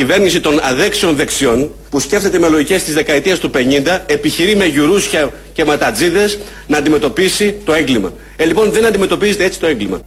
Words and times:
κυβέρνηση 0.00 0.40
των 0.40 0.60
αδέξεων 0.62 1.16
δεξιών 1.16 1.70
που 1.90 2.00
σκέφτεται 2.00 2.38
με 2.38 2.48
λογικές 2.48 2.84
της 2.84 2.94
δεκαετίας 2.94 3.38
του 3.38 3.50
50 3.54 3.58
επιχειρεί 4.06 4.56
με 4.56 4.64
γιουρούσια 4.64 5.32
και 5.52 5.64
ματατζίδες 5.64 6.38
να 6.66 6.78
αντιμετωπίσει 6.78 7.54
το 7.64 7.72
έγκλημα. 7.72 8.12
Ε, 8.36 8.44
λοιπόν 8.44 8.70
δεν 8.70 8.86
αντιμετωπίζεται 8.86 9.44
έτσι 9.44 9.60
το 9.60 9.66
έγκλημα. 9.66 10.00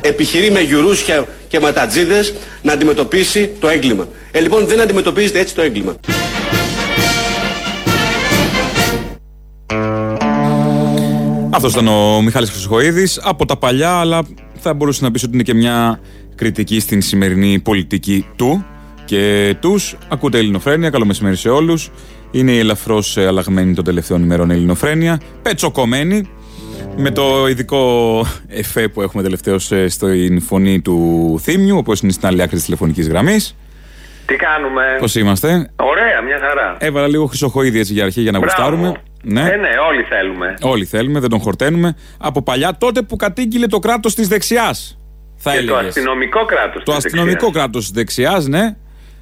Επιχειρεί 0.00 0.50
με 0.50 0.60
γιουρούσια 0.60 1.26
και 1.48 1.60
ματατζίδες 1.60 2.34
να 2.62 2.72
αντιμετωπίσει 2.72 3.50
το 3.60 3.68
έγκλημα. 3.68 4.08
Ε, 4.30 4.40
λοιπόν 4.40 4.66
δεν 4.66 4.80
αντιμετωπίζεται 4.80 5.38
έτσι 5.38 5.54
το 5.54 5.62
έγκλημα. 5.62 5.96
Αυτός 11.50 11.72
ήταν 11.72 11.88
ο 11.88 12.22
Μιχάλης 12.22 12.50
Χρυσοχοίδης 12.50 13.20
από 13.22 13.46
τα 13.46 13.56
παλιά, 13.56 13.92
αλλά 13.92 14.22
θα 14.60 14.74
μπορούσε 14.74 15.04
να 15.04 15.10
πεις 15.10 15.22
ότι 15.22 15.32
είναι 15.34 15.42
και 15.42 15.54
μια 15.54 16.00
κριτική 16.36 16.80
στην 16.80 17.02
σημερινή 17.02 17.58
πολιτική 17.58 18.26
του 18.36 18.64
και 19.04 19.54
τους. 19.60 19.96
Ακούτε 20.08 20.38
Ελληνοφρένια, 20.38 20.90
καλό 20.90 21.04
μεσημέρι 21.04 21.36
σε 21.36 21.48
όλους. 21.48 21.90
Είναι 22.30 22.52
η 22.52 22.58
ελαφρώς 22.58 23.16
αλλαγμένη 23.16 23.74
των 23.74 23.84
τελευταίων 23.84 24.22
ημερών 24.22 24.50
Ελληνοφρένια. 24.50 25.20
Πετσοκομμένη. 25.42 26.28
Με 26.96 27.10
το 27.10 27.48
ειδικό 27.48 28.24
εφέ 28.48 28.88
που 28.88 29.02
έχουμε 29.02 29.22
τελευταίο 29.22 29.58
στην 29.88 30.40
φωνή 30.40 30.80
του 30.80 31.38
Θήμιου, 31.42 31.76
όπω 31.76 31.92
είναι 32.02 32.12
στην 32.12 32.26
άλλη 32.26 32.42
άκρη 32.42 32.56
της 32.56 32.64
τηλεφωνικής 32.64 33.08
γραμμής. 33.08 33.56
Τι 34.26 34.34
κάνουμε; 34.36 34.82
Πώς 34.98 35.14
είμαστε; 35.14 35.70
Ωραία, 35.76 36.22
μια 36.22 36.38
χαρά. 36.40 36.76
Έβαλα 36.78 37.08
λίγο 37.08 37.26
χρυσοχοίδι 37.26 37.78
έτσι 37.78 37.92
για 37.92 38.04
αρχή 38.04 38.20
για 38.20 38.32
να 38.32 38.38
Μπράβο. 38.38 38.54
γουστάρουμε. 38.56 38.96
Ναι. 39.22 39.40
Ε, 39.40 39.56
ναι, 39.56 39.68
όλοι 39.90 40.02
θέλουμε. 40.02 40.54
Όλοι 40.60 40.84
θέλουμε, 40.84 41.20
δεν 41.20 41.30
τον 41.30 41.40
χορταίνουμε. 41.40 41.96
Από 42.18 42.42
παλιά, 42.42 42.76
τότε 42.78 43.02
που 43.02 43.16
κατήγγειλε 43.16 43.66
το 43.66 43.78
κράτος 43.78 44.14
της 44.14 44.28
δεξιάς. 44.28 44.98
Θα 45.46 45.52
και 45.52 45.58
έλεγες. 45.58 45.80
το 45.82 45.88
αστυνομικό 45.88 46.44
κράτος. 46.44 46.82
Το 46.82 46.92
αστυνομικό 46.92 47.50
κράτος 47.50 47.82
της 47.82 47.90
δεξιάς, 47.90 48.46
ναι. 48.46 48.76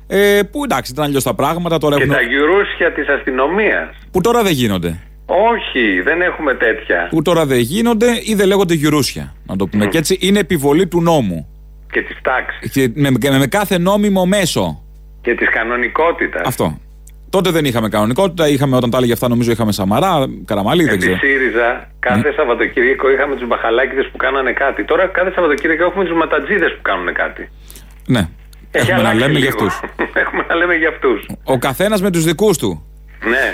Ε, 0.07 0.41
που 0.51 0.65
εντάξει, 0.65 0.93
ήταν 0.93 1.05
αλλιώς 1.05 1.23
τα 1.23 1.35
πράγματα. 1.35 1.79
Τώρα 1.79 1.97
Και 1.97 2.03
έχουν... 2.03 2.15
τα 2.15 2.21
γιουρούσια 2.23 2.93
της 2.93 3.09
αστυνομίας. 3.09 3.89
Που 4.11 4.21
τώρα 4.21 4.43
δεν 4.43 4.53
γίνονται. 4.53 5.01
Όχι, 5.27 6.01
δεν 6.01 6.21
έχουμε 6.21 6.55
τέτοια. 6.55 7.09
Που 7.11 7.23
τώρα 7.23 7.47
δεν 7.47 7.59
γίνονται 7.59 8.07
ή 8.23 8.35
δεν 8.35 8.47
λέγονται 8.47 8.75
γιουρούσια. 8.75 9.35
Να 9.47 9.57
το 9.57 9.67
πούμε 9.67 9.87
και 9.87 9.99
έτσι. 9.99 10.19
Είναι 10.21 10.39
επιβολή 10.39 10.87
του 10.87 11.03
νόμου. 11.03 11.49
Και 11.93 12.03
της 12.03 12.17
τάξης. 12.23 12.71
Και 12.71 12.91
με, 12.95 13.11
και 13.11 13.31
με 13.31 13.47
κάθε 13.47 13.79
νόμιμο 13.79 14.27
μέσο. 14.27 14.83
Και 15.21 15.35
της 15.35 15.49
κανονικότητας. 15.51 16.43
Αυτό. 16.47 16.79
Τότε 17.37 17.51
δεν 17.51 17.65
είχαμε 17.65 17.89
κανονικότητα. 17.89 18.49
Είχαμε 18.49 18.77
όταν 18.77 18.91
τα 18.91 18.97
έλεγε 18.97 19.13
αυτά, 19.13 19.29
νομίζω 19.29 19.51
είχαμε 19.51 19.73
Σαμαρά, 19.73 20.27
Καραμαλή, 20.45 20.85
δεν 20.85 20.93
Στη 20.93 20.99
ξέρω. 20.99 21.17
ΣΥΡΙΖΑ 21.19 21.89
κάθε 21.99 22.33
Σαββατοκύριακο 22.37 23.11
είχαμε 23.11 23.35
τους 23.37 23.47
μπαχαλάκιδε 23.47 24.03
που 24.03 24.17
κάνανε 24.17 24.53
κάτι. 24.53 24.85
Τώρα 24.85 25.07
κάθε 25.07 25.31
Σαββατοκύριακο 25.35 25.85
έχουμε 25.85 26.05
τους 26.05 26.17
ματατζίδες 26.17 26.73
που 26.77 26.83
κάνουν 26.83 27.15
κάτι. 27.15 27.49
Ναι. 28.07 28.29
Έχει 28.71 28.91
Έχουμε 28.91 29.03
να 29.03 29.09
αλλάξει 29.09 29.27
λέμε 29.29 29.39
για 29.39 29.51
λίγο. 29.55 29.67
αυτούς. 29.67 29.81
έχουμε 30.23 30.45
να 30.49 30.55
λέμε 30.55 30.75
για 30.75 30.89
αυτούς. 30.89 31.29
Ο 31.45 31.59
καθένας 31.59 32.03
με 32.03 32.11
τους 32.11 32.25
δικούς 32.25 32.59
του. 32.59 32.85
Ναι. 33.25 33.47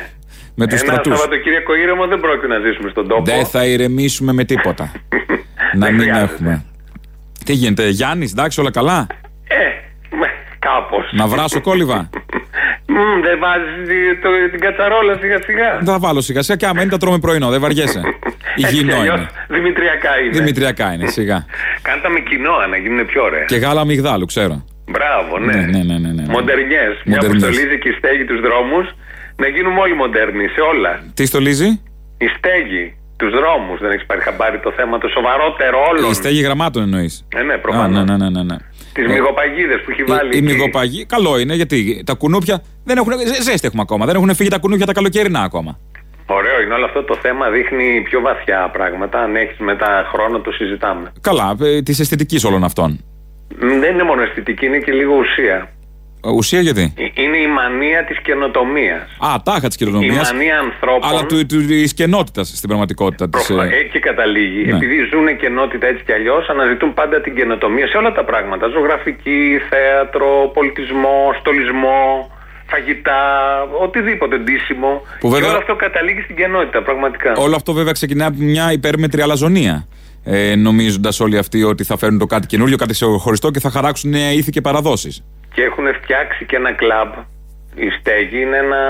Με 0.54 0.66
τους 0.66 0.80
Ένα 0.80 0.90
στρατούς. 0.90 1.18
Σαββατοκύριακο 1.18 1.74
ήρεμο 1.74 2.06
δεν 2.06 2.20
πρόκειται 2.20 2.46
να 2.46 2.58
ζήσουμε 2.58 2.90
στον 2.90 3.08
τόπο. 3.08 3.22
Δεν 3.24 3.44
θα 3.46 3.64
ηρεμήσουμε 3.66 4.32
με 4.32 4.44
τίποτα. 4.44 4.92
να 5.78 5.86
Δεν 5.86 5.94
μην 5.94 6.02
χρειάζεται. 6.02 6.32
έχουμε. 6.32 6.64
Τι 7.44 7.52
γίνεται, 7.52 7.88
Γιάννης, 7.88 8.30
εντάξει, 8.32 8.60
όλα 8.60 8.70
καλά; 8.70 9.06
Ε, 9.48 9.54
κάπως. 10.58 11.10
Να 11.12 11.26
βράσω 11.26 11.60
κόλληβα. 11.60 12.10
δεν 13.26 13.38
βάζει 13.44 13.98
το, 14.22 14.28
την 14.50 14.60
κατσαρόλα 14.60 15.16
σιγά 15.20 15.38
σιγά. 15.42 15.70
Δεν 15.76 15.84
θα 15.94 15.98
βάλω 15.98 16.20
σιγά 16.20 16.42
σιγά 16.42 16.56
και 16.56 16.66
άμα 16.66 16.80
είναι 16.82 16.90
τα 16.90 16.96
τρώμε 16.98 17.18
πρωινό, 17.18 17.48
δεν 17.50 17.60
βαριέσαι. 17.60 18.00
Υγιεινό 18.62 18.96
είναι. 19.04 19.26
Δημητριακά 19.48 20.20
είναι. 20.20 20.30
Δημητριακά 20.38 20.92
είναι, 20.92 21.06
σιγά. 21.06 21.44
Κάντα 21.88 22.08
με 22.10 22.20
κοινόα 22.20 22.66
να 22.66 22.76
γίνουν 22.76 23.06
πιο 23.06 23.22
ωραία. 23.22 23.44
Και 23.44 23.56
γάλα 23.56 23.80
αμυγδάλου, 23.80 24.24
ξέρω. 24.26 24.64
Μπράβο, 24.90 25.38
ναι. 25.38 25.52
Ναι, 25.52 25.60
ναι, 25.60 25.82
ναι, 25.82 25.98
ναι, 25.98 26.12
ναι. 26.12 26.24
Μοντερνιές. 26.28 26.92
Μια 27.04 27.18
που 27.18 27.24
Μοντερνιές. 27.24 27.42
στολίζει 27.42 27.78
και 27.78 27.88
η 27.88 27.92
στέγη 27.98 28.24
τους 28.24 28.40
δρόμους, 28.40 28.86
να 29.36 29.48
γίνουμε 29.48 29.80
όλοι 29.80 29.94
μοντέρνοι 29.94 30.46
σε 30.48 30.60
όλα. 30.60 30.92
Τι 31.14 31.24
στολίζει; 31.26 31.68
Η 32.18 32.26
στέγη, 32.36 32.84
τους 33.16 33.30
δρόμους. 33.38 33.78
Δεν 33.80 33.90
έχεις 33.90 34.06
πάρει 34.06 34.20
χαμπάρι 34.20 34.58
το 34.58 34.72
θέμα, 34.76 34.98
το 34.98 35.08
σοβαρότερο 35.08 35.78
όλων. 35.90 36.10
Η 36.10 36.14
στέγη 36.14 36.40
γραμμάτων 36.42 36.82
εννοείς. 36.82 37.26
Ε, 37.36 37.42
ναι, 37.42 37.52
Α, 37.54 37.58
προφανώς. 37.58 38.04
ναι, 38.04 38.16
ναι, 38.16 38.28
ναι, 38.30 38.42
ναι. 38.42 38.56
Τις 38.92 39.04
Ε, 39.04 39.08
μυγοπαγίδες 39.12 39.80
που 39.84 39.90
έχει 39.90 40.02
βάλει. 40.04 40.28
Η, 40.28 40.30
η 40.34 40.36
εκεί. 40.38 40.46
μυγοπαγή, 40.52 41.04
καλό 41.06 41.38
είναι 41.38 41.54
γιατί 41.54 42.02
τα 42.06 42.14
κουνούπια 42.14 42.62
δεν 42.84 42.96
έχουν. 42.96 43.12
ζε- 43.26 43.42
Ζέστη 43.42 43.66
έχουμε 43.66 43.82
ακόμα. 43.82 44.06
Δεν 44.06 44.14
έχουν 44.14 44.34
φύγει 44.34 44.48
τα 44.48 44.58
κουνούπια 44.58 44.86
τα 44.86 44.92
καλοκαιρινά 44.92 45.40
ακόμα. 45.42 45.78
Ωραίο 46.26 46.60
είναι 46.62 46.74
όλο 46.74 46.84
αυτό 46.84 47.02
το 47.04 47.16
θέμα, 47.22 47.50
δείχνει 47.50 48.00
πιο 48.08 48.20
βαθιά 48.20 48.70
πράγματα. 48.72 49.18
Αν 49.22 49.36
έχεις 49.36 49.58
μετά 49.58 50.08
χρόνο, 50.12 50.40
το 50.40 50.50
συζητάμε. 50.52 51.12
Καλά, 51.20 51.56
ε, 51.62 51.82
της 51.82 52.00
αισθητικής 52.00 52.44
όλων 52.44 52.64
αυτών. 52.64 53.00
Μ, 53.60 53.66
Δεν 53.80 53.92
είναι 53.94 54.02
μόνο 54.02 54.22
αισθητική, 54.22 54.66
είναι 54.66 54.78
και 54.78 54.92
λίγο 54.92 55.14
ουσία. 55.16 55.70
Ε, 56.24 56.30
Ουσία 56.30 56.60
γιατί; 56.60 56.92
Ε, 56.96 57.22
Είναι 57.22 57.36
η 57.36 57.46
μανία 57.46 58.04
της 58.04 58.18
καινοτομίας. 58.20 59.02
Α, 59.18 59.34
τάχα 59.44 59.66
της 59.68 59.76
Η 59.80 59.84
κοινωνία. 59.84 60.22
μανία 60.32 60.58
ανθρώπων. 60.58 61.08
Αλλά 61.10 61.26
της 61.26 61.94
κενότητας 61.94 62.48
στην 62.56 62.68
πραγματικότητα. 62.68 63.28
Της, 63.28 63.46
Προφα- 63.46 63.64
ε, 63.64 63.76
Εκεί 63.84 63.98
καταλήγει. 63.98 64.64
ναι. 64.64 64.76
Επειδή 64.76 64.96
ζουν 65.10 65.36
καινότητα 65.36 65.86
έτσι 65.86 66.02
κι 66.04 66.12
αλλιώς, 66.12 66.48
αναζητούν 66.48 66.94
πάντα 66.94 67.20
την 67.20 67.34
καινοτομία 67.34 67.86
σε 67.88 67.96
όλα 67.96 68.12
τα 68.12 68.24
πράγματα. 68.24 68.68
Ζωγραφική, 68.68 69.40
θέατρο, 69.70 70.50
πολιτισμό, 70.54 71.16
στολισμό, 71.40 72.30
φαγητά, 72.66 73.20
οτιδήποτε 73.82 74.38
ντύσιμο. 74.38 75.02
Που 75.20 75.26
Και 75.28 75.34
βέβαια- 75.34 75.48
όλο 75.48 75.58
αυτό 75.58 75.74
καταλήγει 75.76 76.20
στην 76.20 76.36
καινότητα, 76.36 76.82
πραγματικά. 76.82 77.32
Όλο 77.36 77.54
αυτό 77.56 77.72
βέβαια 77.72 77.92
ξεκινάει 77.92 78.28
από 78.28 78.36
μια 78.38 78.72
υπέρμετρη 78.72 79.20
αλαζονία. 79.22 79.86
Ε, 80.24 80.54
Νομίζοντας 80.56 81.20
όλοι 81.20 81.38
αυτοί 81.38 81.62
ότι 81.64 81.84
θα 81.84 81.96
φέρουν 81.98 82.18
το 82.18 82.26
κάτι 82.26 82.46
καινούριο, 82.46 82.76
κάτι 82.76 82.92
ξεχωριστό 82.92 83.50
και 83.50 83.60
θα 83.60 83.70
χαράξουν 83.70 84.10
νέα 84.10 84.32
ήθη 84.32 84.50
και 84.50 84.60
παραδόσεις. 84.60 85.24
Και 85.54 85.62
έχουν 85.62 85.94
φτιάξει 85.94 86.44
και 86.44 86.56
ένα 86.56 86.72
κλαμπ. 86.72 87.12
Η 87.74 87.88
Στέγη 87.90 88.40
είναι 88.40 88.56
ένα, 88.56 88.80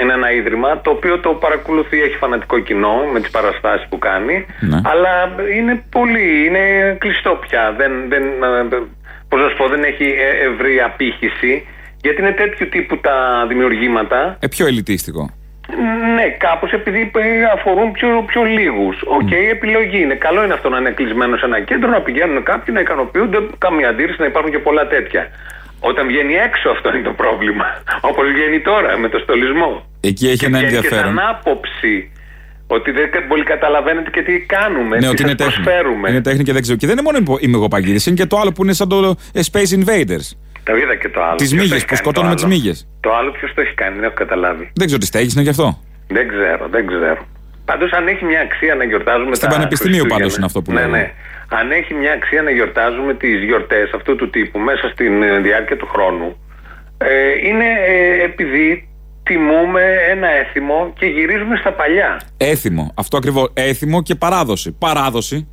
είναι 0.00 0.12
ένα 0.12 0.32
ίδρυμα 0.32 0.80
το 0.80 0.90
οποίο 0.90 1.18
το 1.20 1.30
παρακολουθεί, 1.30 2.02
έχει 2.02 2.16
φανατικό 2.16 2.58
κοινό 2.58 2.96
με 3.12 3.20
τις 3.20 3.30
παραστάσεις 3.30 3.86
που 3.88 3.98
κάνει 3.98 4.46
Ναι. 4.60 4.80
αλλά 4.84 5.10
είναι 5.56 5.84
πολύ, 5.90 6.46
είναι 6.46 6.96
κλειστό 7.00 7.38
πια 7.48 7.74
δεν, 7.76 7.92
δεν, 8.08 8.22
ε, 8.22 8.82
πώς 9.28 9.40
να 9.40 9.48
σου 9.48 9.56
πω, 9.56 9.68
δεν 9.68 9.82
έχει 9.84 10.04
ε- 10.04 10.46
ευρύ 10.52 10.80
απήχηση 10.80 11.66
γιατί 12.02 12.20
είναι 12.20 12.32
τέτοιου 12.32 12.68
τύπου 12.68 12.98
τα 13.00 13.44
δημιουργήματα 13.48 14.36
Ε, 14.40 14.46
πιο 14.48 14.66
ελιτίστικο. 14.66 15.30
ναι, 16.14 16.28
κάπως 16.38 16.72
επειδή 16.72 17.10
ε, 17.16 17.44
αφορούν 17.54 17.92
πιο, 17.92 18.24
πιο 18.26 18.42
λίγους. 18.42 19.02
Οκ, 19.06 19.30
επιλογή 19.50 20.00
είναι. 20.00 20.14
Καλό 20.14 20.44
είναι 20.44 20.52
αυτό 20.52 20.68
να 20.68 20.78
είναι 20.78 20.90
κλεισμένο 20.90 21.36
σε 21.36 21.44
ένα 21.44 21.60
κέντρο, 21.60 21.90
να 21.90 22.00
πηγαίνουν 22.00 22.42
κάποιοι, 22.42 22.74
να 22.76 22.80
ικανοποιούνται, 22.80 23.38
καμία 23.58 23.88
αντίρρηση, 23.88 24.20
να 24.20 24.26
υπάρχουν 24.26 24.50
και 24.50 24.58
πολλά 24.58 24.86
τέτοια. 24.86 25.28
Όταν 25.90 26.06
βγαίνει 26.10 26.34
έξω 26.48 26.66
αυτό 26.74 26.86
είναι 26.94 27.06
το 27.10 27.14
πρόβλημα. 27.22 27.66
Όπως 28.10 28.24
βγαίνει 28.34 28.60
τώρα 28.70 28.90
με 28.98 29.08
το 29.08 29.18
στολισμό. 29.24 29.70
Εκεί 30.10 30.24
έχει 30.28 30.36
Και 30.36 30.46
ένα 30.46 30.58
βγαίνει 30.58 30.72
και 30.72 30.76
ενδιαφέρον. 30.76 31.04
σαν 31.14 31.18
άποψη 31.32 31.94
ότι 32.76 32.90
δεν 32.90 33.10
κα- 33.10 33.26
πολύ 33.32 33.44
καταλαβαίνετε 33.44 34.10
και 34.10 34.22
τι 34.22 34.34
κάνουμε, 34.54 34.94
Ναι, 34.96 35.00
τι 35.02 35.06
ότι 35.06 35.16
σας 35.20 35.26
είναι 35.26 35.34
τέχνη. 35.42 35.52
προσφέρουμε. 35.52 36.10
Είναι 36.10 36.20
τέχνη 36.28 36.42
και 36.46 36.52
δεν 36.52 36.62
ξέρω. 36.62 36.76
Και 36.80 36.86
δεν 36.86 36.98
είναι 36.98 37.06
μόνο 37.08 37.38
οι 37.40 37.48
μυγοπαγίδες, 37.48 37.98
είναι 38.06 38.16
και 38.20 38.26
το 38.26 38.36
άλλο 38.40 38.52
που 38.52 38.62
είναι 38.64 38.72
σαν 38.80 38.88
το 38.88 38.96
ε, 39.32 39.40
Space 39.52 39.70
Invaders. 39.78 40.26
Το 40.68 40.76
είδα 40.76 40.94
και 41.02 41.08
το 41.08 41.20
άλλο. 41.28 41.36
Τις 41.36 41.48
Ποιος 41.48 41.50
το 41.50 41.56
μύγες 41.62 41.70
έχει 41.76 41.84
που 41.86 41.92
κάνει 41.92 42.00
σκοτώνουν 42.04 42.28
το 42.28 42.34
με 42.34 42.34
τις 42.34 42.44
άλλο; 42.44 42.54
μύγες. 42.54 42.76
Το 43.00 43.10
άλλο 43.18 43.30
ποιος 43.30 43.50
το 43.54 43.60
έχει 43.60 43.74
κάνει, 43.74 43.94
δεν 43.94 44.04
έχω 44.04 44.14
καταλάβει. 44.24 44.64
Δεν 44.74 44.86
ξέρω 44.86 45.00
τις 45.04 45.08
στέγη 45.12 45.28
είναι 45.34 45.42
γι' 45.42 45.54
αυτό; 45.56 45.66
Δεν 46.16 46.28
ξέρω, 46.28 46.64
δεν 46.74 46.86
ξέρω. 46.86 47.26
Πάντως, 47.64 47.90
αν 47.92 48.06
έχει 48.12 48.24
μια 48.24 48.40
αξία 48.40 48.74
να 48.74 48.84
γιορτάζουμε 48.84 49.34
Στην 49.34 49.48
τα 49.48 49.54
Πανεπιστημίου 49.54 49.92
Χριστούγεννα. 49.98 50.18
πάντως 50.22 50.36
είναι 50.36 50.46
αυτό 50.50 50.62
που 50.62 50.72
ναι, 50.72 50.80
λέμε. 50.80 50.98
ναι. 50.98 51.12
Αν 51.58 51.70
έχει 51.70 51.94
μια 51.94 52.12
αξία 52.12 52.42
να 52.42 52.50
γιορτάζουμε 52.50 53.14
τις 53.14 53.42
γιορτές 53.42 53.90
αυτού 53.94 54.16
του 54.16 54.30
τύπου 54.30 54.58
μέσα 54.58 54.88
στην 54.92 55.22
ε, 55.22 55.38
διάρκεια 55.38 55.76
του 55.76 55.86
χρόνου, 55.86 56.36
ε, 56.98 57.30
είναι 57.48 57.64
ε, 57.86 58.22
επειδή 58.24 58.88
τιμούμε 59.22 59.82
ένα 60.10 60.28
έθιμο 60.28 60.92
και 60.98 61.06
γυρίζουμε 61.06 61.56
στα 61.56 61.72
παλιά. 61.72 62.20
Έθιμο. 62.36 62.94
Αυτό 62.96 63.16
ακριβώς. 63.16 63.50
Έθιμο 63.54 64.02
και 64.02 64.14
παράδοση. 64.14 64.76
Παράδοση 64.78 65.48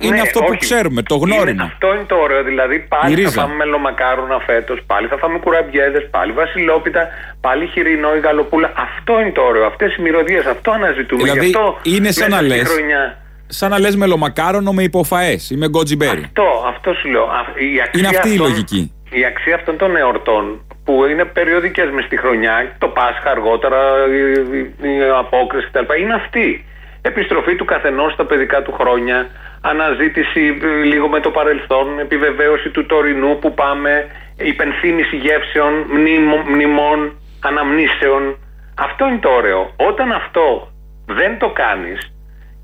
είναι 0.00 0.14
Ναι, 0.14 0.20
αυτό 0.20 0.38
που 0.40 0.46
όχι. 0.48 0.58
ξέρουμε, 0.58 1.02
το 1.02 1.14
Είναι- 1.22 1.34
γνώριμα. 1.34 1.64
αυτό 1.64 1.94
είναι 1.94 2.04
το 2.06 2.14
ωραίο. 2.16 2.42
Δηλαδή, 2.42 2.74
Η 2.74 2.78
πάλι 2.88 3.14
θα 3.14 3.20
ρίζα. 3.20 3.40
φάμε 3.40 3.54
μελομακάρονα 3.54 4.38
φέτος, 4.46 4.78
πάλι 4.86 5.06
θα 5.08 5.16
φάμε 5.16 5.38
κουραμπιέδες, 5.38 6.08
πάλι 6.10 6.32
βασιλόπιτα, 6.32 7.08
πάλι 7.40 7.66
χοιρινό 7.66 8.14
ή 8.16 8.18
γαλοπούλα. 8.20 8.72
Αυτό 8.76 9.20
είναι 9.20 9.30
το 9.32 9.42
ωραίο. 9.42 9.64
Αυτές 9.66 9.96
οι 9.96 10.02
μυρωδιές, 10.02 10.44
αυτό 10.46 10.70
αναζητούμε. 10.70 11.22
Δηλαδή, 11.22 11.46
Γι' 11.46 11.56
αυτό 11.56 11.78
είναι 11.82 12.10
σαν 12.10 12.28
μέσα 12.30 12.42
να 12.42 12.48
στη 12.48 12.56
λες- 12.58 12.68
χρονιά- 12.68 13.16
Σαν 13.46 13.70
να 13.70 13.78
λες 13.78 13.96
μελομακάρονο 13.96 14.72
με 14.72 14.82
υποφαές 14.82 15.50
ή 15.50 15.56
με 15.56 15.68
γκότζιμπέρι. 15.68 16.22
Αυτό, 16.24 16.64
αυτό 16.68 16.92
σου 16.94 17.08
λέω. 17.08 17.22
Α- 17.22 17.54
Η 17.74 17.80
αξία 17.80 17.98
Είναι 17.98 18.08
αυτή 18.08 18.28
η 18.28 18.32
αυτών- 18.32 18.48
λογική. 18.48 18.92
Η 19.10 19.24
αξία 19.24 19.54
αυτών 19.54 19.76
των 19.76 19.96
εορτών 19.96 20.60
που 20.84 21.04
είναι 21.04 21.24
περιοδικές 21.24 21.90
μες 21.90 22.04
στη 22.04 22.16
χρονιά, 22.16 22.74
το 22.78 22.88
Πάσχα 22.88 23.30
αργότερα, 23.30 23.78
η, 24.06 24.20
η, 24.58 24.88
η 24.88 25.00
απόκριση 25.18 25.66
κτλ. 25.72 26.00
Είναι 26.02 26.14
αυτή. 26.14 26.64
Επιστροφή 27.02 27.56
του 27.56 27.64
καθενός 27.64 28.12
στα 28.12 28.24
παιδικά 28.26 28.62
του 28.62 28.72
χρόνια, 28.72 29.26
αναζήτηση 29.60 30.58
ε, 30.62 30.84
λίγο 30.84 31.08
με 31.08 31.20
το 31.20 31.30
παρελθόν, 31.30 31.98
επιβεβαίωση 31.98 32.68
του 32.70 32.86
τωρινού 32.86 33.38
που 33.38 33.54
πάμε, 33.54 34.06
υπενθύμηση 34.36 35.16
γεύσεων, 35.16 35.72
μνήμο- 35.88 36.44
μνημών, 36.46 37.18
αναμνήσεων. 37.40 38.38
Αυτό 38.78 39.06
είναι 39.08 39.18
το 39.18 39.28
ωραίο. 39.28 39.72
Όταν 39.76 40.12
αυτό 40.12 40.72
δεν 41.06 41.38
το 41.38 41.48
κάνεις 41.50 41.98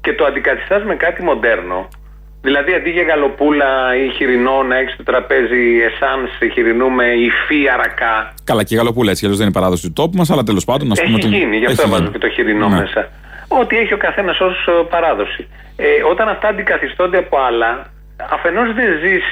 και 0.02 0.12
το 0.12 0.24
αντικαθιστάς 0.24 0.82
με 0.84 0.94
κάτι 0.94 1.22
μοντέρνο, 1.22 1.88
Δηλαδή 2.44 2.74
αντί 2.74 2.90
για 2.90 3.02
γαλοπούλα 3.02 3.96
ή 3.96 4.08
χοιρινό 4.16 4.62
να 4.62 4.76
έχεις 4.76 4.94
στο 4.94 5.02
τραπέζι 5.02 5.62
εσάν 5.88 6.18
χοιρινού 6.52 6.90
με 6.90 7.04
υφή 7.04 7.68
αρακά. 7.74 8.34
Καλά, 8.44 8.62
και 8.64 8.74
η 8.74 8.76
γαλοπούλα 8.76 9.10
έτσι, 9.10 9.22
αλλιώς 9.24 9.38
δεν 9.40 9.46
είναι 9.48 9.58
παράδοση 9.58 9.82
του 9.86 9.92
τόπου 9.92 10.16
μας, 10.16 10.30
αλλά 10.30 10.42
τέλος 10.42 10.64
πάντων. 10.64 10.92
Ας 10.92 10.98
Έχει 10.98 11.06
πούμε 11.12 11.18
ότι- 11.24 11.36
γίνει, 11.36 11.56
γι' 11.56 11.66
αυτό 11.66 11.82
έχει 11.82 11.90
βάζω 11.90 12.02
γίνει. 12.02 12.12
και 12.14 12.18
το 12.26 12.28
χοιρινό 12.34 12.68
Ναι. 12.68 12.76
μέσα. 12.80 13.08
Ό,τι 13.48 13.76
έχει 13.78 13.92
ο 13.92 13.96
καθένας 13.96 14.40
ως 14.40 14.68
παράδοση. 14.90 15.48
Ε, 15.76 15.86
όταν 16.10 16.28
αυτά 16.28 16.48
αντικαθιστώνται 16.48 17.18
από 17.18 17.36
άλλα, 17.48 17.86
αφενός 18.30 18.74
δεν 18.74 18.88
ζεις, 19.02 19.24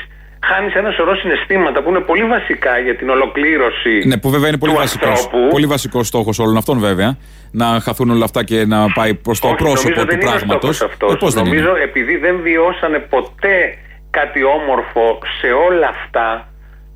χάνεις 0.47 0.75
ένα 0.75 0.91
σωρό 0.91 1.15
συναισθήματα 1.17 1.83
που 1.83 1.89
είναι 1.91 2.01
πολύ 2.01 2.25
βασικά 2.25 2.79
για 2.79 2.97
την 2.97 3.09
ολοκλήρωση. 3.11 4.03
Ναι, 4.07 4.19
που 4.19 4.31
βέβαια 4.31 4.49
είναι 4.49 4.59
πολύ 4.59 4.73
του 4.73 4.79
βασικό. 4.79 5.09
ανθρώπου. 5.09 5.49
Πολύ 5.51 5.67
βασικός 5.67 6.07
στόχος 6.07 6.39
όλων 6.39 6.57
αυτών, 6.57 6.79
βέβαια. 6.79 7.17
Να 7.53 7.67
χαθούν 7.81 8.11
όλα 8.11 8.25
αυτά 8.25 8.45
και 8.45 8.65
να 8.67 8.93
πάει 8.93 9.15
προς 9.15 9.41
το 9.41 9.47
Όχι, 9.47 9.57
πρόσωπο 9.57 9.89
νομίζω 9.89 10.01
του 10.03 10.07
δεν 10.11 10.21
είναι 10.21 10.31
πράγματος. 10.31 10.77
στόχος 10.77 10.93
αυτός. 10.93 11.17
πώς 11.17 11.35
δεν 11.35 11.45
νομίζω 11.45 11.71
είναι; 11.71 11.83
επειδή 11.83 12.17
δεν 12.17 12.41
βιώσανε 12.43 12.99
ποτέ 12.99 13.57
κάτι 14.11 14.45
όμορφο 14.45 15.19
σε 15.41 15.47
όλα 15.47 15.89
αυτά 15.89 16.49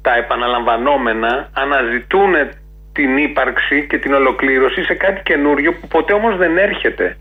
τα 0.02 0.16
επαναλαμβανόμενα, 0.16 1.50
αναζητούν 1.54 2.32
την 2.92 3.16
ύπαρξη 3.16 3.86
και 3.88 3.98
την 3.98 4.12
ολοκλήρωση 4.14 4.82
σε 4.84 4.94
κάτι 4.94 5.20
καινούριο 5.24 5.72
που 5.72 5.88
ποτέ 5.88 6.12
όμως 6.12 6.36
δεν 6.36 6.58
έρχεται. 6.58 7.16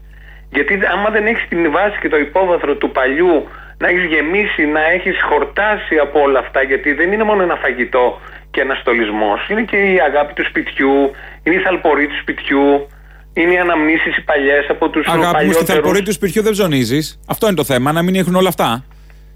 Γιατί 0.50 0.80
άμα 0.94 1.10
δεν 1.10 1.26
έχεις 1.26 1.48
την 1.50 1.72
βάση 1.72 1.98
και 2.02 2.10
το 2.10 2.18
υπόβαθρο 2.18 2.76
του 2.76 2.92
παλιού 2.92 3.48
να 3.78 3.88
έχεις 3.90 4.04
γεμίσει, 4.14 4.66
να 4.66 4.82
έχεις 4.96 5.16
χορτάσει 5.30 5.96
από 6.06 6.18
όλα 6.22 6.40
αυτά 6.40 6.62
γιατί 6.62 6.94
δεν 6.94 7.12
είναι 7.12 7.24
μόνο 7.24 7.42
ένα 7.44 7.56
φαγητό 7.56 8.20
και 8.52 8.62
ένας 8.62 8.78
στολισμός 8.80 9.40
είναι 9.50 9.62
και 9.62 9.78
η 9.78 10.00
αγάπη 10.10 10.34
του 10.34 10.46
σπιτιού, 10.50 11.12
είναι 11.44 11.56
η 11.56 11.60
θαλπορή 11.60 12.08
του 12.08 12.18
σπιτιού, 12.22 12.88
είναι 13.34 13.54
οι 13.54 13.58
αναμνήσεις 13.58 14.18
οι 14.18 14.22
παλιές 14.22 14.66
από 14.70 14.90
τους 14.90 15.06
Αγάπη 15.08 15.22
μου, 15.24 15.30
στη 15.30 15.36
παλιότερους. 15.38 15.70
θαλπορή 15.70 16.02
του 16.02 16.12
σπιτιού 16.14 16.42
δεν 16.44 16.52
ψωνίζεις. 16.52 17.20
Αυτό 17.28 17.46
είναι 17.48 17.56
το 17.56 17.64
θέμα, 17.64 17.92
να 17.92 18.02
μην 18.02 18.16
έχουν 18.16 18.36
όλα 18.36 18.48
αυτά. 18.50 18.84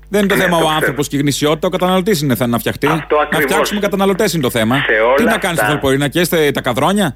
Δεν 0.10 0.20
είναι 0.20 0.30
το 0.30 0.36
Ναι, 0.36 0.42
θέμα 0.44 0.58
το 0.58 0.64
ο 0.64 0.68
ξέρω. 0.68 0.80
άνθρωπος 0.80 1.08
και 1.08 1.16
η 1.16 1.20
γνησιότητα, 1.20 1.68
ο 1.68 1.70
καταναλωτής 1.70 2.22
είναι 2.22 2.36
θέμα 2.36 2.50
να 2.50 2.60
φτιαχτεί. 2.60 2.88
Αυτό 2.88 3.16
να 3.16 3.22
ακριβώς. 3.22 3.44
φτιάξουμε 3.52 3.80
καταναλωτές 3.80 4.34
είναι 4.34 4.42
το 4.44 4.50
θέμα. 4.50 4.76
Σε 4.76 4.92
όλα 5.02 5.14
Τι 5.16 5.24
να 5.24 5.30
κάνεις 5.30 5.42
στη 5.42 5.50
αυτά. 5.50 5.66
θαλπορή, 5.66 5.98
να 5.98 6.08
καίστε 6.08 6.52
τα 6.52 6.62
καδρόνια; 6.62 7.16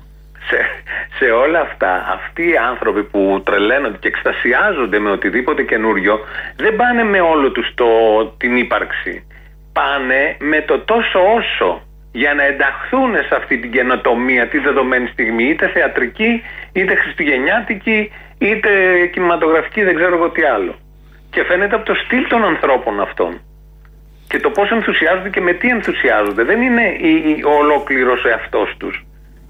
σε, 0.50 0.58
σε 1.24 1.32
όλα 1.32 1.60
αυτά, 1.60 2.08
αυτοί 2.18 2.50
οι 2.50 2.58
άνθρωποι 2.58 3.04
που 3.04 3.42
τρελαίνονται 3.46 3.98
και 3.98 4.08
εκστασιάζονται 4.08 5.00
με 5.00 5.10
οτιδήποτε 5.12 5.64
καινούριο, 5.64 6.20
δεν 6.56 6.76
πάνε 6.76 7.04
με 7.04 7.20
όλο 7.20 7.52
τους 7.52 7.68
το, 7.76 7.88
την 8.38 8.56
ύπαρξη. 8.56 9.28
Πάνε 9.74 10.36
με 10.40 10.62
το 10.62 10.80
τόσο 10.80 11.20
όσο 11.38 11.82
για 12.12 12.34
να 12.34 12.44
ενταχθούν 12.46 13.14
σε 13.16 13.36
αυτή 13.36 13.58
την 13.58 13.72
καινοτομία 13.72 14.48
τη 14.48 14.58
δεδομένη 14.58 15.08
στιγμή, 15.08 15.44
είτε 15.44 15.68
θεατρική, 15.68 16.42
είτε 16.74 16.96
χριστουγεννιάτικη, 16.96 18.12
είτε 18.38 18.70
κινηματογραφική, 19.14 19.84
δεν 19.84 19.96
ξέρω 19.96 20.16
εγώ 20.16 20.30
τι 20.30 20.44
άλλο. 20.44 20.76
Και 21.32 21.44
φαίνεται 21.44 21.76
από 21.76 21.86
το 21.86 21.94
στυλ 21.94 22.28
των 22.28 22.44
ανθρώπων 22.44 23.02
αυτών. 23.02 23.42
Και 24.28 24.40
το 24.40 24.50
πώς 24.50 24.72
ενθουσιάζονται 24.72 25.30
και 25.30 25.42
με 25.42 25.54
τι 25.54 25.68
ενθουσιάζονται. 25.70 26.44
Δεν 26.44 26.62
είναι 26.62 26.96
η- 27.00 27.24
η- 27.30 27.44
ο 27.46 27.52
ολόκληρος 27.58 28.26
εαυτός 28.26 28.76
τους. 28.78 29.06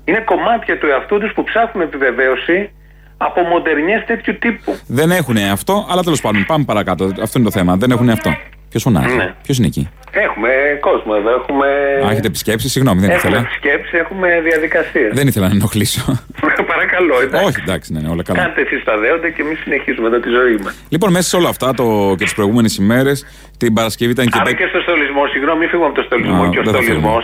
Είναι 0.06 0.19
κομμάτια 0.19 0.77
του 0.77 0.88
εαυτού 0.88 1.19
τους 1.19 1.33
που 1.33 1.44
ψάχνουν 1.44 1.83
επιβεβαίωση 1.83 2.71
από 3.18 3.42
μοντερνιές 3.42 4.03
τέτοιου 4.06 4.38
τύπου. 4.39 4.77
Δεν 4.88 5.12
έχουν 5.12 5.38
αυτό, 5.38 5.88
αλλά 5.89 6.03
τέλος 6.03 6.21
πάντων 6.21 6.45
πάμε 6.45 6.63
παρακάτω. 6.63 7.03
Αυτό 7.21 7.39
είναι 7.39 7.50
το 7.50 7.57
θέμα. 7.57 7.75
Δεν 7.75 7.92
έχουν 7.92 8.09
αυτό. 8.09 8.30
Ποιος 8.71 8.83
φωνάζει, 8.83 9.15
Ναι. 9.15 9.33
ποιος 9.44 9.57
είναι 9.57 9.68
εκεί; 9.68 9.83
Έχουμε 10.25 10.50
κόσμο 10.88 11.13
εδώ, 11.19 11.29
έχουμε... 11.39 11.68
Α, 12.06 12.12
έχετε 12.12 12.27
επισκέψεις, 12.27 12.71
συγγνώμη, 12.71 13.00
δεν 13.03 13.09
έχουμε 13.09 13.29
ήθελα. 13.29 13.47
επισκέψεις, 13.47 13.94
έχουμε 14.03 14.27
διαδικασίες. 14.50 15.12
Δεν 15.19 15.27
ήθελα 15.27 15.47
να 15.47 15.53
ενοχλήσω. 15.59 16.03
Παρακαλώ, 16.73 17.15
εντάξει. 17.25 17.45
Όχι, 17.47 17.59
εντάξει, 17.65 17.88
ναι, 17.94 18.00
ναι, 18.03 18.09
όλα 18.13 18.23
καλά. 18.23 18.39
Κάντε 18.41 18.62
εσείς 18.62 18.83
τα 18.83 18.97
δέοντα 18.97 19.29
και 19.35 19.41
εμείς 19.45 19.57
συνεχίζουμε 19.63 20.07
εδώ 20.07 20.19
τη 20.25 20.29
ζωή 20.39 20.56
μας. 20.63 20.73
Λοιπόν, 20.94 21.09
μέσα 21.12 21.27
σε 21.31 21.35
όλα 21.39 21.50
αυτά 21.56 21.68
το, 21.79 21.85
και 22.18 22.23
τις 22.27 22.33
προηγούμενες 22.39 22.73
ημέρες, 22.83 23.18
την 23.57 23.73
Παρασκευή 23.73 24.12
ήταν 24.12 24.25
και 24.25 24.31
Άρα 24.35 24.44
μπέκ- 24.45 24.57
και 24.62 24.68
στο 24.73 24.79
στολισμό, 24.85 25.23
συγγνώμη, 25.33 25.59
μην 25.59 25.69
φύγουμε 25.71 25.88
από 25.91 25.97
το 26.00 26.03
στολισμό. 26.09 26.44
Α, 26.44 26.50
και 26.53 26.59
ο 26.59 26.63
δεν 26.63 26.73
θα 26.73 26.81
στολισμός. 26.81 27.23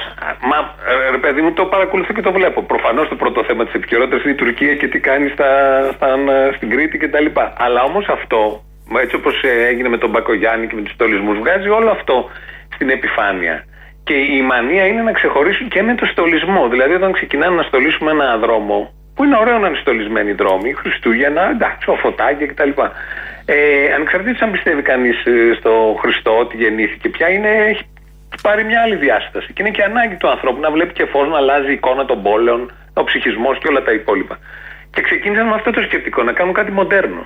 Μα, 0.49 0.57
ε, 0.91 1.11
ρε 1.15 1.19
παιδί 1.23 1.41
μου, 1.43 1.51
το 1.59 1.63
παρακολουθώ 1.73 2.11
και 2.17 2.21
το 2.27 2.31
βλέπω. 2.37 2.59
Προφανώς 2.73 3.05
το 3.11 3.15
πρώτο 3.15 3.39
θέμα 3.47 3.61
της 3.65 3.73
επικαιρότητας 3.79 4.19
είναι 4.23 4.31
η 4.37 4.39
Τουρκία 4.43 4.73
και 4.79 4.87
τι 4.91 4.99
κάνει 4.99 5.27
στα, 5.35 5.49
στα, 5.95 6.07
στην 6.55 6.67
Κρήτη 6.73 6.97
κτλ. 7.01 7.27
Αλλά 7.65 7.81
όμως 7.89 8.05
αυτό, 8.17 8.39
έτσι 9.01 9.15
όπως 9.15 9.43
έγινε 9.43 9.89
με 9.89 9.97
τον 9.97 10.09
Μπακογιάννη 10.09 10.67
και 10.67 10.75
με 10.75 10.81
τους 10.81 10.93
στολισμούς, 10.93 11.37
βγάζει 11.37 11.69
όλο 11.69 11.89
αυτό 11.89 12.29
στην 12.73 12.89
επιφάνεια. 12.89 13.65
Και 14.03 14.13
η 14.13 14.41
μανία 14.41 14.85
είναι 14.85 15.01
να 15.01 15.11
ξεχωρίσουν 15.11 15.67
και 15.69 15.81
με 15.83 15.95
το 15.95 16.05
στολισμό. 16.05 16.67
Δηλαδή, 16.67 16.93
όταν 16.93 17.11
ξεκινάνε 17.11 17.55
να 17.55 17.63
στολίσουμε 17.63 18.11
ένα 18.11 18.37
δρόμο, 18.37 18.91
που 19.15 19.23
είναι 19.23 19.37
ωραίο 19.37 19.57
να 19.57 19.67
είναι 19.67 19.77
στολισμένοι 19.77 20.31
δρόμοι, 20.31 20.73
Χριστούγεννα, 20.73 21.49
εντάξει, 21.49 21.89
ο 21.89 21.95
φωτάκια 21.95 22.47
κτλ. 22.47 22.69
Ε, 23.45 23.93
ανεξαρτήτως 23.93 24.41
αν 24.41 24.51
πιστεύει 24.51 24.81
κανείς 24.81 25.15
στο 25.57 25.97
Χριστό 26.01 26.37
ότι 26.37 26.57
γεννήθηκε 26.57 27.09
πια, 27.09 27.29
είναι, 27.29 27.49
έχει 27.49 27.83
πάρει 28.41 28.63
μια 28.63 28.81
άλλη 28.81 28.95
διάσταση. 28.95 29.53
Και 29.53 29.61
είναι 29.61 29.71
και 29.71 29.83
ανάγκη 29.83 30.15
του 30.15 30.29
ανθρώπου 30.29 30.59
να 30.59 30.71
βλέπει 30.71 30.93
και 30.93 31.05
φως, 31.05 31.29
να 31.29 31.37
αλλάζει 31.37 31.69
η 31.69 31.73
εικόνα 31.73 32.05
των 32.05 32.21
πόλεων, 32.21 32.71
ο 32.93 33.03
ψυχισμός 33.03 33.57
και 33.57 33.67
όλα 33.67 33.83
τα 33.83 33.91
υπόλοιπα. 33.91 34.39
Και 34.93 35.01
ξεκίνησαν 35.01 35.47
με 35.47 35.53
αυτό 35.53 35.71
το 35.71 35.81
σκεπτικό, 35.81 36.23
να 36.23 36.31
κάνουν 36.31 36.53
κάτι 36.53 36.71
μοντέρνο. 36.71 37.25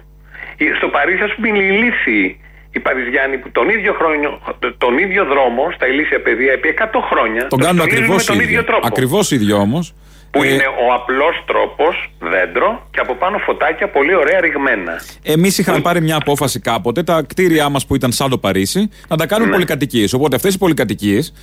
Η- 0.63 0.73
Στο 0.77 0.87
Παρίσι, 0.95 1.23
ας 1.23 1.33
πούμε, 1.35 1.47
είναι 1.47 1.63
ηλίθιοι 1.73 2.25
οι 2.73 2.79
Παριζιάνοι 2.79 3.37
που 3.37 3.49
τον 3.51 3.69
ίδιο, 3.69 3.93
χρόνιο, 3.99 4.31
τον 4.77 4.97
ίδιο 4.97 5.23
δρόμο 5.25 5.63
στα 5.75 5.85
ηλίθια 5.87 6.21
παιδεία 6.21 6.51
επί 6.51 6.67
100 6.67 7.01
χρόνια 7.11 7.41
Τον 7.47 7.59
το 7.59 7.65
κάνουν 7.65 7.81
στολίζουν 7.81 8.03
ακριβώς 8.03 8.27
με 8.29 8.33
τον 8.35 8.43
ίδιο 8.45 8.63
τρόπο. 8.63 8.87
Ακριβώς 8.87 9.31
ίδιο 9.31 9.57
όμως. 9.57 9.93
Που 10.31 10.43
είναι 10.43 10.63
ο 10.87 10.93
απλός 10.93 11.43
τρόπος, 11.45 12.09
δέντρο, 12.19 12.87
και 12.91 12.99
από 12.99 13.15
πάνω 13.15 13.37
φωτάκια 13.37 13.87
πολύ 13.89 14.15
ωραία 14.15 14.39
ρηγμένα. 14.39 14.93
Εμείς 15.23 15.57
είχαμε 15.57 15.79
πάρει 15.79 16.01
μια 16.01 16.15
απόφαση 16.15 16.59
κάποτε, 16.59 17.03
τα 17.03 17.23
κτίρια 17.27 17.69
μας 17.69 17.85
που 17.85 17.95
ήταν 17.95 18.11
σαν 18.11 18.29
το 18.29 18.37
Παρίσι, 18.37 18.89
να 19.07 19.17
τα 19.17 19.25
κάνουν 19.25 19.47
Ναι. 19.47 19.53
πολυκατοικίες. 19.53 20.13
Οπότε 20.13 20.35
αυτές 20.35 20.53
οι 20.53 20.57
πολυκατοικίες 20.57 21.33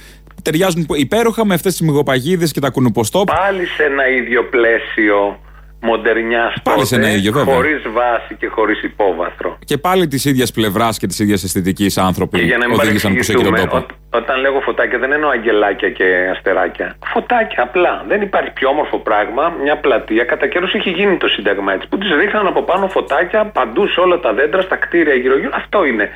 ταιριάζουν 0.42 0.86
υπέροχα 0.96 1.46
με 1.46 1.54
αυτές 1.54 1.72
τις 1.76 1.80
μυγοπαγίδες 1.86 2.52
και 2.52 2.60
τα 2.60 2.70
κουνουποστόπ. 2.70 3.26
Πάλι 3.26 3.66
σε 3.66 3.82
ένα 3.84 4.08
ίδιο 4.08 4.44
πλαίσιο 4.44 5.38
μοντερνιάς 5.80 6.54
Πάλι 6.62 6.86
σε 6.86 6.94
ένα 6.96 7.10
ίδιο, 7.10 7.32
βέβαια. 7.32 7.54
Χωρίς 7.54 7.82
βάση 7.92 8.34
και 8.38 8.46
χωρίς 8.46 8.82
υπόβαθρο. 8.82 9.58
Και 9.64 9.78
πάλι 9.78 10.06
της 10.08 10.25
ίδιας 10.25 10.50
πλευράς 10.52 10.98
και 10.98 11.06
της 11.06 11.19
ίδιας 11.19 11.42
αισθητικής 11.42 11.98
άνθρωποι 11.98 12.38
Και 12.38 12.44
για 12.44 12.58
να 12.58 12.66
μην 12.69 12.78
οδήγησαν 12.80 13.12
προ 13.12 13.20
εκείνον 13.20 13.42
τον 13.42 13.52
παρεξηγηθούμε, 13.52 13.80
τόπο. 13.86 13.94
ό- 14.10 14.16
όταν 14.20 14.40
λέγω 14.40 14.60
φωτάκια 14.60 14.98
δεν 14.98 15.12
εννοώ 15.12 15.30
αγγελάκια 15.30 15.90
και 15.90 16.04
αστεράκια. 16.34 16.96
Φωτάκια 17.12 17.62
απλά. 17.62 18.04
Δεν 18.08 18.20
υπάρχει 18.22 18.50
πιο 18.50 18.69
όμορφο 18.69 18.98
πράγμα. 18.98 19.52
Μια 19.62 19.76
πλατεία, 19.76 20.25
κατά 20.25 20.46
καιρούς 20.46 20.72
έχει 20.75 20.90
γίνει 20.90 21.16
το 21.16 21.28
Σύνταγμα 21.28 21.72
έτσι, 21.72 21.88
που 21.88 21.98
της 21.98 22.10
ρίχναν 22.10 22.46
από 22.46 22.62
πάνω 22.62 22.88
φωτάκια 22.88 23.44
παντού 23.44 23.86
σε 23.88 24.00
όλα 24.00 24.20
τα 24.20 24.32
δέντρα, 24.32 24.60
στα 24.62 24.76
κτίρια 24.76 25.14
γύρω-γύρω. 25.14 25.50
Αυτό 25.54 25.85
είναι. 25.85 26.08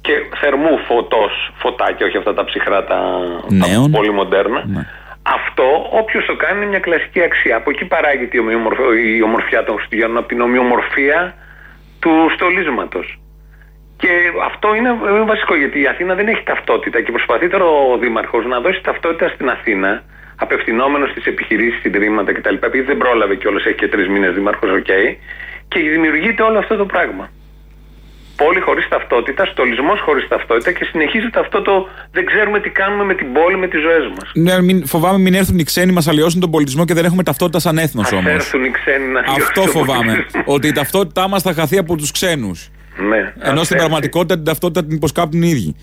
Και 0.00 0.12
θερμού 0.40 0.78
φωτός, 0.88 1.52
φωτάκια, 1.56 2.06
όχι 2.06 2.16
αυτά 2.16 2.34
τα 2.34 2.44
ψυχρά, 2.44 2.84
τα, 2.84 2.98
τα 3.60 3.66
νέον. 3.68 3.90
πολύ 3.90 4.12
μοντέρνα. 4.12 4.62
Ναι. 4.66 4.82
Αυτό, 5.34 5.86
όποιος 5.90 6.24
το 6.26 6.36
κάνει, 6.36 6.56
είναι 6.56 6.66
μια 6.66 6.78
κλασική 6.78 7.22
αξία. 7.22 7.56
Από 7.56 7.70
εκεί 7.70 7.84
παράγεται 7.84 8.36
η, 8.36 8.40
ομοιομορφ- 8.40 8.94
η 9.16 9.22
ομορφιά 9.22 9.64
των 9.64 9.76
Χριστουγέννων, 9.76 10.16
από 10.16 10.28
την 10.28 10.40
ομοιομορφία 10.40 11.34
του 12.00 12.30
στολίσματος. 12.34 13.18
Και 13.96 14.08
αυτό 14.44 14.74
είναι, 14.74 14.88
είναι 14.88 15.24
βασικό 15.24 15.56
γιατί 15.56 15.80
η 15.80 15.86
Αθήνα 15.86 16.14
δεν 16.14 16.28
έχει 16.28 16.42
ταυτότητα 16.42 17.00
και 17.00 17.10
προσπαθεί 17.12 17.48
τώρα 17.48 17.64
ο 17.64 17.98
Δήμαρχος 17.98 18.46
να 18.46 18.60
δώσει 18.60 18.80
ταυτότητα 18.82 19.28
στην 19.28 19.48
Αθήνα, 19.48 20.02
απευθυνόμενος 20.36 21.10
στις 21.10 21.24
επιχειρήσεις, 21.26 21.84
ιδρύματα 21.84 22.32
κτλ. 22.32 22.54
Επειδή 22.54 22.84
δεν 22.84 22.96
πρόλαβε 22.96 23.34
κιόλας, 23.34 23.64
έχει 23.64 23.74
και 23.74 23.88
τρεις 23.88 24.08
μήνες 24.08 24.34
Δήμαρχος, 24.34 24.70
οκ. 24.70 24.84
και 25.68 25.80
δημιουργείται 25.80 26.42
όλο 26.42 26.58
αυτό 26.58 26.76
το 26.76 26.86
πράγμα. 26.86 27.30
Πόλη 28.36 28.60
χωρίς 28.60 28.88
ταυτότητα, 28.88 29.44
στολισμός 29.46 30.00
χωρίς 30.00 30.28
ταυτότητα 30.28 30.72
και 30.72 30.84
συνεχίζεται 30.84 31.40
αυτό 31.40 31.62
το 31.62 31.88
δεν 32.12 32.26
ξέρουμε 32.26 32.60
τι 32.60 32.70
κάνουμε 32.70 33.04
με 33.04 33.14
την 33.14 33.32
πόλη, 33.32 33.56
με 33.56 33.68
τις 33.68 33.80
ζωές 33.80 34.04
μας. 34.18 34.30
Ναι, 34.34 34.62
μην, 34.62 34.86
φοβάμαι 34.86 35.18
μην 35.18 35.34
έρθουν 35.34 35.58
οι 35.58 35.62
ξένοι, 35.64 35.92
μας 35.92 36.08
αλλοιώσουν 36.08 36.40
τον 36.40 36.50
πολιτισμό 36.50 36.84
και 36.84 36.94
δεν 36.94 37.04
έχουμε 37.04 37.22
ταυτότητα 37.22 37.58
σαν 37.58 37.78
έθνος 37.78 38.12
Α 38.12 38.16
όμως. 38.16 38.30
έρθουν 38.32 38.64
οι 38.64 38.70
ξένοι 38.70 39.06
να 39.12 39.20
Αυτό 39.20 39.32
λιώσουν 39.36 39.54
τον 39.54 39.68
φοβάμαι. 39.68 40.12
πολιτισμό. 40.12 40.42
ότι 40.44 40.66
η 40.68 40.72
ταυτότητά 40.72 41.28
μας 41.28 41.42
θα 41.42 41.52
χαθεί 41.52 41.78
από 41.78 41.96
τους 41.96 42.10
ξένους. 42.10 42.68
Ναι, 43.08 43.16
Ενώ 43.16 43.30
ας 43.32 43.36
στην 43.44 43.56
έρθει. 43.58 43.74
πραγματικότητα 43.76 44.34
την 44.34 44.44
ταυτότητα 44.44 44.84
την 44.86 44.96
υποσκάπτουν 44.96 45.42
οι 45.42 45.48
ίδιοι. 45.48 45.76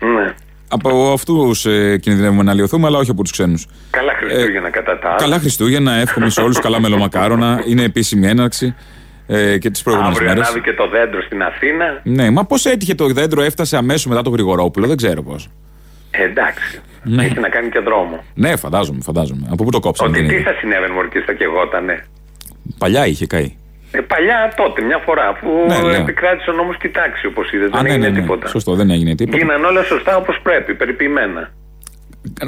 Ναι. 0.00 0.34
Από 0.68 1.12
αυτούς 1.12 1.66
ε, 1.66 1.98
κινδυνεύουμε 1.98 2.42
να 2.42 2.50
αλλοιωθούμε, 2.50 2.86
αλλά 2.86 2.98
όχι 2.98 3.10
από 3.10 3.22
τους 3.22 3.32
ξένους. 3.32 3.66
Καλά 3.90 4.12
Χριστούγεννα 4.20 4.70
κατά 4.70 4.98
τα 4.98 5.08
άλλα. 5.08 5.16
Καλά 5.18 5.38
Χριστούγεννα, 5.38 5.92
εύχομαι 5.94 6.30
σε 6.30 6.40
όλους 6.40 6.58
καλά 6.58 6.80
μελομακάρονα. 6.80 7.62
Είναι 7.66 7.82
επίσημη 7.82 8.26
έναρξη 8.26 8.74
ε, 9.36 9.58
και 9.58 9.70
τις 9.70 9.82
προηγούμενες 9.82 10.16
Αύριο 10.16 10.32
μέρες. 10.32 10.46
ανάβει 10.48 10.60
και 10.60 10.72
το 10.72 10.88
δέντρο 10.88 11.22
στην 11.22 11.42
Αθήνα. 11.42 12.00
Ναι, 12.02 12.30
μα 12.30 12.44
πώς 12.44 12.66
έτυχε 12.66 12.94
το 12.94 13.06
δέντρο, 13.06 13.42
έφτασε 13.42 13.76
αμέσως 13.76 14.06
μετά 14.06 14.22
τον 14.22 14.32
Γρηγορόπουλο, 14.32 14.86
δεν 14.86 14.96
ξέρω 14.96 15.22
πώς. 15.22 15.48
Ε, 16.10 16.22
εντάξει. 16.24 16.80
Ναι. 17.02 17.24
Έχει 17.24 17.38
να 17.40 17.48
κάνει 17.48 17.68
και 17.68 17.78
δρόμο. 17.78 18.24
Ναι, 18.34 18.56
φαντάζομαι, 18.56 18.98
φαντάζομαι. 19.02 19.46
Από 19.50 19.64
πού 19.64 19.70
το 19.70 19.80
κόψαμε. 19.80 20.10
Ότι 20.10 20.18
δεν 20.20 20.28
τι 20.28 20.34
είναι. 20.34 20.44
θα 20.44 20.52
συνέβαινε 20.60 20.92
μωρή 20.94 21.08
και 21.08 21.22
θα 21.26 21.32
κεγότανε. 21.32 22.04
Παλιά 22.78 23.06
είχε 23.06 23.26
καεί. 23.26 23.56
Ε, 23.94 24.00
παλιά 24.00 24.52
τότε, 24.56 24.82
μια 24.82 24.98
φορά 24.98 25.32
που 25.40 25.48
Ναι, 25.68 25.82
λέω. 25.82 26.00
επικράτησε 26.00 26.50
ο 26.50 26.52
νόμος 26.52 26.76
την 26.76 26.92
τάξη, 26.92 27.26
όπως 27.26 27.52
είδες, 27.52 27.66
Α, 27.68 27.70
δεν 27.72 27.82
ναι, 27.82 27.88
έγινε 27.90 28.08
ναι, 28.08 28.14
ναι. 28.14 28.20
τίποτα. 28.20 28.48
Σωστό, 28.48 28.74
δεν 28.74 28.90
έγινε 28.90 29.14
τίποτα. 29.14 29.36
Γίναν 29.36 29.64
όλα 29.64 29.82
σωστά 29.82 30.16
όπως 30.16 30.38
πρέπει, 30.42 30.74
περιποιημένα. 30.74 31.50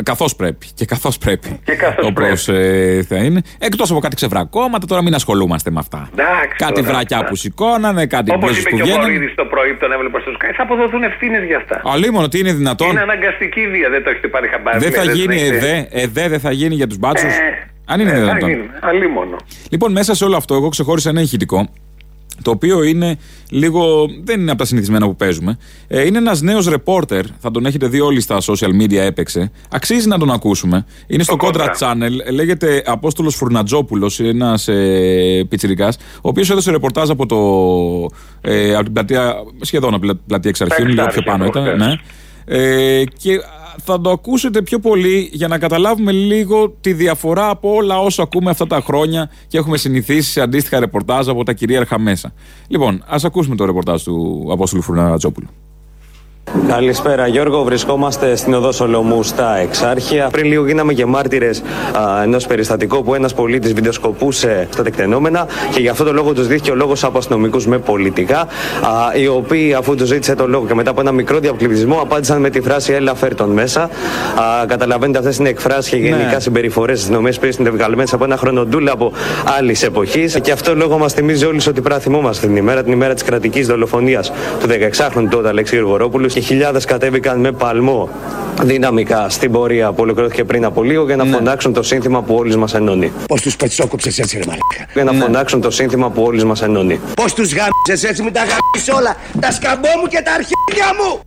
Καθώς 0.03 0.37
πρέπει. 0.37 0.67
Και 0.75 0.85
καθώς 0.85 1.19
πρέπει. 1.19 1.61
Και 1.65 1.75
καθώς 1.75 2.07
Όπω 2.07 2.21
θα 3.09 3.17
είναι. 3.17 3.43
Εκτός 3.59 3.91
από 3.91 4.01
κάτι 4.01 4.15
ξεβρακώματα, 4.15 4.87
τώρα 4.87 5.03
μην 5.03 5.15
ασχολούμαστε 5.15 5.71
με 5.71 5.79
αυτά. 5.79 6.09
Εντάξει, 6.13 6.57
κάτι 6.57 6.81
τώρα, 6.81 6.93
βρακιά 6.93 7.17
αυτά. 7.17 7.29
που 7.29 7.37
σηκώνανε, 7.37 8.07
κάτι 8.07 8.31
Όπως 8.31 8.45
μπλούζες 8.45 8.61
είπε 8.61 8.71
που 8.71 8.77
και 8.77 8.83
ο 8.83 8.85
βγαίνανε. 8.85 9.03
Βορύδη 9.13 9.35
το 9.35 9.45
πρωί 9.45 9.71
που 9.73 9.79
τον 9.81 9.93
έβλεπα 9.93 10.21
στο 10.21 10.31
Sky, 10.33 10.53
θα 10.57 10.63
αποδοθούν 10.63 11.03
ευθύνες 11.03 11.45
για 11.45 11.57
αυτά. 11.57 11.81
Αλίμονο, 11.85 12.29
τι 12.29 12.39
είναι 12.39 12.53
δυνατόν; 12.53 12.89
Είναι 12.91 13.01
αναγκαστική 13.01 13.69
βία, 13.69 13.89
δεν 13.91 14.03
το 14.05 14.11
έχετε 14.11 14.29
πάρει 14.29 14.49
χαμπάρι. 14.49 14.79
Δεν 14.79 14.93
θα 14.93 15.05
λες, 15.05 15.15
γίνει 15.17 15.35
έχετε- 15.35 15.57
ΕΔΕ, 15.57 15.87
ΕΔΕ 15.91 16.29
δεν 16.29 16.41
θα 16.41 16.51
γίνει 16.51 16.75
για 16.75 16.87
τους 16.87 16.99
μπάτσους; 16.99 17.33
Ε, 17.33 17.69
Αν 17.87 18.01
είναι 18.01 18.11
ε, 18.11 18.15
θα 18.15 18.21
δυνατόν. 18.21 18.49
γίνει, 18.49 18.69
Αλίμονο. 18.81 19.37
Λοιπόν, 19.71 19.93
μέσα 19.93 20.15
σε 20.15 20.25
όλο 20.25 20.37
αυτό, 20.37 20.55
εγώ 20.55 20.69
ξεχώρισα 20.69 21.09
ένα 21.11 21.21
ηχητικό. 21.21 21.69
Το 22.43 22.51
οποίο 22.51 22.83
είναι 22.83 23.19
λίγο. 23.51 24.07
δεν 24.25 24.41
είναι 24.41 24.51
από 24.51 24.59
τα 24.59 24.65
συνηθισμένα 24.65 25.07
που 25.07 25.17
παίζουμε. 25.17 25.59
Ε, 25.89 26.07
είναι 26.07 26.19
ένας 26.19 26.41
νέος 26.41 26.67
ρεπόρτερ. 26.69 27.25
Θα 27.39 27.51
τον 27.51 27.67
έχετε 27.67 27.87
δει 27.87 28.01
όλοι 28.01 28.21
στα 28.21 28.39
social 28.41 28.83
media, 28.83 28.93
έπαιξε. 28.97 29.51
Αξίζει 29.71 30.09
να 30.09 30.19
τον 30.19 30.31
ακούσουμε. 30.31 30.87
Είναι 31.07 31.23
στο 31.23 31.37
Το 31.37 31.47
Contra 31.47 31.61
Contra. 31.61 31.67
Channel. 31.79 32.33
Λέγεται 32.33 32.83
Απόστολος 32.87 33.35
Φουρνατζόπουλος, 33.35 34.21
ένας 34.21 34.69
ε, 34.69 35.47
πιτσυρικά, 35.49 35.89
ο 36.17 36.29
οποίος 36.29 36.51
έδωσε 36.51 36.71
ρεπορτάζ 36.71 37.11
από, 37.11 37.27
το, 37.27 37.39
ε, 38.51 38.75
από 38.75 38.85
την 38.85 38.93
πλατεία. 38.93 39.35
σχεδόν 39.61 39.95
από 39.95 40.07
την 40.07 40.19
πλατεία 40.27 40.51
εξ 40.51 40.61
αρχείων, 40.61 40.89
λίγο 40.89 41.07
πιο 41.07 41.07
Εξάρχεια, 41.07 41.33
πάνω 41.33 41.45
ήταν. 41.45 41.63
προχθές. 41.63 41.87
Ναι. 41.87 41.95
Ε, 42.47 43.05
και 43.05 43.41
θα 43.83 44.01
το 44.01 44.11
ακούσετε 44.11 44.63
πιο 44.63 44.79
πολύ 44.79 45.31
για 45.33 45.49
να 45.49 45.59
καταλάβουμε 45.59 46.13
λίγο 46.13 46.77
τη 46.81 46.93
διαφορά 46.93 47.49
από 47.49 47.75
όλα 47.75 48.01
όσα 48.01 48.23
ακούμε 48.23 48.51
αυτά 48.51 48.67
τα 48.67 48.81
χρόνια 48.81 49.31
και 49.49 49.59
έχουμε 49.59 49.77
συνηθίσει 49.77 50.31
σε 50.31 50.41
αντίστοιχα 50.41 50.81
ρεπορτάζ 50.81 51.29
από 51.29 51.45
τα 51.45 51.53
κυρίαρχα 51.53 51.99
μέσα. 51.99 52.33
Λοιπόν, 52.69 53.05
ας 53.07 53.25
ακούσουμε 53.25 53.57
το 53.57 53.65
ρεπορτάζ 53.65 54.03
του 54.03 54.49
Απόστολου 54.51 54.83
Φουρναρατσόπουλου. 54.83 55.49
Καλησπέρα 56.69 57.27
Γιώργο, 57.27 57.63
βρισκόμαστε 57.63 58.37
στην 58.37 58.55
οδό 58.55 58.73
Σολομού 58.73 59.23
στα 59.23 59.57
Εξάρχεια. 59.57 60.29
Πριν 60.33 60.45
λίγο 60.47 60.67
γίναμε 60.67 60.93
και 60.93 61.07
μάρτυρες 61.07 61.63
ενός 62.25 62.47
περιστατικού 62.47 63.03
που 63.03 63.15
ένας 63.15 63.35
πολίτης 63.35 63.73
βιντεοσκοπούσε 63.73 64.69
στα 64.73 64.83
τεκτενόμενα 64.83 65.47
και 65.73 65.81
γι' 65.81 65.89
αυτό 65.89 66.05
το 66.05 66.13
λόγο 66.13 66.33
τους 66.33 66.47
δίθηκε 66.47 66.71
ο 66.71 66.75
λόγος 66.75 67.05
από 67.05 67.19
αστυνομικούς 67.19 67.67
με 67.67 67.79
πολιτικά, 67.79 68.39
α, 68.41 68.47
οι 69.21 69.27
οποίοι 69.27 69.75
αφού 69.75 69.95
τους 69.95 70.09
ζήτησε 70.09 70.35
το 70.35 70.49
λόγο 70.49 70.67
και 70.67 70.75
μετά 70.75 70.91
από 70.91 71.01
ένα 71.01 71.13
μικρό 71.13 71.39
διακλειπισμό 71.39 71.99
απάντησαν 72.01 72.41
με 72.41 72.51
τη 72.51 72.61
φράση 72.61 72.93
Έλα 72.93 73.15
φέρ 73.15 73.35
τον 73.35 73.51
μέσα. 73.51 73.83
Α, 73.83 73.91
καταλαβαίνετε, 74.67 75.19
αυτές 75.19 75.37
είναι 75.37 75.49
εκφράσεις 75.49 75.91
και 75.91 75.97
γενικά 75.97 76.25
Ναι. 76.35 76.41
συμπεριφορές 76.41 76.97
τη 76.99 77.03
αστυνομία 77.03 77.33
που 77.41 77.49
είναι 77.59 77.71
βγαλμένες 77.71 78.13
από 78.13 78.25
ένα 78.25 78.37
χρονοτούλα 78.37 78.93
από 78.93 79.13
άλλης 79.59 79.83
εποχής. 79.83 80.39
Και 80.43 80.53
αυτό 80.53 80.75
λόγο 80.75 80.99
μας 80.99 81.13
θυμίζει 81.13 81.45
όλους 81.45 81.67
ότι 81.67 81.81
πρέπει 81.81 81.95
να 81.95 82.01
θυμόμαστε 82.01 82.47
την 82.47 82.57
ημέρα, 82.57 82.83
την 82.83 82.93
ημέρα 82.93 83.15
της 83.15 83.23
κρατικής 83.23 83.67
δολοφονίας 83.67 84.33
του 84.61 84.67
16χρονου 84.69 85.27
τότε 85.31 85.49
Αλέξη 85.49 85.77
Γρηγορόπουλου 85.77 86.29
και 86.35 86.41
χιλιάδες 86.41 86.85
κατέβηκαν 86.85 87.41
με 87.41 87.53
παλμό 87.53 88.09
δυναμικά 88.63 89.29
στην 89.29 89.53
πορεία 89.53 89.89
που 89.93 90.03
ολοκληρώθηκε 90.03 90.45
πριν 90.45 90.65
από 90.65 90.83
λίγο 90.83 91.05
για 91.05 91.17
να 91.17 91.25
φωνάξουν 91.25 91.73
το 91.73 91.83
σύνθημα 91.83 92.23
που 92.23 92.35
όλους 92.35 92.57
μας 92.57 92.75
ενώνει. 92.75 93.13
Πώς 93.29 93.43
τους 93.43 93.57
πετσόκοψες 93.57 94.19
έτσι 94.19 94.37
ρε 94.39 94.43
μαλάκα; 94.47 94.93
Για 94.95 95.05
να 95.05 95.13
φωνάξουν 95.13 95.61
το 95.61 95.71
σύνθημα 95.71 96.11
που 96.11 96.23
όλους 96.23 96.45
μας 96.45 96.63
ενώνει. 96.63 97.01
Πώς 97.17 97.35
τους 97.35 97.53
γάμισες 97.55 98.11
έτσι 98.11 98.23
με 98.23 98.31
τα 98.31 98.41
γάμισες 98.41 98.95
όλα; 98.99 99.17
Τα 99.41 99.51
σκαμπό 99.53 99.89
μου 100.01 100.07
και 100.07 100.23
τα 100.25 100.33
αρχίδια 100.33 100.89
μου. 100.99 101.21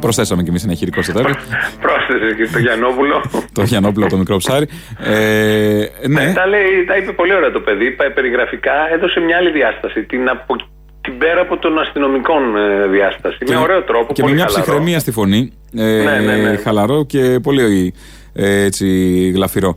Προσθέσαμε 0.00 0.42
κι 0.42 0.48
εμείς 0.48 0.64
ένα 0.64 0.74
χειρικό 0.74 1.02
στο 1.02 1.12
τέλο. 1.12 1.34
Πρόσθεσε 1.80 2.34
και 2.36 2.44
στο 2.44 2.58
Γιαννόπουλο. 2.58 3.16
το 3.52 3.62
Γιαννόπουλο 3.62 4.04
από 4.04 4.14
το 4.14 4.18
μικρό 4.18 4.36
ψάρι. 4.36 4.66
Ε, 5.04 5.86
ναι, 6.08 6.32
Τα, 6.32 6.46
λέει, 6.46 6.84
τα 6.86 6.96
είπε 6.96 7.12
πολύ 7.12 7.34
ωραία 7.34 7.50
το 7.50 7.60
παιδί. 7.60 7.90
πα- 7.90 8.12
Περιγραφικά 8.14 8.72
έδωσε 8.94 9.20
μια 9.20 9.36
άλλη 9.36 9.50
διάσταση. 9.50 10.02
Την, 10.02 10.28
από, 10.28 10.56
την 11.02 11.18
πέρα 11.18 11.40
από 11.40 11.58
των 11.58 11.78
αστυνομικών 11.78 12.56
ε, 12.56 12.86
διάσταση. 12.86 13.38
με 13.48 13.56
ωραίο 13.56 13.82
τρόπο. 13.82 14.12
Και 14.12 14.22
με 14.22 14.28
πολύ 14.28 14.34
μια 14.34 14.46
χαλαρό. 14.46 14.62
ψυχραιμία 14.62 14.98
στη 14.98 15.10
φωνή. 15.10 15.52
Ε, 15.76 16.02
Ναι, 16.02 16.20
ναι, 16.20 16.36
ναι. 16.36 16.56
Χαλαρό 16.56 17.04
και 17.04 17.38
πολύ 17.42 17.94
ε, 18.32 18.64
έτσι 18.64 18.86
γλαφυρό. 19.34 19.76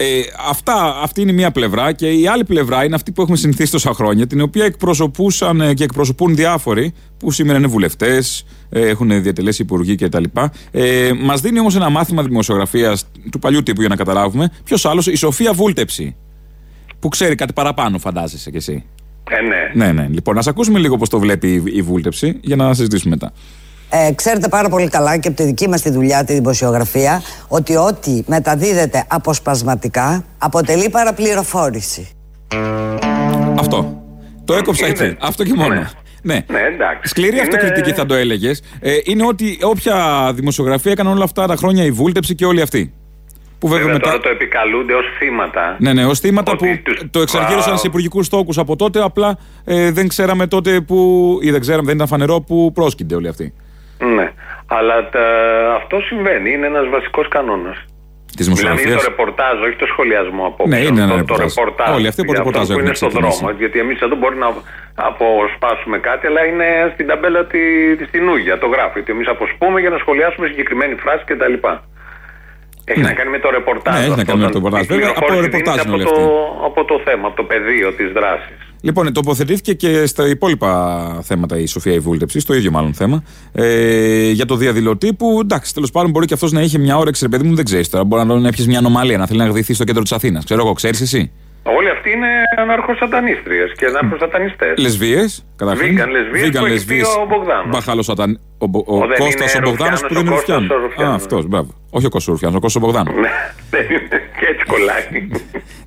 Ε, 0.00 0.20
αυτά, 0.48 0.98
αυτή 1.02 1.20
είναι 1.20 1.32
μία 1.32 1.50
πλευρά 1.50 1.92
και 1.92 2.10
η 2.10 2.26
άλλη 2.26 2.44
πλευρά 2.44 2.84
είναι 2.84 2.94
αυτή 2.94 3.12
που 3.12 3.22
έχουμε 3.22 3.36
συνηθίσει 3.36 3.72
τόσα 3.72 3.92
χρόνια, 3.92 4.26
την 4.26 4.40
οποία 4.40 4.64
εκπροσωπούσαν 4.64 5.60
ε, 5.60 5.74
και 5.74 5.84
εκπροσωπούν 5.84 6.34
διάφοροι 6.34 6.94
που 7.18 7.30
σήμερα 7.30 7.58
είναι 7.58 7.66
βουλευτές, 7.66 8.46
έχουν 8.70 9.22
διατελέσει 9.22 9.62
υπουργοί 9.62 9.94
κτλ. 9.94 10.24
Ε, 10.70 11.10
Μας 11.20 11.40
δίνει 11.40 11.58
όμως 11.60 11.76
ένα 11.76 11.88
μάθημα 11.88 12.22
δημοσιογραφίας 12.22 13.10
του 13.30 13.38
παλιού 13.38 13.62
τύπου 13.62 13.80
για 13.80 13.88
να 13.88 13.96
καταλάβουμε. 13.96 14.50
Ποιος 14.64 14.86
άλλος, 14.86 15.06
η 15.06 15.16
Σοφία 15.16 15.52
Βούλτεψη. 15.52 16.16
Που 16.98 17.08
ξέρει 17.08 17.34
κάτι 17.34 17.52
παραπάνω, 17.52 17.98
φαντάζεσαι 17.98 18.50
κι 18.50 18.56
εσύ. 18.56 18.84
Ε, 19.30 19.40
ναι. 19.40 19.84
Ναι, 19.84 19.92
ναι. 19.92 20.06
Λοιπόν, 20.10 20.38
ας 20.38 20.46
ακούσουμε 20.46 20.78
λίγο 20.78 20.96
πώς 20.96 21.08
το 21.08 21.18
βλέπει 21.18 21.48
η, 21.48 21.62
η 21.76 21.82
Βούλτεψη 21.82 22.38
για 22.42 22.56
να 22.56 22.74
συζητήσουμε 22.74 23.10
μετά. 23.20 23.32
Ε, 23.90 24.12
ξέρετε 24.12 24.48
πάρα 24.48 24.68
πολύ 24.68 24.88
καλά 24.88 25.16
και 25.16 25.28
από 25.28 25.36
τη 25.36 25.42
δική 25.42 25.68
μας 25.68 25.82
τη 25.82 25.90
δουλειά, 25.90 26.24
τη 26.24 26.32
δημοσιογραφία, 26.32 27.22
ότι 27.48 27.76
ό,τι 27.76 28.22
μεταδίδεται 28.26 29.04
αποσπασματικά 29.08 30.24
αποτελεί 30.38 30.88
παραπληροφόρηση. 30.90 32.08
Αυτό. 33.58 34.02
Το 34.44 34.54
έκοψα 34.54 34.86
Είναι. 34.86 35.04
εκεί. 35.04 35.16
Αυτό 35.20 35.44
και 35.44 35.54
μόνο. 35.54 35.74
Ναι. 35.74 35.86
Ναι. 36.22 36.34
Ναι, 36.34 36.58
εντάξει. 36.74 37.08
Σκληρή 37.08 37.32
Είναι- 37.32 37.40
αυτοκριτική 37.40 37.92
θα 37.92 38.06
το 38.06 38.14
έλεγες. 38.14 38.62
Ε, 38.80 38.92
είναι 39.04 39.26
ότι 39.26 39.58
όποια 39.62 40.30
δημοσιογραφία 40.34 40.92
έκανε 40.92 41.10
όλα 41.10 41.24
αυτά 41.24 41.46
τα 41.46 41.56
χρόνια 41.56 41.84
η 41.84 41.90
βούλτεψη 41.90 42.34
και 42.34 42.44
όλοι 42.44 42.60
αυτοί. 42.60 42.92
Που 43.60 43.68
βέβαια 43.68 43.84
Βέβαια 43.84 43.98
μετά. 43.98 44.10
τώρα 44.10 44.22
το 44.22 44.28
επικαλούνται 44.28 44.94
ως 44.94 45.04
θύματα. 45.18 45.76
Ναι, 45.78 45.92
ναι, 45.92 46.04
ως 46.06 46.18
θύματα 46.20 46.52
Ότι 46.52 46.66
που 46.66 46.82
τους- 46.82 47.10
το 47.10 47.20
εξαργύρωσαν 47.20 47.74
Wow. 47.74 47.78
σε 47.78 47.86
υπουργικούς 47.86 48.28
τόκου 48.28 48.52
από 48.56 48.76
τότε. 48.76 49.02
Απλά 49.02 49.38
ε, 49.64 49.90
δεν 49.90 50.08
ξέραμε 50.08 50.46
τότε 50.46 50.80
που. 50.80 50.96
ή 51.42 51.50
δεν 51.50 51.60
ξέραμε, 51.60 51.86
δεν 51.86 51.94
ήταν 51.94 52.06
φανερό 52.06 52.40
που 52.40 52.72
πρόσκυνται 52.74 53.14
όλοι 53.14 53.28
αυτοί. 53.28 53.54
Ναι. 54.16 54.32
Αλλά 54.66 55.08
τα, 55.08 55.24
αυτό 55.76 56.00
συμβαίνει. 56.00 56.50
Είναι 56.52 56.66
ένας 56.66 56.88
βασικός 56.88 57.28
κανόνας. 57.28 57.76
Της 58.36 58.48
Μιλάμε 58.48 58.64
για 58.64 58.74
δημοσιογραφία. 58.74 59.04
το 59.04 59.10
ρεπορτάζ, 59.16 59.56
όχι 59.66 59.76
το 59.82 59.86
σχολιασμό 59.92 60.42
απόψε. 60.46 60.74
Ναι, 60.74 60.80
είναι 60.86 61.00
ένα 61.02 61.10
το, 61.10 61.16
ρεπορτάζ. 61.16 61.54
Το 61.54 61.60
ρεπορτάζ. 61.64 61.94
Όλοι 61.96 62.08
αυτοί 62.12 62.20
από 62.20 62.30
Για 62.32 62.38
ρεπορτάζ 62.40 62.62
αυτό 62.62 62.72
που 62.74 62.78
έχουν 62.80 62.86
είναι 62.90 63.00
στον 63.00 63.08
ξεκινήσει. 63.08 63.38
δρόμο. 63.38 63.56
Γιατί 63.62 63.76
εμείς 63.84 63.98
εδώ 64.06 64.16
μπορεί 64.20 64.36
να 64.44 64.48
αποσπάσουμε 65.08 65.96
κάτι, 66.08 66.24
αλλά 66.30 66.42
είναι 66.50 66.66
στην 66.94 67.06
ταμπέλα 67.10 67.42
τη, 67.52 67.60
στην 68.10 68.22
Ούγια. 68.28 68.54
Το 68.62 68.66
γράφει. 68.74 68.98
ότι 69.02 69.10
εμείς 69.16 69.28
αποσπούμε 69.34 69.78
για 69.84 69.90
να 69.94 69.98
σχολιάσουμε 70.02 70.46
συγκεκριμένη 70.52 70.94
φράση 71.04 71.22
κτλ. 71.28 71.56
Έχει 72.90 73.00
Ναι. 73.00 73.06
να 73.06 73.12
κάνει 73.18 73.30
με 73.36 73.38
το 73.44 73.48
ρεπορτάζ. 73.56 73.94
Ναι, 73.94 74.00
έχει 74.00 74.08
να 74.08 74.14
αυτό, 74.14 74.26
κάνει 74.30 74.38
με 74.40 74.46
όταν 74.46 74.54
το 74.54 74.58
ρεπορτάζ. 74.58 74.82
η 74.84 74.86
Βέβαια, 74.92 75.08
από 75.16 75.26
πληροφόρηση 75.26 75.50
ρεπορτάζ 75.50 75.74
δίνεται 75.74 75.96
είναι 75.96 76.08
από 76.08 76.20
όλοι 76.20 76.30
το, 76.30 76.66
από 76.68 76.80
το 76.90 76.96
θέμα, 77.06 77.26
από 77.30 77.36
το 77.36 77.44
πεδίο 77.50 77.88
της 77.98 78.08
δράσης. 78.18 78.58
Λοιπόν, 78.80 79.12
τοποθετήθηκε 79.12 79.72
και 79.74 80.06
στα 80.06 80.28
υπόλοιπα 80.28 80.72
θέματα 81.22 81.58
η 81.58 81.66
Σοφία 81.66 81.92
η 81.92 81.98
Βούλτεψη, 81.98 82.40
στο 82.40 82.54
ίδιο 82.54 82.70
μάλλον 82.70 82.94
θέμα. 82.94 83.22
Ε, 83.52 84.30
για 84.30 84.46
το 84.46 84.54
διαδηλωτή 84.56 85.14
που 85.14 85.38
εντάξει, 85.42 85.74
τέλος 85.74 85.90
πάντων 85.90 86.10
μπορεί 86.10 86.26
και 86.26 86.34
αυτός 86.34 86.52
να 86.52 86.60
είχε 86.60 86.78
μια 86.78 86.96
όρεξη, 86.98 87.22
ρε 87.22 87.28
παιδί 87.28 87.48
μου, 87.48 87.54
δεν 87.54 87.64
ξέρεις 87.64 87.88
τώρα. 87.88 88.04
Μπορεί 88.04 88.24
να 88.26 88.48
έπιε 88.48 88.64
μια 88.66 88.78
ανομαλία, 88.78 89.18
να 89.18 89.26
θέλει 89.26 89.38
να 89.38 89.46
γδυθεί 89.46 89.74
στο 89.74 89.84
κέντρο 89.84 90.02
της 90.02 90.12
Αθήνας. 90.12 90.44
Ξέρω 90.44 90.60
εγώ, 90.60 90.72
ξέρεις 90.72 91.00
εσύ. 91.00 91.30
Όλοι 91.62 91.90
αυτοί 91.90 92.10
είναι 92.10 92.28
αναρχοσατανίστριες 92.58 93.72
και 93.76 93.86
αναρχοσατανιστές. 93.86 94.74
Λεσβείε, 94.78 95.24
καταρχήν. 95.56 95.98
Vegan 96.00 96.08
λεσβείες 96.10 96.50
που 96.58 96.64
έχει 96.64 96.84
πει 96.86 97.00
ο 97.22 97.26
Μπογδάνος. 97.28 97.68
Μπαχαλό 97.68 98.02
σαταν. 98.02 98.40
Ο, 98.58 98.66
Μπο- 98.66 98.84
ο, 98.86 98.96
Ο 98.96 99.06
δεν 99.06 99.18
Κώστας 99.18 99.54
είναι 99.54 99.66
ο 99.66 99.68
Μπογδάνος 99.70 100.00
Ρουφιάνος, 100.00 100.08
που 100.08 100.14
δεν 100.14 100.22
είναι 100.22 100.30
ο 100.30 100.34
Κώστας 100.34 100.56
Ρουφιάνο. 100.58 100.82
ο 100.82 100.86
Ρουφιάνος. 100.86 101.12
Α, 101.12 101.16
αυτός, 101.16 101.46
μπράβο. 101.46 101.70
Όχι 101.90 102.06
ο 102.06 102.08
Κώστας 102.08 102.32
Ρουφιάνος, 102.32 102.56
ο 102.56 102.60
Κώστας 102.60 102.82
Μπογδάνος. 102.82 103.14
Ναι, 103.14 103.30
δεν 103.70 103.82
είναι. 103.90 104.08
και 104.38 104.46
έτσι 104.52 104.64
κολλάει. 104.72 105.28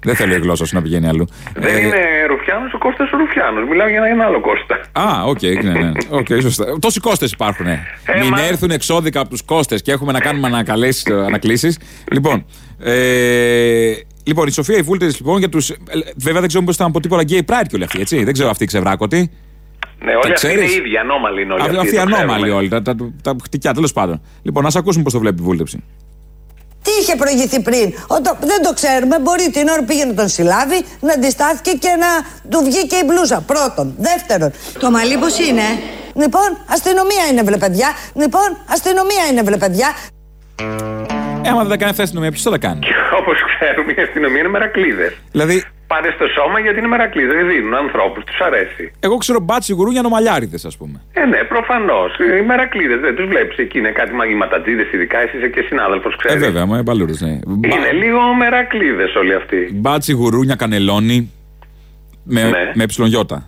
δεν 0.08 0.16
θέλω 0.16 0.34
η 0.36 0.40
γλώσσα 0.40 0.66
σου 0.66 0.76
να 0.76 0.82
πηγαίνει 0.82 1.08
αλλού. 1.08 1.26
Δεν 1.56 1.76
Ε, 1.76 1.80
είναι 1.82 2.02
Ρουφιάνος, 2.28 2.74
ο 2.74 2.78
Κώστας 2.78 3.12
ο 3.12 3.18
Ρουφιάνος. 3.18 3.68
Μιλάω 3.70 3.88
για 3.88 4.04
ένα 4.14 4.26
άλλο 4.26 4.40
Κώστα. 4.42 4.76
Α, 4.92 5.24
οκ, 5.26 5.42
ναι, 5.64 5.74
ναι. 5.74 5.92
Οκ, 6.10 6.28
σωστά. 6.42 6.80
Τόσοι 6.80 7.00
Κώστηδες 7.00 7.26
υπάρχουν. 7.34 7.68
Ε. 7.68 7.80
Μην 8.20 8.28
μα- 8.32 8.42
έρθουν 8.42 8.72
εξώδικα 8.72 9.20
από 9.20 9.30
τους 9.30 9.42
Κώστηδες 9.46 9.76
και 9.76 9.92
έχουμε 9.92 10.12
να 10.12 10.20
κάνουμε 10.20 10.48
ανακλήσεις. 11.28 11.80
λοιπόν, 12.12 12.46
ε, 12.84 13.92
λοιπόν, 14.24 14.48
η 14.48 14.52
Σοφία 14.52 14.78
η 14.78 14.82
Βούλτερη 14.82 15.12
λοιπόν 15.12 15.40
για 15.40 15.50
τους. 15.50 15.72
Βέβαια 16.16 16.40
δεν 16.40 16.48
ξέρουμε 16.48 16.66
πώς 16.66 16.76
ήταν 16.76 16.88
από 16.88 17.00
τίποτα 17.00 17.22
gay 17.22 17.46
pride 17.48 17.66
και 17.68 17.76
όλοι 17.76 17.84
αυτοί, 17.84 18.00
έτσι. 18.00 18.24
Δεν 18.24 18.34
ξέρω 18.34 18.50
αυτοί 18.50 18.66
ξεβράκωτοι. 18.66 19.32
Ναι, 20.04 20.12
όλοι 20.24 20.34
αυτοί 20.34 20.48
είναι 20.48 20.56
ξέρεις; 20.56 20.78
ίδιοι, 20.78 20.98
ανώμαλοι 20.98 21.42
είναι 21.42 21.54
όλοι 21.54 21.62
Αυτοί, 21.62 21.76
αυτοί. 21.76 21.98
αυτοί 21.98 22.12
το 22.12 22.16
ανώμαλοι 22.16 22.42
ξέρουμε. 22.42 22.58
όλοι. 22.60 22.70
Τα, 22.70 22.82
τα, 22.82 22.96
τα 23.22 23.36
χτυκιά, 23.44 23.74
τέλος 23.74 23.94
πάντων. 23.94 24.22
Λοιπόν, 24.42 24.66
ας 24.66 24.76
ακούσουμε 24.76 25.04
πώς 25.04 25.14
το 25.14 25.20
βλέπει 25.20 25.42
η 25.42 25.44
Βούλτεψη. 25.44 25.84
Τι 26.82 26.92
είχε 27.02 27.16
προηγηθεί 27.16 27.62
πριν; 27.62 27.94
Όταν, 28.08 28.38
δεν 28.40 28.62
το 28.64 28.74
ξέρουμε. 28.74 29.20
Μπορεί 29.20 29.50
την 29.52 29.68
ώρα 29.68 29.80
που 29.80 29.86
πήγαινε 29.86 30.14
τον 30.14 30.28
συλλάβει 30.28 30.86
να 31.00 31.14
αντιστάθηκε 31.14 31.72
και 31.72 31.90
να 32.04 32.08
του 32.50 32.64
βγήκε 32.66 32.96
η 32.96 33.04
μπλούζα. 33.06 33.42
Πρώτον. 33.42 33.96
Δεύτερον. 33.98 34.52
Το 34.80 34.92
μαλλί 34.92 35.18
πώς 35.18 35.40
είναι; 35.40 35.64
Λοιπόν, 36.16 36.58
αστυνομία 36.68 37.24
είναι 37.32 37.44
βλε 37.44 37.58
παιδιά. 37.58 37.90
Λοιπόν, 38.14 38.58
αστυνομία 38.70 39.24
είναι 39.32 39.42
βλε 39.44 39.58
παιδιά. 39.58 39.90
Ε, 41.46 41.50
άμα 41.50 41.60
δεν 41.62 41.70
τα 41.70 41.78
κάνει 41.78 41.90
αυτή 41.90 42.02
η 42.02 42.04
αστυνομία, 42.04 42.32
ποιος 42.32 42.44
θα 42.44 42.50
τα 42.52 42.58
κάνει; 42.58 42.80
Όπως 43.20 43.38
ξέρουμε, 43.52 43.92
η 43.98 44.02
αστυνομία 44.02 44.40
είναι 44.40 44.50
μερακλείδες. 44.50 45.14
Δηλαδή, 45.32 45.64
Πάρε 45.88 46.12
στο 46.12 46.26
σώμα 46.28 46.60
γιατί 46.60 46.78
είναι 46.80 46.88
μερακλείδες. 46.88 47.36
Δεν 47.36 47.48
δίνουν 47.48 47.74
ανθρώπους, 47.74 48.24
τους 48.24 48.40
αρέσει. 48.40 48.92
εγώ 49.00 49.18
ξέρω 49.18 49.40
μπάτσι 49.40 49.74
γουρούνια 49.74 50.02
νομαλιάριδες, 50.02 50.66
ας 50.66 50.78
πούμε. 50.78 51.02
Ε, 51.14 51.26
ναι, 51.26 51.44
προφανώς. 51.44 52.12
Οι 52.40 52.46
μερακλείδες 52.46 53.00
δεν 53.00 53.16
τους 53.16 53.26
βλέπεις 53.28 53.58
εκεί. 53.58 53.78
Είναι 53.78 53.90
κάτι 53.92 54.14
μαγιματατζίδες 54.14 54.92
ειδικά. 54.94 55.18
Εσύ 55.20 55.38
είσαι 55.38 55.48
και 55.48 55.62
συνάδελφος, 55.62 56.14
Ε, 56.14 56.18
ξέρεις. 56.18 56.44
βέβαια, 56.46 56.66
μου 56.66 56.82
μπαλούρε, 56.82 57.12
ναι. 57.20 57.30
Είναι 57.74 57.92
λίγο 58.04 58.20
μερακλείδες 58.40 59.16
όλοι 59.16 59.34
αυτοί. 59.36 59.70
Μπάτσι 59.74 60.14
γουρούνια 60.14 60.56
κανελόνι 60.56 61.32
με, 62.24 62.44
Ναι. 62.44 62.72
με 62.74 62.84
εψιλονιώτα. 62.84 63.36
Α, 63.36 63.42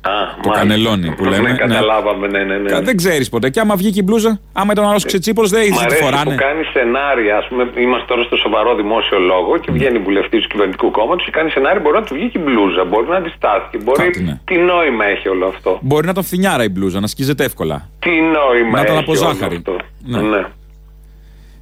Το 0.00 0.10
μάλιστα. 0.48 0.50
κανελόνι 0.58 1.14
που 1.16 1.24
Ναι, 1.24 1.30
λέμε. 1.30 1.52
καταλάβαμε, 1.52 2.26
ναι, 2.28 2.42
ναι. 2.44 2.56
ναι. 2.56 2.68
Κα- 2.68 2.80
Δεν 2.82 2.96
ξέρεις 2.96 3.28
ποτέ. 3.28 3.50
Και 3.50 3.60
άμα 3.60 3.74
βγήκε 3.76 3.98
η 4.00 4.02
μπλούζα, 4.06 4.40
άμα 4.52 4.72
ήταν 4.72 4.84
ο 4.84 4.88
άλλος 4.88 5.04
ξετσίπολο, 5.04 5.48
δεν 5.48 5.60
Μ' 5.60 5.64
είδε 5.64 5.74
τι 5.74 5.80
αρέσει 5.84 6.02
φοράνε. 6.02 6.30
που 6.30 6.36
κάνει 6.36 6.64
σενάρια. 6.72 7.36
Α 7.36 7.44
πούμε, 7.48 7.70
είμαστε 7.76 8.04
τώρα 8.08 8.22
στο 8.22 8.36
σοβαρό 8.36 8.74
δημόσιο 8.74 9.18
λόγο 9.18 9.56
και 9.58 9.70
βγαίνει 9.72 9.98
βουλευτής 9.98 10.42
του 10.42 10.48
κυβερνητικού 10.48 10.90
κόμματος 10.90 11.24
και 11.24 11.30
κάνει 11.30 11.50
σενάρια. 11.50 11.80
Μπορεί 11.80 11.96
να 11.96 12.02
του 12.02 12.14
βγει 12.14 12.28
και 12.28 12.38
η 12.38 12.42
μπλούζα, 12.44 12.84
μπορεί 12.84 13.06
να 13.08 13.16
αντιστάθηκε. 13.16 13.78
Μπορεί. 13.84 14.02
Κάτι, 14.02 14.22
ναι. 14.22 14.40
Τι 14.44 14.56
νόημα 14.58 15.04
έχει 15.04 15.28
όλο 15.28 15.46
αυτό. 15.46 15.78
Μπορεί 15.82 16.04
να 16.04 16.10
ήταν 16.10 16.24
φθινιάρα 16.24 16.64
η 16.64 16.68
μπλούζα, 16.68 17.00
να 17.00 17.06
σκίζεται 17.06 17.44
εύκολα. 17.44 17.88
Τι 17.98 18.10
νόημα 18.10 18.70
Να 18.70 18.80
ήταν 18.80 18.94
έχει 18.96 19.02
από 19.02 19.10
όλο 19.12 19.20
ζάχαρη. 19.20 19.56
αυτό. 19.56 19.76
Ναι. 20.04 20.20
ναι. 20.20 20.42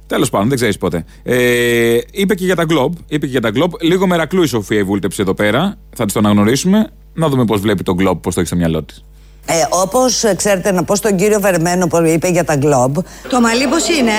Τέλος 0.07 0.29
πάντων, 0.29 0.47
δεν 0.47 0.57
ξέρεις 0.57 0.77
ποτέ. 0.77 1.05
Ε, 1.23 1.97
είπε 2.11 2.35
και 2.35 2.45
για 2.45 2.55
τα 2.55 2.65
Globe. 2.69 2.91
Είπε 3.07 3.25
και 3.25 3.31
για 3.31 3.41
τα 3.41 3.51
Globe. 3.55 3.81
Λίγο 3.81 4.07
μερακλού 4.07 4.43
η 4.43 4.47
Σοφία 4.47 4.79
η 4.79 4.83
βούλτεψη 4.83 5.21
εδώ 5.21 5.33
πέρα. 5.33 5.77
Θα 5.95 6.05
τη 6.05 6.13
τον 6.13 6.25
αναγνωρίσουμε. 6.25 6.89
Να 7.13 7.29
δούμε 7.29 7.45
πώς 7.45 7.59
βλέπει 7.61 7.83
τον 7.83 7.95
Globe, 7.99 8.17
πώς 8.21 8.33
το 8.33 8.39
έχει 8.39 8.49
στο 8.49 8.55
μυαλό 8.57 8.83
της. 8.83 9.03
Ε, 9.45 9.53
Όπως 9.69 10.23
ξέρετε, 10.35 10.71
να 10.71 10.83
πω 10.83 10.95
στον 10.95 11.15
κύριο 11.17 11.39
Βερμένο 11.39 11.87
που 11.87 12.05
είπε 12.05 12.27
για 12.27 12.43
τα 12.43 12.57
Globe, 12.61 13.03
Το 13.29 13.41
μαλλί 13.41 13.67
πώς 13.67 13.87
είναι; 13.89 14.11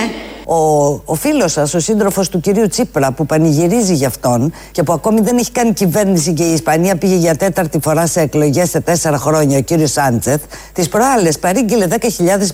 Ο, 0.49 1.01
ο 1.05 1.15
φίλος 1.15 1.51
σας, 1.51 1.73
ο 1.73 1.79
σύντροφος 1.79 2.29
του 2.29 2.39
κυρίου 2.39 2.67
Τσίπρα, 2.67 3.11
που 3.11 3.25
πανηγυρίζει 3.25 3.93
για 3.93 4.07
αυτόν 4.07 4.53
και 4.71 4.83
που 4.83 4.93
ακόμη 4.93 5.21
δεν 5.21 5.37
έχει 5.37 5.51
κάνει 5.51 5.73
κυβέρνηση 5.73 6.33
και 6.33 6.43
η 6.43 6.53
Ισπανία 6.53 6.95
πήγε 6.95 7.15
για 7.15 7.35
τέταρτη 7.35 7.79
φορά 7.81 8.07
σε 8.07 8.21
εκλογές 8.21 8.69
σε 8.69 8.79
τέσσερα 8.79 9.17
χρόνια, 9.17 9.57
ο 9.57 9.61
κύριος 9.61 9.91
Σάντσεθ, 9.91 10.41
τις 10.73 10.89
προάλλες 10.89 11.39
παρήγγειλε 11.39 11.87
10.000 11.89 11.97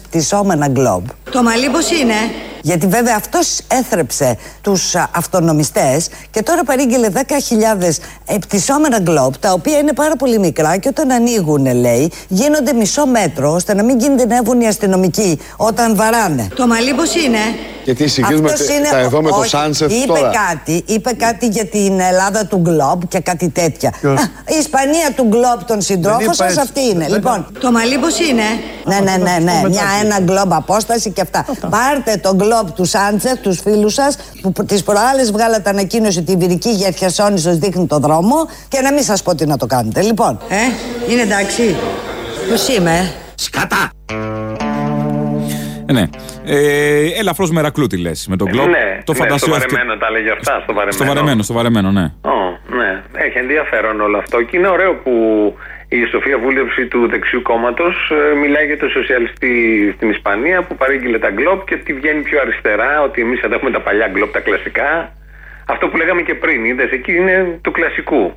πτυσσόμενα 0.03 0.67
Globe. 0.75 1.09
Το 1.31 1.43
μαλλί 1.43 1.69
πώς 1.69 1.91
είναι; 1.91 2.13
Γιατί 2.61 2.87
βέβαια 2.87 3.15
αυτός 3.15 3.59
έθρεψε 3.67 4.37
τους 4.61 4.95
αυτονομιστές 4.95 6.09
και 6.31 6.43
τώρα 6.43 6.63
παρήγγειλε 6.63 7.09
10.000 7.13 7.19
πτυσσόμενα 8.39 8.99
γκλόπ, 8.99 9.37
τα 9.37 9.51
οποία 9.51 9.77
είναι 9.77 9.93
πάρα 9.93 10.15
πολύ 10.15 10.39
μικρά 10.39 10.77
και 10.77 10.87
όταν 10.87 11.11
ανοίγουν, 11.11 11.75
λέει, 11.75 12.11
γίνονται 12.27 12.73
μισό 12.73 13.05
μέτρο 13.05 13.51
ώστε 13.51 13.73
να 13.73 13.83
μην 13.83 13.97
κινδυνεύουν 13.97 14.61
οι 14.61 14.67
αστυνομικοί 14.67 15.39
όταν 15.57 15.95
βαράνε. 15.95 16.47
Το 16.55 16.67
μαλλί 16.67 16.93
πώς 16.93 17.15
είναι; 17.15 17.39
Γιατί 17.85 18.07
συγκρίνουμε 18.07 18.51
Αυτός 18.51 18.67
τα 18.91 18.97
εδώ 18.97 19.21
με 19.21 19.29
το 19.29 19.35
όχι, 19.35 19.49
Σάνσεφ 19.49 19.91
είπε 19.91 20.05
τώρα. 20.05 20.31
Κάτι, 20.49 20.83
είπε 20.85 21.11
κάτι 21.13 21.47
για 21.47 21.65
την 21.65 21.99
Ελλάδα 21.99 22.45
του 22.45 22.57
Γκλόμπ 22.57 23.01
και 23.07 23.19
κάτι 23.19 23.49
τέτοια. 23.49 23.93
Ποιος; 23.99 24.19
Α, 24.21 24.29
Η 24.45 24.57
Ισπανία 24.59 25.11
του 25.15 25.23
Γκλόμπ 25.23 25.59
των 25.67 25.81
συντρόφων 25.81 26.21
είπα 26.23 26.33
σας 26.33 26.47
έτσι. 26.47 26.59
αυτή 26.59 26.81
είναι. 26.81 27.07
Λοιπόν, 27.07 27.47
Το 27.59 27.71
μαλλί 27.71 27.97
πώς 27.97 28.19
είναι; 28.19 28.43
ναι, 28.85 28.99
ναι, 28.99 29.17
ναι, 29.17 29.37
ναι. 29.43 29.69
Μια 29.69 29.83
ένα 30.03 30.19
γκλόμπ 30.19 30.53
απόσταση 30.53 31.11
και 31.11 31.21
αυτά. 31.21 31.45
Πάρτε 31.69 32.17
το 32.17 32.33
γκλόμπ 32.33 32.67
του 32.75 32.85
Σάντσεφ, 32.85 33.39
τους 33.39 33.59
φίλους 33.59 33.93
σας, 33.93 34.17
που 34.41 34.51
τις 34.65 34.83
προάλλες 34.83 35.31
βγάλατε 35.31 35.69
ανακοίνωση 35.69 36.19
ότι 36.19 36.31
η 36.31 36.35
Βυρική 36.35 36.69
για 36.69 36.91
Χερσόνη 36.91 37.39
σα 37.39 37.51
δείχνει 37.51 37.87
το 37.87 37.97
δρόμο 37.99 38.35
και 38.67 38.81
να 38.81 38.93
μην 38.93 39.03
σας 39.03 39.21
πω 39.21 39.35
τι 39.35 39.45
να 39.45 39.57
το 39.57 39.65
κάνετε. 39.65 40.01
Λοιπόν, 40.01 40.39
Ε, 40.49 40.55
είναι 41.11 41.21
εντάξει. 41.21 41.75
Πώς 42.49 42.67
είμαι; 42.67 42.91
ε; 42.91 43.11
Σκατά! 43.35 43.89
Ε, 45.85 45.93
ναι. 45.93 46.09
Ε, 46.45 47.19
Ελαφρώ 47.19 47.47
μερακλού 47.51 47.87
τη 47.87 47.97
λες 47.97 48.27
με 48.29 48.35
τον 48.35 48.47
Globe. 48.47 48.69
ναι, 48.69 49.01
το 49.03 49.11
ναι, 49.11 49.17
φαντασιό 49.17 49.47
στο 49.47 49.55
αυτή- 49.55 49.73
βαρεμένο 49.75 49.97
τα 49.99 50.09
λέγει 50.11 50.29
αυτά, 50.29 50.53
στο 50.63 50.73
βαρεμένο. 50.73 50.91
Στο 50.91 51.05
βαρεμένο, 51.05 51.41
στο 51.43 51.53
βαρεμένο, 51.53 51.91
ναι. 51.91 52.05
Ω, 52.21 52.35
ναι, 52.79 53.03
έχει 53.25 53.37
ενδιαφέρον 53.37 54.01
όλο 54.01 54.17
αυτό 54.17 54.41
και 54.41 54.57
είναι 54.57 54.67
ωραίο 54.67 54.93
που 55.03 55.13
η 55.87 56.05
Σοφία 56.11 56.37
Βούλευση 56.39 56.85
του 56.85 57.07
δεξιού 57.09 57.41
κόμματος 57.41 58.11
μιλάει 58.41 58.65
για 58.65 58.77
τον 58.77 58.89
σοσιαλιστή 58.89 59.53
στην 59.95 60.09
Ισπανία 60.09 60.63
που 60.63 60.75
παρήγγειλε 60.75 61.19
τα 61.19 61.29
γκλόπ 61.31 61.65
και 61.67 61.73
ότι 61.81 61.93
βγαίνει 61.93 62.21
πιο 62.21 62.41
αριστερά, 62.41 63.01
ότι 63.01 63.21
εμείς 63.21 63.41
εδώ 63.41 63.55
έχουμε 63.55 63.71
τα 63.71 63.81
παλιά 63.81 64.07
γκλόπ, 64.13 64.31
τα 64.33 64.39
κλασικά. 64.39 64.89
Αυτό 65.65 65.87
που 65.87 65.97
λέγαμε 65.97 66.21
και 66.21 66.35
πριν, 66.35 66.65
είδες, 66.65 66.91
εκεί 66.91 67.15
είναι 67.15 67.59
του 67.61 67.71
κλασικού. 67.71 68.33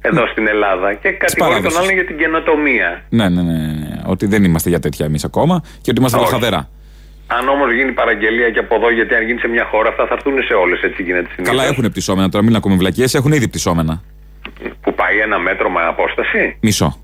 Εδώ 0.00 0.26
στην 0.26 0.46
Ελλάδα. 0.48 0.94
Και 0.94 1.10
κατηγορεί 1.10 1.52
τον 1.52 1.62
παράδοσης. 1.62 1.78
άλλον 1.78 1.92
για 1.94 2.04
την 2.04 2.16
καινοτομία. 2.18 3.02
Ναι, 3.08 3.28
ναι, 3.28 3.42
ναι, 3.42 3.52
ναι, 3.52 3.72
ναι. 3.82 4.00
Ότι 4.06 4.26
δεν 4.26 4.44
είμαστε 4.44 4.68
για 4.68 4.80
τέτοια 4.80 5.06
εμείς 5.06 5.24
ακόμα 5.24 5.62
και 5.80 5.90
ότι 5.90 5.98
είμαστε 6.00 6.18
Όχι. 6.18 6.26
Λοχαδερά. 7.30 7.38
Αν 7.38 7.48
όμως 7.48 7.74
γίνει 7.74 7.92
παραγγελία 7.92 8.50
και 8.50 8.58
από 8.58 8.74
εδώ, 8.74 8.90
γιατί 8.90 9.14
αν 9.14 9.22
γίνει 9.26 9.38
σε 9.38 9.48
μια 9.48 9.64
χώρα, 9.64 9.88
αυτά 9.88 10.06
θα 10.06 10.14
έρθουν 10.14 10.42
σε 10.42 10.54
όλες. 10.54 10.80
Έτσι 10.82 11.02
γίνεται 11.02 11.28
συνήθως. 11.34 11.56
Καλά, 11.56 11.64
έχουν 11.70 11.84
πτυσσόμενα 11.90 12.28
τώρα, 12.28 12.44
μην 12.44 12.56
ακούμε 12.56 12.76
βλακίες, 12.76 13.14
έχουν 13.14 13.32
ήδη 13.32 13.48
πτυσσόμενα. 13.48 14.02
Που 14.80 14.94
πάει 14.94 15.18
ένα 15.18 15.38
μέτρο 15.38 15.70
με 15.70 15.80
απόσταση; 15.82 16.56
Μισό. 16.60 16.96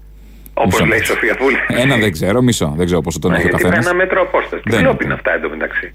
Όπως 0.55 0.73
Μισό 0.81 0.85
λέει 0.87 0.99
η 0.99 1.01
μέτρο. 1.01 1.15
Σοφία 1.15 1.37
Βούλευση. 1.41 1.67
Ένα 1.69 1.97
δεν 1.97 2.13
ξέρω, 2.13 2.43
μισό. 2.43 2.73
Δεν 2.77 2.87
ξέρω 2.87 3.01
πόσο 3.01 3.19
τον 3.19 3.31
Ναι, 3.31 3.37
έχει 3.37 3.47
ο 3.47 3.49
γιατί 3.49 3.65
με 3.65 3.71
καθένα. 3.71 3.91
ένα 3.91 3.99
μέτρο 4.03 4.21
απόσταση. 4.23 4.63
Τι 4.63 4.71
Δεν 4.71 4.81
κλόπ 4.83 4.93
είναι. 4.95 5.05
είναι 5.05 5.15
αυτά 5.15 5.35
εντωμεταξύ. 5.35 5.95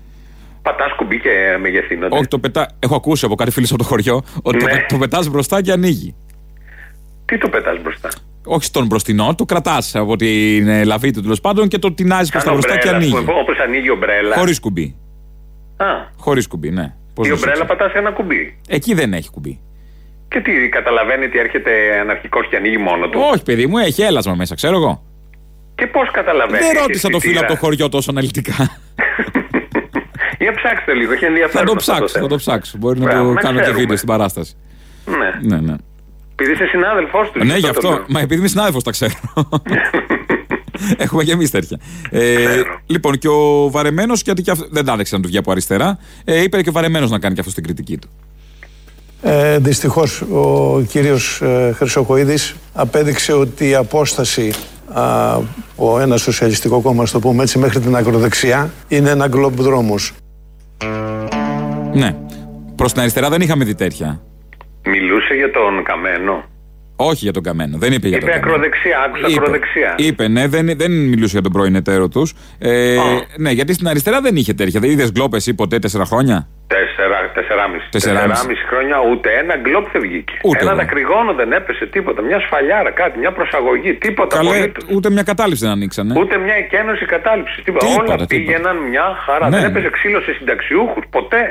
Πατάς 0.61 0.93
κουμπί 0.95 1.19
και 1.19 1.57
μεγεθύνονται. 1.61 2.15
Όχι, 2.15 2.27
το 2.27 2.39
πετά. 2.39 2.71
Έχω 2.79 2.95
ακούσει 2.95 3.25
από 3.25 3.35
κάτι 3.35 3.51
φίλο 3.51 3.65
από 3.69 3.77
το 3.77 3.83
χωριό 3.83 4.23
ότι 4.41 4.57
το, 4.57 4.65
Ναι. 4.65 4.71
πε- 4.71 4.85
το 4.89 4.97
πετάς 4.97 5.27
μπροστά 5.29 5.61
και 5.61 5.71
ανοίγει. 5.71 6.15
Τι 7.25 7.37
το 7.37 7.49
πετάς 7.49 7.81
μπροστά; 7.81 8.09
Όχι 8.45 8.63
στον 8.65 8.85
μπροστινό, 8.85 9.35
το 9.37 9.45
κρατάς 9.45 9.95
από 9.95 10.15
την 10.15 10.67
ε, 10.67 10.83
λαβή 10.83 11.11
του 11.11 11.21
τέλος 11.21 11.41
πάντων 11.41 11.67
και 11.67 11.77
το 11.77 11.91
τεινάζεις 11.93 12.29
προς 12.31 12.43
τα 12.43 12.51
μπροστά 12.51 12.77
και 12.77 12.89
ανοίγει. 12.89 13.17
Όπως 13.17 13.57
ανοίγει 13.65 13.85
η 13.85 13.89
ομπρέλα. 13.89 14.35
Χωρίς 14.37 14.59
κουμπί. 14.59 14.95
Α, 15.77 15.85
Χωρίς 16.17 16.47
κουμπί, 16.47 16.69
ναι. 16.71 16.93
Πώς 17.13 17.27
η 17.27 17.29
να 17.29 17.35
σου 17.35 17.41
ομπρέλα 17.41 17.61
εξηγήσω. 17.61 17.77
πατάς 17.85 17.93
ένα 17.99 18.11
κουμπί. 18.11 18.57
Εκεί 18.67 18.93
δεν 18.93 19.13
έχει 19.13 19.29
κουμπί. 19.29 19.59
Και 20.27 20.39
τι, 20.39 20.69
καταλαβαίνει 20.69 21.25
ότι 21.25 21.39
έρχεται 21.39 21.71
αναρχικός 22.01 22.47
και 22.49 22.55
ανοίγει 22.55 22.77
μόνο 22.77 23.07
του; 23.09 23.19
Όχι, 23.33 23.43
παιδί 23.43 23.67
μου, 23.67 23.77
έχει 23.77 24.01
έλασμα 24.01 24.33
μέσα, 24.35 24.55
ξέρω 24.55 24.75
εγώ. 24.75 25.03
Και 25.75 25.87
πώς 25.87 26.11
καταλαβαίνει. 26.11 26.57
Δεν 26.57 26.69
έχει 26.69 26.77
ρώτησα 26.77 27.09
το 27.09 27.19
φίλο 27.19 27.31
αισθητήρα. 27.31 27.39
από 27.39 27.53
το 27.53 27.59
χωριό 27.65 27.89
τόσο 27.89 28.11
αναλυτικά. 28.11 28.55
Για 30.39 30.53
ψάξτε 30.53 30.93
λίγο, 30.93 31.11
έχει 31.11 31.21
θα 31.21 31.27
ενδιαφέρον. 31.27 31.65
το 31.65 31.71
αυτό 31.77 31.91
ψάξω, 31.93 32.07
θέμα. 32.07 32.23
θα 32.25 32.29
το 32.31 32.35
ψάξω. 32.37 32.77
Μπορεί 32.77 32.99
να 32.99 33.05
Μπράβο, 33.05 33.27
το 33.27 33.33
να 33.33 33.41
κάνω 33.41 33.55
και 33.55 33.61
ξέρουμε. 33.61 33.79
βίντεο 33.81 33.95
στην 33.97 34.07
παράσταση. 34.09 34.55
Ναι. 35.05 35.55
Ναι, 35.55 35.61
ναι. 35.61 35.75
Επειδή 36.35 36.51
είσαι 36.51 36.65
συνάδελφός 36.65 37.31
του. 37.31 37.45
Ναι, 37.45 37.57
γι' 37.57 37.67
αυτό. 37.67 38.03
Μα 38.07 38.19
επειδή 38.19 38.39
είμαι 38.39 38.47
συνάδελφος, 38.47 38.83
τα 38.83 38.91
ξέρω. 38.91 39.13
Έχουμε 40.97 41.23
και 41.23 41.31
εμείς 41.31 41.51
τέτοια. 41.51 41.79
Ε, 42.09 42.35
Ξέρω. 42.35 42.63
λοιπόν, 42.85 43.17
και 43.17 43.27
ο 43.27 43.69
Βαρεμένος, 43.69 44.21
γιατί 44.21 44.41
και 44.41 44.51
αυτό, 44.51 44.67
δεν 44.71 44.85
τα 44.85 44.93
άδεξε 44.93 45.15
να 45.15 45.21
του 45.21 45.27
βγει 45.27 45.37
από 45.37 45.51
αριστερά, 45.51 45.97
ε, 46.23 46.41
είπε 46.41 46.61
και 46.61 46.69
ο 46.69 46.71
Βαρεμένος 46.71 47.09
να 47.09 47.19
κάνει 47.19 47.33
και 47.33 47.39
αυτός 47.39 47.55
την 47.55 47.63
κριτική 47.63 47.97
του. 47.97 48.09
Ε, 49.21 49.57
δυστυχώς 49.57 50.21
ο 50.21 50.81
κύριος 50.87 51.41
ε, 51.41 51.73
Χρυσοκοίδης 51.75 52.55
απέδειξε 52.73 53.33
ότι 53.33 53.69
η 53.69 53.75
απόσταση 53.75 54.53
α, 54.93 55.33
από 55.71 55.99
ένας 55.99 56.21
σοσιαλιστικό 56.21 56.81
κόμμα, 56.81 57.05
στο 57.05 57.19
πούμε 57.19 57.43
έτσι, 57.43 57.59
μέχρι 57.59 57.79
την 57.79 57.95
ακροδεξιά 57.95 58.73
είναι 58.87 59.09
ένα 59.09 59.27
γκλομπ 59.27 59.59
δρόμος. 59.59 60.13
Ναι. 61.93 62.15
Προς 62.75 62.91
την 62.91 63.01
αριστερά 63.01 63.29
δεν 63.29 63.41
είχαμε 63.41 63.65
δει 63.65 63.75
τέτοια. 63.75 64.21
Μιλούσε 64.85 65.33
για 65.33 65.51
τον 65.51 65.83
Καμένο; 65.83 66.43
Όχι 66.95 67.23
για 67.23 67.33
τον 67.33 67.43
Καμένο. 67.43 67.77
Δεν 67.77 67.91
είπε 67.93 68.07
για 68.07 68.17
Είπε 68.17 68.25
τον 68.25 68.33
Καμένο. 68.35 68.51
ακροδεξιά, 68.53 68.99
άκουσα 69.05 69.27
Είπε, 69.27 69.39
ακροδεξιά. 69.39 69.93
είπε, 69.97 70.27
ναι, 70.27 70.47
δεν, 70.47 70.65
δεν 70.77 70.91
μιλούσε 70.91 71.31
για 71.31 71.41
τον 71.41 71.51
πρώην 71.51 71.75
εταίρο 71.75 72.07
τους. 72.07 72.33
Ε, 72.59 72.97
Α. 72.97 73.01
ναι, 73.37 73.51
γιατί 73.51 73.73
στην 73.73 73.87
αριστερά 73.87 74.21
δεν 74.21 74.35
είχε 74.35 74.53
τέτοια. 74.53 74.79
Δεν 74.79 74.89
είδες 74.89 75.11
γκλόπες 75.11 75.47
ή 75.47 75.53
ποτέ 75.55 75.79
τέσσερα 75.79 76.05
χρόνια; 76.05 76.47
Τέσσερα, 76.67 77.17
τεσσεράμιση. 77.33 77.87
Τεσσεράμιση. 77.91 78.27
Τεσσεράμιση 78.29 78.65
χρόνια 78.69 78.97
ούτε 79.11 79.29
ένα 79.41 79.55
γκλόπ 79.57 79.85
δεν 79.91 80.01
βγήκε. 80.01 80.33
Ούτε 80.43 80.59
ένα 80.61 80.71
εγώ. 80.71 80.79
δακρυγόνο 80.81 81.33
δεν 81.33 81.51
έπεσε 81.51 81.85
τίποτα. 81.85 82.21
Μια 82.21 82.39
σφαλιάρα, 82.39 82.91
κάτι, 82.91 83.19
μια 83.19 83.31
προσαγωγή, 83.31 83.93
τίποτα. 83.93 84.35
Καλέ, 84.37 84.49
απολύτως. 84.49 84.83
ούτε 84.95 85.09
μια 85.15 85.23
κατάληψη 85.23 85.63
δεν 85.65 85.73
ανοίξανε. 85.73 86.19
Ούτε 86.19 86.37
μια 86.37 86.53
εκένωση 86.63 87.05
κατάληψης. 87.05 87.63
Τίποτα. 87.63 87.85
Τίποτα, 87.85 88.03
Όλα 88.13 88.25
τίποτα. 88.25 88.35
πήγαιναν 88.35 88.77
μια 88.89 89.05
χαρά. 89.25 89.45
Ναι, 89.49 89.51
δεν 89.55 89.61
ναι. 89.61 89.67
έπαιζε 89.71 89.89
ξύλο 89.97 90.19
σε 90.21 90.31
συνταξιούχους. 90.37 91.03
Ποτέ. 91.09 91.43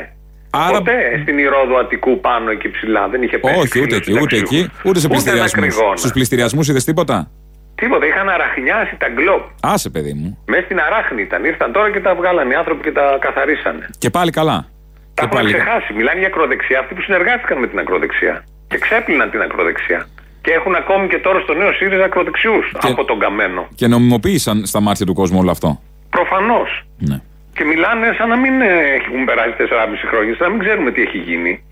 Άρα- 0.51 0.79
Ποτέ 0.79 1.19
στην 1.23 1.39
Ηρόδο 1.39 1.77
Αττικού 1.77 2.21
πάνω 2.21 2.51
εκεί 2.51 2.71
ψηλά. 2.71 3.09
Δεν 3.09 3.23
είχε 3.23 3.39
πέσει. 3.39 3.59
Όχι, 3.59 3.69
ξύλο 3.69 3.85
ούτε 3.85 3.97
εκεί, 3.97 4.11
στους 4.11 4.23
ούτε 4.23 4.37
εκεί. 4.37 4.47
συνταξιούχους. 4.57 4.85
Ούτε 4.91 4.99
σε 4.99 5.07
ένα 5.07 5.15
πληστηριασμούς. 5.15 5.75
κρυγόνα. 5.75 5.97
Στους 5.97 6.13
πληστηριασμούς 6.13 6.69
είδες 6.69 6.85
τίποτα; 6.85 7.31
Τίποτα. 7.75 8.07
Είχαν 8.07 8.29
αραχνιάσει 8.29 8.95
τα 8.99 9.09
γκλόπ. 9.15 9.43
Άσε, 9.63 9.89
παιδί 9.91 10.13
μου. 10.13 10.39
Μέσα 10.47 10.63
στην 10.65 10.79
αράχνη 10.81 11.23
ήταν. 11.23 11.45
Ήρθαν 11.45 11.73
τώρα 11.73 11.91
και 11.91 12.01
τα 12.01 12.15
βγάλανε 12.15 12.53
οι 12.53 12.57
άνθρωποι 12.57 12.83
και 12.83 12.93
τα 12.93 13.17
καθαρίσανε. 13.21 13.85
Και 13.99 14.11
πάλι 14.11 14.31
καλά. 14.31 14.59
Τα 14.59 14.67
Και 15.15 15.23
έχουν 15.25 15.37
πάλι. 15.37 15.53
ξεχάσει. 15.53 15.93
Μιλάνε 15.93 16.19
για 16.19 16.29
ακροδεξιά 16.29 16.79
αυτοί 16.79 16.95
που 16.95 17.01
συνεργάστηκαν 17.01 17.59
με 17.59 17.67
την 17.67 17.79
ακροδεξιά. 17.79 18.45
Και 18.69 18.79
ξέπλυναν 18.79 19.31
την 19.31 19.41
ακροδεξιά. 19.41 20.07
Και 20.43 20.51
έχουν 20.51 20.75
ακόμη 20.75 21.09
και 21.09 21.19
τώρα 21.19 21.41
στο 21.41 21.55
νέο 21.55 21.73
ΣΥΡΙΖΑ 21.73 22.05
ακροδεξιούς 22.05 22.67
από 22.83 23.05
τον 23.05 23.19
Καμένο. 23.19 23.69
Και 23.75 23.87
νομιμοποίησαν 23.87 24.67
στα 24.67 24.81
μάτια 24.81 25.07
του 25.07 25.15
κόσμου 25.15 25.39
όλο 25.39 25.51
αυτό. 25.51 25.81
Προφανώς. 26.11 26.83
Ναι. 26.99 27.21
Και 27.61 27.67
μιλάνε 27.67 28.07
σαν 28.19 28.29
να 28.29 28.37
μην 28.37 28.61
ε, 28.61 28.67
έχουν 28.67 29.25
περάσει 29.25 29.55
4,5 29.59 29.65
χρόνια, 30.11 30.35
σαν 30.35 30.47
να 30.49 30.55
μην 30.55 30.65
ξέρουμε 30.65 30.91
τι 30.93 31.01
έχει 31.01 31.19
γίνει. 31.19 31.63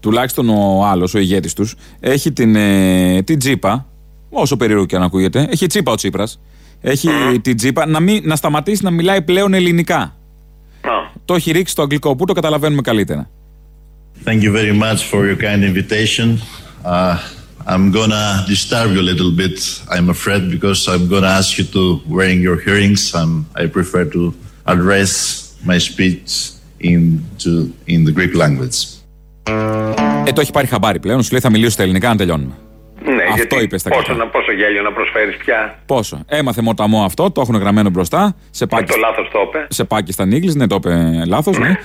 Τουλάχιστον 0.00 0.48
ο 0.48 0.84
άλλος, 0.84 1.14
ο 1.14 1.18
ηγέτης 1.18 1.52
τους, 1.52 1.74
έχει 2.00 2.32
την, 2.32 2.56
ε, 2.56 3.22
την 3.22 3.38
τζίπα. 3.38 3.86
Όσο 4.30 4.56
περίεργο 4.56 4.86
και 4.86 4.96
αν 4.96 5.02
ακούγεται. 5.02 5.46
Έχει 5.50 5.66
τσίπα 5.66 5.92
ο 5.92 5.94
Τσίπρας. 5.94 6.40
Έχει 6.80 7.08
την 7.42 7.56
τζίπα 7.56 7.86
να, 7.86 8.00
μην, 8.00 8.22
να 8.24 8.36
σταματήσει 8.36 8.84
να 8.84 8.90
μιλάει 8.90 9.22
πλέον 9.22 9.54
ελληνικά. 9.54 9.98
Α, 9.98 10.90
Το 11.24 11.34
έχει 11.34 11.50
ρίξει 11.50 11.72
στο 11.72 11.82
αγγλικό 11.82 12.16
που 12.16 12.24
το 12.24 12.32
καταλαβαίνουμε 12.32 12.82
καλύτερα. 12.82 13.30
Thank 14.24 14.42
you 14.42 14.52
very 14.52 14.78
much 14.82 15.00
for 15.10 15.20
your 15.28 15.36
kind 15.36 15.62
invitation. 15.72 16.28
Uh, 16.84 17.16
I'm 17.66 17.90
gonna 17.98 18.44
disturb 18.46 18.88
you 18.94 19.00
a 19.00 19.08
little 19.12 19.32
bit, 19.42 19.56
I'm 19.94 20.08
afraid, 20.16 20.42
because 20.50 20.80
I'm 20.92 21.06
gonna 21.12 21.32
ask 21.40 21.50
you 21.58 21.66
to 21.76 21.82
wearing 22.16 22.40
your 22.48 22.58
hearings. 22.66 23.02
Um, 23.14 23.32
I 23.62 23.66
prefer 23.78 24.04
to 24.16 24.34
address 24.66 25.10
my 25.68 25.78
speech 25.88 26.30
in, 26.90 27.02
to, 27.42 27.50
in 27.92 28.00
the 28.06 28.12
Greek 28.18 28.34
language. 28.42 28.78
Ε, 30.26 30.32
το 30.32 30.40
έχει 30.40 30.50
πάρει 30.52 30.66
χαμπάρι 30.66 30.98
πλέον. 31.00 31.22
Σου 31.22 31.30
λέει 31.32 31.40
θα 31.40 31.50
μιλήσω 31.50 31.70
στα 31.70 31.82
ελληνικά 31.82 32.08
να 32.08 32.16
τελειώνουμε. 32.16 32.52
ναι, 33.04 33.22
Αυτό 33.32 33.60
είπες 33.60 33.80
στα 33.80 33.90
πόσο, 33.90 34.02
κρατά. 34.02 34.24
να, 34.24 34.28
πόσο 34.30 34.52
γέλιο 34.52 34.82
να 34.82 34.92
προσφέρεις 34.92 35.36
πια. 35.36 35.78
Πόσο. 35.86 36.20
Έμαθε 36.28 36.62
μοταμό 36.62 37.04
αυτό, 37.04 37.30
το 37.30 37.40
έχουν 37.40 37.56
γραμμένο 37.56 37.90
μπροστά. 37.90 38.36
Σε 38.50 38.64
Ε, 38.64 38.66
πάκι, 38.66 38.92
το 38.92 38.98
λάθος 38.98 39.28
το 39.32 39.38
είπε. 39.46 39.66
σε 39.70 39.86
Pakistan 39.88 40.34
English, 40.34 40.54
ναι, 40.56 40.66
το 40.66 40.74
είπε 40.74 41.22
λάθος, 41.26 41.58
ναι. 41.58 41.68
Α- 41.68 41.76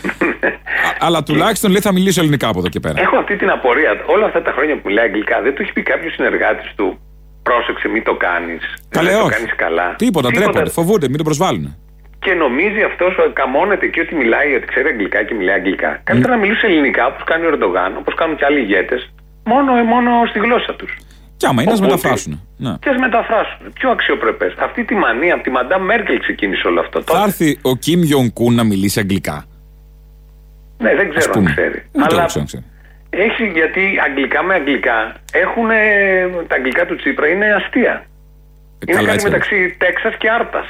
Αλλά 1.06 1.24
τουλάχιστον 1.24 1.72
λέει 1.72 1.82
θα 1.82 1.91
μιλήσω 1.94 2.22
ελληνικά 2.22 2.48
από 2.48 2.60
εδώ 2.60 2.67
και 2.70 2.80
πέρα. 2.80 3.02
Έχω 3.02 3.17
αυτή 3.17 3.36
την 3.36 3.50
απορία. 3.50 3.91
Όλα 4.08 4.26
αυτά 4.26 4.41
τα 4.41 4.52
χρόνια 4.52 4.76
που 4.76 4.82
μιλάει 4.86 5.06
αγγλικά, 5.06 5.41
δεν 5.41 5.56
του 5.56 5.62
έχει 5.62 5.74
πει 5.74 5.82
κάποιος 5.82 6.13
συνεργάτης 6.13 6.74
του. 6.76 7.00
Πρόσεξε, 7.44 7.88
μην 7.88 8.04
το 8.04 8.13
κάνεις. 8.15 8.62
Καλέ, 8.89 9.10
δεν 9.10 9.20
το 9.20 9.26
όχι. 9.26 9.34
κάνεις 9.36 9.56
καλά. 9.56 9.96
Τίποτα, 9.98 10.30
ντρέπονται, 10.32 10.70
φοβούνται, 10.70 11.08
μην 11.10 11.17
το 11.17 11.24
προσβάλλουν. 11.24 11.76
Και 12.26 12.34
νομίζει 12.34 12.82
αυτός, 12.82 13.14
καμώνεται 13.34 13.86
εκεί 13.86 14.00
ότι 14.00 14.16
μιλάει, 14.16 14.54
ότι 14.56 14.66
ξέρει 14.66 14.88
αγγλικά 14.88 15.24
και 15.24 15.34
μιλάει 15.34 15.56
αγγλικά. 15.56 16.02
Καλύτερα 16.04 16.34
να 16.36 16.40
μιλήσει 16.40 16.66
ελληνικά 16.66 17.06
όπως 17.06 17.24
κάνει 17.24 17.46
ο 17.46 17.50
Ερντογάν, 17.54 17.92
όπως 17.98 18.14
κάνουν 18.14 18.36
και 18.36 18.46
άλλοι 18.46 18.60
ηγέτες, 18.60 19.14
μόνο, 19.46 19.74
μόνο 19.74 20.10
στη 20.30 20.40
γλώσσα 20.40 20.74
τους. 20.76 20.98
Και 21.38 21.48
άμα 21.48 21.62
είναι, 21.62 21.72
ας 21.72 21.78
Οπότε- 21.78 21.94
μεταφράσουν. 21.96 22.34
Ναι. 22.58 22.74
Και 22.82 22.90
ας 22.90 22.96
μεταφράσουν. 22.98 23.74
Πιο 23.74 23.90
αξιοπρεπές. 23.90 24.54
Αυτή 24.60 24.84
τη 24.84 24.96
μανία 24.96 25.34
από 25.34 25.44
τη 25.44 25.50
Μαντά 25.50 25.80
Μέρκελ 25.80 26.20
ξεκίνησε 26.20 26.68
όλο 26.68 26.80
αυτό. 26.80 27.02
Θα 27.02 27.06
Τότε. 27.14 27.24
έρθει 27.24 27.60
ο 27.62 27.76
Κιμ 27.76 28.02
Ιον 28.04 28.34
Κούν 28.34 28.54
να 28.56 28.64
μιλήσει 28.64 29.00
αγγλικά. 29.00 29.46
Ναι, 30.78 30.96
δεν 30.96 31.08
Ας 31.10 31.16
ξέρω 31.16 31.32
αν 31.36 31.40
πούμε. 31.40 31.52
ξέρει. 31.56 31.78
Ούτε 31.92 32.06
εγώ 32.06 32.16
Αλλά 32.16 32.26
ξέρω, 32.26 32.46
ξέρω. 32.46 32.64
έχει 33.10 33.46
γιατί 33.48 33.84
αγγλικά 34.08 34.44
με 34.44 34.54
αγγλικά 34.54 35.14
έχουν. 35.34 35.68
Τα 36.48 36.56
αγγλικά 36.56 36.86
του 36.86 36.96
Τσίπρα 36.96 37.28
είναι 37.28 37.54
αστεία. 37.54 37.94
Ε, 37.94 38.04
Είναι 38.88 38.96
καλά, 38.96 39.02
κάτι 39.02 39.14
έτσι. 39.14 39.26
μεταξύ 39.30 39.76
Τέξας 39.78 40.16
και 40.18 40.30
Άρτας. 40.30 40.68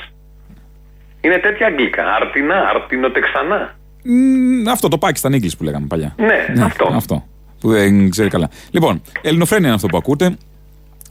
Είναι 1.21 1.37
τέτοια 1.37 1.67
αγγλικά. 1.67 2.03
Αρτινά, 2.15 2.55
αρτινοτεξανά. 2.55 3.75
Μ, 4.03 4.69
Αυτό 4.69 4.87
το 4.87 4.97
Pakistan 5.01 5.31
English 5.31 5.55
που 5.57 5.63
λέγαμε 5.63 5.87
παλιά. 5.87 6.15
Ναι, 6.17 6.63
αυτό. 6.63 6.91
Αυτό. 6.95 7.25
Που 7.59 7.69
δεν 7.71 8.09
ξέρει 8.09 8.29
καλά. 8.29 8.49
Λοιπόν, 8.71 9.01
Ελληνοφρένια 9.21 9.65
είναι 9.65 9.75
αυτό 9.75 9.87
που 9.87 9.97
ακούτε. 9.97 10.37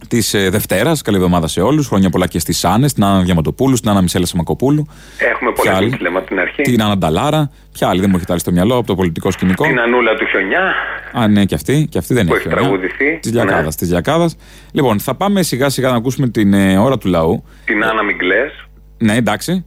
Της 0.09 0.35
ε, 0.35 0.51
Δευτέρας, 0.51 1.03
καλή 1.03 1.17
εβδομάδα 1.17 1.49
σε 1.49 1.61
όλους. 1.61 1.87
Χρόνια 1.89 2.11
πολλά 2.11 2.27
και 2.27 2.39
στις 2.39 2.65
Άνε, 2.65 2.89
την 2.89 3.05
Άννα 3.05 3.23
Διαματοπούλου, 3.23 3.77
την 3.77 3.89
Άννα 3.89 4.03
Μισέλα 4.03 4.27
Σαμακοπούλου. 4.27 4.87
Έχουμε 5.33 5.53
Ποια 5.53 5.63
πολλά 5.65 5.77
άλλη; 5.77 5.91
τίτλα 5.91 6.09
από 6.09 6.21
την 6.27 6.39
αρχή. 6.39 6.63
Την 6.63 6.83
Άννα 6.83 6.99
Νταλάρα. 6.99 7.51
Ποια 7.73 7.89
άλλη 7.89 8.01
δεν 8.01 8.09
μου 8.13 8.17
έχει 8.17 8.25
άλλη 8.29 8.41
στο 8.41 8.53
μυαλό 8.53 8.77
από 8.77 8.87
το 8.87 8.95
πολιτικό 8.95 9.31
σκηνικό. 9.31 9.65
Την 9.65 9.81
Ανούλα 9.81 10.15
του 10.15 10.27
Χιονιά. 10.27 10.75
Α, 11.13 11.29
ναι, 11.29 11.45
και 11.45 11.55
αυτή. 11.55 11.87
Και 11.91 11.99
αυτή 11.99 12.15
δεν 12.15 12.27
Που 12.27 12.35
έχει. 12.35 12.47
έχει 12.49 12.57
τραγουδηθεί. 12.57 13.19
Της 13.23 13.33
Λιακάδας. 13.33 13.65
Ναι. 13.65 13.71
Της 13.71 13.91
Λιακάδας. 13.91 14.37
Λοιπόν, 14.73 15.01
θα 15.01 15.15
πάμε 15.15 15.43
σιγά 15.43 15.69
σιγά 15.69 15.91
να 15.91 15.97
ακούσουμε 15.97 16.29
την 16.29 16.53
ε, 16.55 16.79
ώρα 16.79 16.99
του 16.99 17.09
λαού. 17.09 17.45
Την 17.65 17.85
Άννα 17.85 18.03
Μιγκλές. 18.03 18.53
Ναι, 18.99 19.15
εντάξει. 19.15 19.65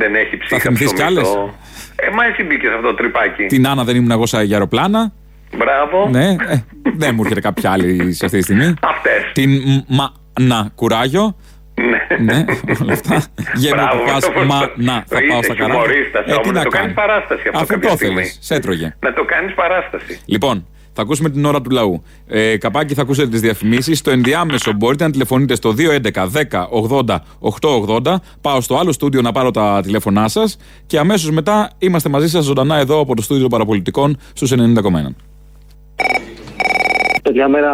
Δεν 0.00 0.14
έχει 0.14 0.36
ψήφα. 0.36 0.58
θυμηθείς 0.60 0.92
κι 0.92 1.02
άλλες; 1.02 1.28
Ε, 1.96 2.10
μα 2.14 2.24
εσύ 2.24 2.42
μπήκες 2.42 2.68
σε 2.68 2.74
αυτό 2.74 2.86
το 2.88 2.94
τρυπάκι. 2.94 3.46
Την 3.46 3.66
Άννα 3.68 3.84
δεν 3.84 3.96
ήμουν 3.96 4.10
εγώ 4.10 4.26
σε 4.26 4.36
αεροπλάνα. 4.36 5.12
Μπράβο. 5.56 6.08
Ναι, 6.10 6.28
ε, 6.28 6.64
δεν 6.94 7.14
μου 7.14 7.22
έρχεται 7.22 7.40
κάποια 7.40 7.70
άλλη 7.70 8.12
σε 8.12 8.24
αυτή 8.24 8.36
τη 8.38 8.42
στιγμή. 8.42 8.74
Αυτές. 8.82 9.30
Την 9.32 9.50
Μα 9.88 10.12
να 10.40 10.68
κουράγιο. 10.74 11.36
Ναι. 11.80 12.32
Ναι, 12.34 12.44
όλα 12.82 12.92
αυτά. 12.92 13.24
Γέμο 13.54 13.74
Μπράβο, 13.74 13.98
που 13.98 14.04
πα, 14.10 14.18
το 14.20 14.44
μα 14.44 14.58
πώς- 14.58 14.72
να, 14.76 14.92
θα 14.92 15.04
το 15.08 15.26
πάω 15.28 15.38
είσαι 15.38 15.42
στα 15.42 15.54
καράβια. 15.54 15.74
χιουμορίστας 15.74 16.22
Ε, 16.22 16.24
τι 16.24 16.32
όμως, 16.32 16.46
να 16.46 16.52
να 16.52 16.62
το 16.62 16.68
κάνεις 16.70 16.94
κάνω. 16.94 17.06
παράσταση 17.06 17.42
αυτό 17.48 17.58
Αφού 17.58 17.66
κάποια 17.72 17.88
το 17.88 17.96
στιγμή. 17.96 18.14
θέλει, 18.22 18.32
σε 18.40 18.54
έτρωγε. 18.54 18.94
Να 19.00 19.12
το 19.12 19.24
κάνεις 19.24 19.54
παράσταση. 19.54 20.20
Λοιπόν, 20.24 20.66
θα 21.00 21.06
ακούσουμε 21.06 21.30
την 21.30 21.44
ώρα 21.44 21.60
του 21.60 21.70
λαού. 21.70 22.02
Ε, 22.26 22.56
καπάκι 22.56 22.94
θα 22.94 23.02
ακούσετε 23.02 23.28
τις 23.28 23.40
διαφημίσεις. 23.40 23.98
Στο 23.98 24.10
ενδιάμεσο 24.10 24.72
μπορείτε 24.72 25.04
να 25.04 25.10
τηλεφωνείτε 25.10 25.54
στο 25.54 25.74
211 25.78 26.28
10 26.28 26.68
80 26.70 27.16
880. 27.60 28.14
Πάω 28.40 28.60
στο 28.60 28.76
άλλο 28.76 28.92
στούντιο 28.92 29.20
να 29.20 29.32
πάρω 29.32 29.50
τα 29.50 29.80
τηλέφωνά 29.82 30.28
σας. 30.28 30.56
Και 30.86 30.98
αμέσως 30.98 31.30
μετά 31.30 31.70
είμαστε 31.78 32.08
μαζί 32.08 32.28
σας 32.28 32.44
ζωντανά 32.44 32.76
εδώ 32.76 33.00
από 33.00 33.14
το 33.16 33.22
στούντιο 33.22 33.42
των 33.42 33.50
παραπολιτικών 33.50 34.16
στους 34.32 34.52
90,1. 34.52 35.14
Τέτοια 37.30 37.48
μέρα 37.48 37.72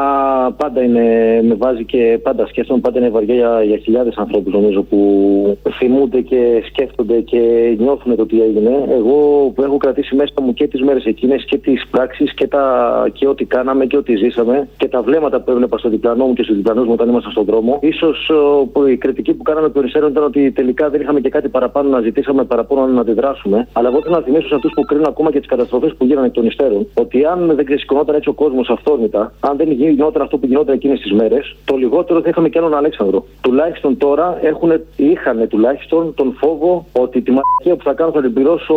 πάντα 0.56 0.82
είναι, 0.82 1.04
με 1.42 1.54
βάζει 1.54 1.84
και 1.84 2.18
πάντα 2.22 2.46
σκέφτομαι, 2.46 2.80
πάντα 2.80 2.98
είναι 2.98 3.08
βαριά 3.08 3.34
για, 3.34 3.62
για 3.62 3.76
χιλιάδες 3.76 4.16
ανθρώπους 4.16 4.52
νομίζω 4.52 4.82
που 4.82 5.70
θυμούνται 5.78 6.20
και 6.20 6.62
σκέφτονται 6.66 7.20
και 7.20 7.40
νιώθουν 7.78 8.16
το 8.16 8.26
τι 8.26 8.42
έγινε. 8.42 8.84
Εγώ 8.90 9.16
που 9.54 9.62
έχω 9.62 9.76
κρατήσει 9.76 10.14
μέσα 10.14 10.32
μου 10.42 10.52
και 10.52 10.66
τις 10.66 10.82
μέρες 10.82 11.04
εκείνες 11.04 11.44
και 11.44 11.58
τις 11.58 11.86
πράξεις 11.90 12.34
και, 12.34 12.46
τα, 12.46 12.64
και 13.12 13.26
ό,τι 13.26 13.44
κάναμε 13.44 13.86
και 13.86 13.96
ό,τι 13.96 14.16
ζήσαμε 14.16 14.68
και 14.76 14.88
τα 14.88 15.02
βλέμματα 15.02 15.40
που 15.40 15.50
έβλεπα 15.50 15.78
στο 15.78 15.88
διπλανό 15.88 16.26
μου 16.26 16.32
και 16.32 16.42
στους 16.42 16.56
διπλανούς 16.56 16.86
μου 16.86 16.92
όταν 16.92 17.08
ήμασταν 17.08 17.32
στον 17.32 17.44
δρόμο. 17.44 17.80
σω 18.00 18.86
η 18.88 18.96
κριτική 18.96 19.34
που 19.34 19.42
κάναμε 19.42 19.68
των 19.68 19.84
υστέρων 19.84 20.10
ήταν 20.10 20.24
ότι 20.24 20.50
τελικά 20.50 20.90
δεν 20.90 21.00
είχαμε 21.00 21.20
και 21.20 21.28
κάτι 21.28 21.48
παραπάνω 21.48 21.88
να 21.88 22.00
ζητήσαμε, 22.00 22.44
παραπάνω 22.44 22.86
να 22.86 23.00
αντιδράσουμε. 23.00 23.68
Αλλά 23.72 23.88
εγώ 23.88 24.02
θέλω 24.02 24.16
να 24.16 24.22
θυμίσω 24.22 24.48
σε 24.48 24.54
αυτούς 24.54 24.72
που 24.74 24.82
κρίνουν 24.82 25.06
ακόμα 25.08 25.30
και 25.30 25.38
τις 25.38 25.48
καταστροφές 25.48 25.94
που 25.94 26.04
γίνανε 26.04 26.26
εκ 26.26 26.32
των 26.32 26.46
υστέρων 26.46 26.86
ότι 26.94 27.24
αν 27.24 27.52
δεν 27.54 27.64
ξεσηκωνόταν 27.64 28.14
έτσι 28.14 28.28
ο 28.28 28.32
κόσμος 28.32 28.68
αυθόρμητα, 28.68 29.32
αν 29.48 29.56
δεν 29.56 29.70
γινόταν 29.70 30.22
αυτό 30.22 30.38
που 30.38 30.46
γινόταν 30.46 30.74
εκείνες 30.74 31.00
τις 31.00 31.12
μέρες, 31.12 31.56
το 31.64 31.76
λιγότερο 31.76 32.20
θα 32.20 32.28
είχαμε 32.28 32.48
και 32.48 32.58
έναν 32.58 32.74
Αλέξανδρο. 32.74 33.24
Τουλάχιστον 33.40 33.96
τώρα 33.96 34.38
έχουν, 34.42 34.70
είχαν 34.96 35.48
τουλάχιστον 35.48 36.14
τον 36.14 36.36
φόβο 36.40 36.86
ότι 36.92 37.20
τη 37.20 37.30
μαγεία 37.30 37.76
που 37.76 37.84
θα 37.84 37.92
κάνω 37.92 38.10
θα 38.10 38.20
την 38.20 38.32
πληρώσω 38.32 38.74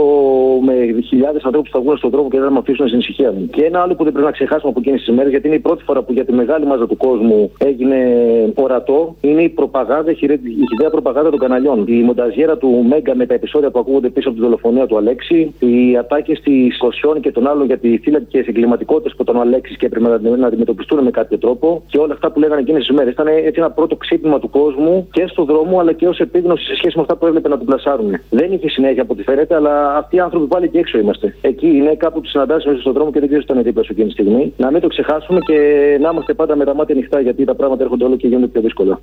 με 0.65 0.73
χιλιάδες 1.07 1.43
ανθρώπους 1.43 1.69
που 1.69 1.77
θα 1.77 1.83
βγουν 1.83 1.97
στον 1.97 2.09
δρόμο 2.09 2.29
και 2.29 2.37
δεν 2.37 2.45
θα 2.47 2.53
με 2.53 2.59
αφήσουν 2.59 2.87
στην 2.87 2.99
ησυχία 2.99 3.31
μου. 3.31 3.49
Και 3.51 3.63
ένα 3.63 3.81
άλλο 3.81 3.95
που 3.95 4.03
δεν 4.03 4.11
πρέπει 4.11 4.27
να 4.27 4.33
ξεχάσουμε 4.33 4.69
από 4.71 4.79
εκείνες 4.79 4.99
τις 5.03 5.15
μέρες, 5.15 5.31
γιατί 5.31 5.47
είναι 5.47 5.55
η 5.55 5.59
πρώτη 5.59 5.83
φορά 5.83 6.01
που 6.01 6.13
για 6.13 6.25
τη 6.25 6.33
μεγάλη 6.33 6.65
μάζα 6.65 6.87
του 6.87 6.97
κόσμου 6.97 7.51
έγινε 7.57 7.97
ορατό, 8.55 9.15
είναι 9.21 9.41
η 9.41 9.49
προπαγάνδα, 9.49 10.11
η 10.11 10.15
χειρε- 10.15 10.45
η 10.45 10.65
χιδέα 10.69 10.89
προπαγάνδα 10.89 11.29
των 11.29 11.39
καναλιών. 11.39 11.85
Η 11.87 12.01
μονταζιέρα 12.01 12.57
του 12.57 12.85
Μέγκα 12.89 13.15
με 13.15 13.25
τα 13.25 13.33
επεισόδια 13.33 13.71
που 13.71 13.79
ακούγονται 13.79 14.09
πίσω 14.09 14.29
από 14.29 14.37
τη 14.37 14.43
δολοφονία 14.43 14.85
του 14.85 14.97
Αλέξη, 14.97 15.53
οι 15.59 15.97
ατάκες 15.97 16.39
της 16.41 16.77
Κοσιόν 16.77 17.19
και 17.19 17.31
των 17.31 17.47
άλλων 17.47 17.65
για 17.65 17.77
τη 17.77 17.97
θύλακε 17.97 18.43
εγκληματικότητες 18.47 19.15
που 19.15 19.21
ήταν 19.21 19.35
ο 19.35 19.39
Αλέξης 19.39 19.77
και 19.77 19.85
έπρεπε 19.85 20.07
να, 20.07 20.37
να 20.37 20.49
αντιμετωπιστούν 20.59 21.03
με 21.03 21.11
κάποιο 21.11 21.37
τρόπο 21.37 21.83
και 21.87 21.97
όλα 21.97 22.13
αυτά 22.13 22.31
που 22.31 22.39
λέγανε 22.39 22.61
εκείνες 22.61 22.87
τις 22.87 22.95
μέρες. 22.95 23.11
Ήταν 23.13 23.27
έτσι 23.27 23.59
ένα 23.63 23.71
πρώτο 23.71 23.95
ξύπνημα 23.95 24.39
του 24.39 24.49
κόσμου 24.49 25.07
και 25.11 25.27
στο 25.27 25.43
δρόμο 25.43 25.79
αλλά 25.79 25.93
και 25.93 26.07
ως 26.07 26.19
επίγνωση 26.19 26.65
σε 26.65 26.75
σχέση 26.75 26.95
με 26.95 27.01
αυτά 27.01 27.15
που 27.15 27.25
έβλεπε 27.25 27.49
να 27.49 27.57
του 27.57 27.65
πλασάρουν. 27.65 28.19
Δεν 28.29 28.51
είχε 28.51 28.69
συνέχεια 28.69 29.01
από 29.01 29.13
ό,τι 29.13 29.23
φαίνεται, 29.23 29.55
αλλά 29.55 29.95
αυτοί 29.95 30.15
οι 30.15 30.19
άνθρωποι 30.19 30.47
πάλι 30.47 30.69
και 30.69 30.79
έξω 30.79 30.97
είμαστε. 30.97 31.35
Εκεί 31.41 31.67
είναι 31.67 31.95
κάπου 31.95 32.21
τους 32.21 32.31
συναντάσει 32.31 32.67
μέσα 32.67 32.79
στον 32.79 32.93
δρόμο 32.93 33.11
και 33.11 33.19
δεν 33.19 33.27
ξέρεις 33.27 33.45
τι 33.45 33.51
ήταν 33.51 33.63
δίπλα 33.63 33.83
σου 33.83 33.91
εκείνη 33.91 34.07
τη 34.07 34.13
στιγμή. 34.13 34.53
Να 34.57 34.71
μην 34.71 34.81
το 34.81 34.87
ξεχάσουμε 34.87 35.39
και 35.39 35.57
να 36.01 36.09
είμαστε 36.09 36.33
πάντα 36.33 36.55
με 36.55 36.65
τα 36.65 36.75
μάτια 36.75 36.95
ανοιχτά 36.95 37.19
γιατί 37.19 37.43
τα 37.43 37.55
πράγματα 37.55 37.83
έρχονται 37.83 38.05
όλο 38.05 38.15
και 38.15 38.27
γίνονται 38.27 38.47
πιο 38.47 38.61
δύσκολα. 38.61 38.99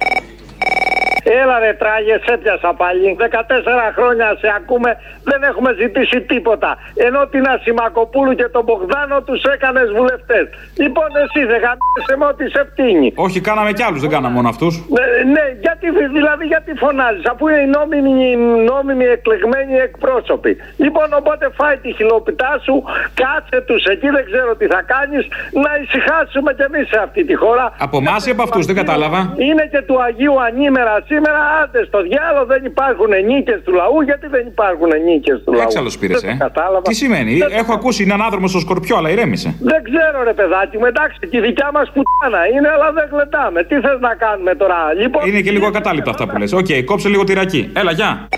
Έλα 1.41 1.59
ρε 1.59 1.73
τράγες, 1.81 2.21
σε 2.25 2.33
έπιασα 2.35 2.71
πάλι. 2.81 3.17
14 3.19 3.93
χρόνια 3.97 4.27
σε 4.41 4.49
ακούμε, 4.59 4.91
δεν 5.31 5.41
έχουμε 5.51 5.71
ζητήσει 5.81 6.19
τίποτα. 6.33 6.71
Ενώ 7.07 7.21
την 7.27 7.45
Ασημακοπούλου 7.55 8.35
και 8.41 8.49
τον 8.55 8.65
Μπογδάνο 8.65 9.17
τους 9.27 9.43
έκανες 9.55 9.89
βουλευτές. 9.97 10.45
Λοιπόν, 10.83 11.09
εσύ 11.23 11.41
δεν 11.51 11.59
γαμίσαι 11.65 12.15
με 12.21 12.27
ό,τι 12.33 12.45
σε 12.55 12.63
φτύνει. 12.71 13.09
Όχι, 13.27 13.39
κάναμε 13.41 13.71
κι 13.77 13.83
άλλους, 13.87 14.01
δεν 14.05 14.11
κάναμε 14.11 14.35
μόνο 14.35 14.49
αυτούς. 14.55 14.75
Ναι, 14.97 15.07
ναι, 15.35 15.45
γιατί, 15.65 15.87
δηλαδή 16.17 16.45
γιατί 16.53 16.71
φωνάζεις, 16.83 17.25
αφού 17.33 17.43
είναι 17.49 17.61
οι 17.65 17.71
νόμιμοι, 17.77 18.37
νόμιμοι 18.71 19.05
εκλεγμένοι 19.17 19.75
εκπρόσωποι. 19.89 20.53
Λοιπόν, 20.85 21.09
οπότε 21.21 21.45
φάει 21.59 21.77
τη 21.77 21.91
χιλοπιτά 21.99 22.53
σου, 22.65 22.75
κάτσε 23.23 23.59
τους 23.69 23.85
εκεί, 23.85 24.09
δεν 24.17 24.25
ξέρω 24.31 24.51
τι 24.61 24.67
θα 24.75 24.81
κάνεις, 24.95 25.25
να 25.65 25.71
ησυχάσουμε 25.83 26.51
κι 26.55 26.65
εμείς 26.69 26.89
σε 26.89 26.99
αυτή 27.07 27.25
τη 27.25 27.35
χώρα. 27.35 27.67
Από 27.79 27.97
εμάς 27.97 28.27
ή 28.27 28.31
από 28.31 28.43
αυτούς, 28.43 28.67
δεν 28.67 28.77
κατάλαβα. 28.83 29.35
Είναι 29.37 29.65
και 29.73 29.81
του 29.89 30.03
Αγίου 30.03 30.37
Ανήμερα 30.47 30.95
σήμερα, 31.17 31.41
άντε 31.61 31.81
στο 31.91 31.99
διάολο 32.09 32.45
δεν 32.53 32.63
υπάρχουν 32.73 33.11
νίκες 33.31 33.55
του 33.65 33.73
λαού. 33.81 33.97
Γιατί 34.09 34.27
δεν 34.37 34.45
υπάρχουν 34.53 34.91
νίκες 35.07 35.33
του 35.45 35.53
λαού; 35.53 35.63
Έξαλλο 35.67 35.91
πήρε, 36.01 36.15
Δεν 36.19 36.31
ε. 36.31 36.37
Κατάλαβα. 36.47 36.83
Τι 36.91 36.95
σημαίνει, 37.03 37.33
έχω 37.61 37.73
ακούσει 37.79 38.03
είναι 38.03 38.15
ανάδρομος 38.19 38.51
στο 38.51 38.61
σκορπιό, 38.67 38.97
αλλά 38.97 39.09
ηρέμησε. 39.15 39.49
Δεν 39.71 39.81
ξέρω 39.89 40.19
ρε 40.29 40.35
παιδάκι 40.41 40.77
μου, 40.79 40.87
εντάξει 40.93 41.19
και 41.31 41.37
η 41.37 41.41
δικιά 41.41 41.69
μας 41.77 41.87
πουτάνα 41.95 42.43
είναι, 42.55 42.69
αλλά 42.75 42.89
δεν 42.93 43.07
γλεντάμε. 43.13 43.59
Τι 43.69 43.75
θες 43.85 43.99
να 44.01 44.15
κάνουμε 44.15 44.55
τώρα, 44.55 44.79
λοιπόν; 45.01 45.21
Είναι 45.29 45.41
και 45.41 45.51
λίγο 45.51 45.67
ακατάληπτα 45.67 46.11
αυτά 46.11 46.25
που 46.29 46.39
λες. 46.39 46.53
Οκ, 46.53 46.67
κόψε 46.85 47.09
λίγο 47.09 47.25
τυρακή. 47.25 47.71
Έλα, 47.81 47.93
γεια. 47.93 48.29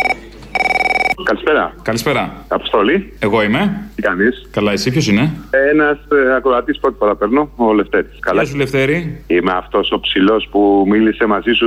Καλησπέρα. 1.23 1.75
Καλησπέρα. 1.83 2.33
Αποστολή. 2.49 3.13
Εγώ 3.19 3.43
είμαι. 3.43 3.83
Τι 3.95 4.03
κάνεις; 4.03 4.49
Καλά, 4.51 4.73
εσύ 4.73 4.91
ποιος 4.91 5.09
είναι; 5.09 5.31
Ένας 5.71 5.99
ακροατής 6.37 6.79
πρώτη 6.79 6.97
φορά 6.99 7.17
παίρνω, 7.17 7.51
ο 7.57 7.73
Λευτέρης. 7.73 8.19
Γεια 8.33 8.45
σου, 8.45 8.57
Λευτέρη. 8.57 9.25
Είμαι 9.27 9.53
αυτός 9.57 9.91
ο 9.93 10.01
ψηλός 10.01 10.49
που 10.51 10.85
μίλησε 10.89 11.27
μαζί 11.27 11.53
σου 11.53 11.67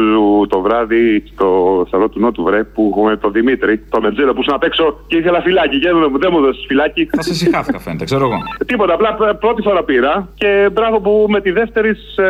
το 0.50 0.62
βράδυ 0.62 1.24
στο 1.34 1.84
Σταυρό 1.88 2.10
του 2.10 2.20
Νότου, 2.20 2.44
βρε, 2.44 2.64
που 2.64 2.88
έχουμε 2.94 3.18
τον 3.18 3.32
Δημήτρη, 3.32 3.78
το 3.90 4.02
Μετζέλο 4.02 4.34
που 4.34 4.42
ήσουν 4.42 4.54
απ' 4.54 4.64
έξω 4.64 5.00
και 5.08 5.18
ήθελα 5.18 5.42
φυλάκι. 5.42 5.80
Και 5.80 5.88
δεν 5.92 5.98
μου- 6.12 6.20
δεν 6.20 6.30
μου 6.34 6.40
δώσεις 6.42 6.66
φυλάκι. 6.68 7.10
Θα 7.16 7.22
σε 7.22 7.34
συχάθηκα, 7.34 7.80
φαίνεται, 7.80 8.04
ξέρω 8.06 8.26
εγώ. 8.26 8.38
Τίποτα, 8.66 8.94
απλά 8.94 9.14
π- 9.16 9.36
πρώτη 9.40 9.62
φορά 9.62 9.84
πήρα 9.84 10.28
και 10.34 10.70
μπράβο 10.72 11.00
που 11.00 11.26
με 11.30 11.42
τη 11.42 11.52
δεύτερη 11.52 11.96
σε, 11.96 12.24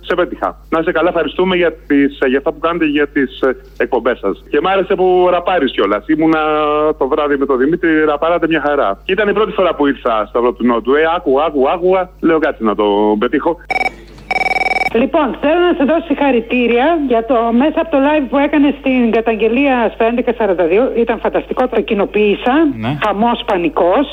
σε 0.00 0.14
πέτυχα. 0.16 0.60
Να 0.68 0.78
είσαι 0.80 0.92
καλά, 0.92 1.08
ευχαριστούμε 1.08 1.56
για, 1.56 1.72
τις, 1.86 2.18
για 2.28 2.38
αυτά 2.38 2.52
που 2.52 2.58
κάνετε 2.58 2.84
για 2.86 3.06
τις 3.08 3.40
εκπομπές 3.76 4.18
σας. 4.18 4.44
Και 4.50 4.60
μ' 4.60 4.66
άρεσε 4.66 4.94
που 4.94 5.28
ραπάρεις 5.30 5.70
κιόλας. 5.82 6.06
Ήμουνα 6.06 6.40
το 6.98 7.08
βράδυ 7.08 7.36
με 7.36 7.46
τον 7.46 7.58
Δημήτρη, 7.58 8.04
ραπάράτε 8.04 8.46
μια 8.46 8.62
χαρά. 8.66 8.98
Και 9.04 9.12
ήταν 9.12 9.28
η 9.28 9.32
πρώτη 9.32 9.52
φορά 9.52 9.74
που 9.74 9.86
ήρθα 9.86 10.14
στο 10.16 10.26
Σταυρό 10.28 10.52
του 10.52 10.66
Νότου. 10.66 10.94
Ε, 10.94 11.02
άκου, 11.16 11.42
άκου, 11.42 11.70
άκουγα. 11.70 12.10
Λέω 12.20 12.38
κάτσε 12.38 12.64
να 12.64 12.74
το 12.74 12.84
πετύχω. 13.18 13.58
Λοιπόν, 14.94 15.26
θέλω 15.40 15.60
να 15.68 15.72
σε 15.78 15.84
δώσω 15.90 16.04
συγχαρητήρια 16.10 16.86
για 17.12 17.22
το 17.30 17.36
μέσα 17.62 17.78
από 17.82 17.90
το 17.94 17.98
live 18.06 18.26
που 18.30 18.38
έκανες 18.46 18.74
στην 18.80 19.10
καταγγελία 19.16 19.74
στο 19.94 20.02
1142. 20.94 20.98
Ήταν 21.04 21.16
φανταστικό, 21.24 21.68
το 21.68 21.80
κοινοποίησα. 21.80 22.54
Ναι. 22.84 22.90
Χαμός 23.04 23.38
πανικός. 23.46 24.06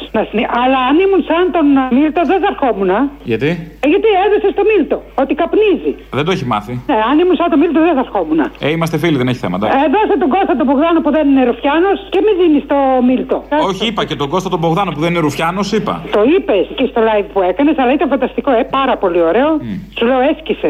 Αλλά 0.64 0.80
αν 0.90 0.96
ήμουν 1.06 1.22
σαν 1.30 1.44
τον 1.56 1.66
Μίλτο, 1.98 2.22
δεν 2.32 2.40
θα 2.44 2.48
ερχόμουν. 2.54 2.92
Γιατί; 3.32 3.50
Ε, 3.84 3.88
γιατί 3.94 4.08
έδωσε 4.26 4.48
στο 4.56 4.64
Μίλτο 4.72 4.98
ότι 5.22 5.34
καπνίζει. 5.42 5.92
Δεν 6.18 6.26
το 6.28 6.32
έχει 6.36 6.46
μάθει. 6.54 6.74
Ναι, 6.92 6.98
αν 7.10 7.16
ήμουν 7.22 7.36
σαν 7.40 7.50
τον 7.54 7.60
Μίλτο, 7.62 7.80
δεν 7.88 7.94
θα 7.98 8.04
ερχόμουν. 8.08 8.40
Ε, 8.66 8.70
είμαστε 8.76 8.96
φίλοι, 9.02 9.18
δεν 9.22 9.28
έχει 9.32 9.42
θέμα. 9.46 9.56
εντάξει. 9.60 9.78
Ε, 9.78 9.88
δώσε 9.96 10.16
τον 10.24 10.30
Κώστα 10.36 10.54
τον 10.60 10.66
Μπογδάνο 10.70 11.00
που 11.06 11.12
δεν 11.16 11.24
είναι 11.30 11.44
Ρουφιάνος 11.50 11.98
και 12.14 12.20
μην 12.26 12.34
δίνεις 12.42 12.64
το 12.72 12.78
Μίλτο. 13.08 13.38
Όχι, 13.70 13.82
είπα 13.90 14.02
και 14.10 14.16
τον 14.22 14.30
Κώστα 14.34 14.50
τον 14.56 14.60
Μπογδάνο 14.62 14.90
που 14.96 15.00
δεν 15.04 15.10
είναι 15.12 15.24
Ρουφιάνος, 15.28 15.68
είπα. 15.78 15.94
Το 16.18 16.22
είπες 16.36 16.66
και 16.78 16.86
στο 16.92 17.00
live 17.10 17.28
που 17.34 17.40
έκανες, 17.52 17.76
αλλά 17.82 17.92
ήταν 17.98 18.08
φανταστικό, 18.14 18.52
ε, 18.52 18.64
πάρα 18.78 18.96
πολύ 19.04 19.22
ωραίο. 19.30 19.50
Σου 19.98 20.06
λέω, 20.10 20.20
έσκησε. 20.32 20.69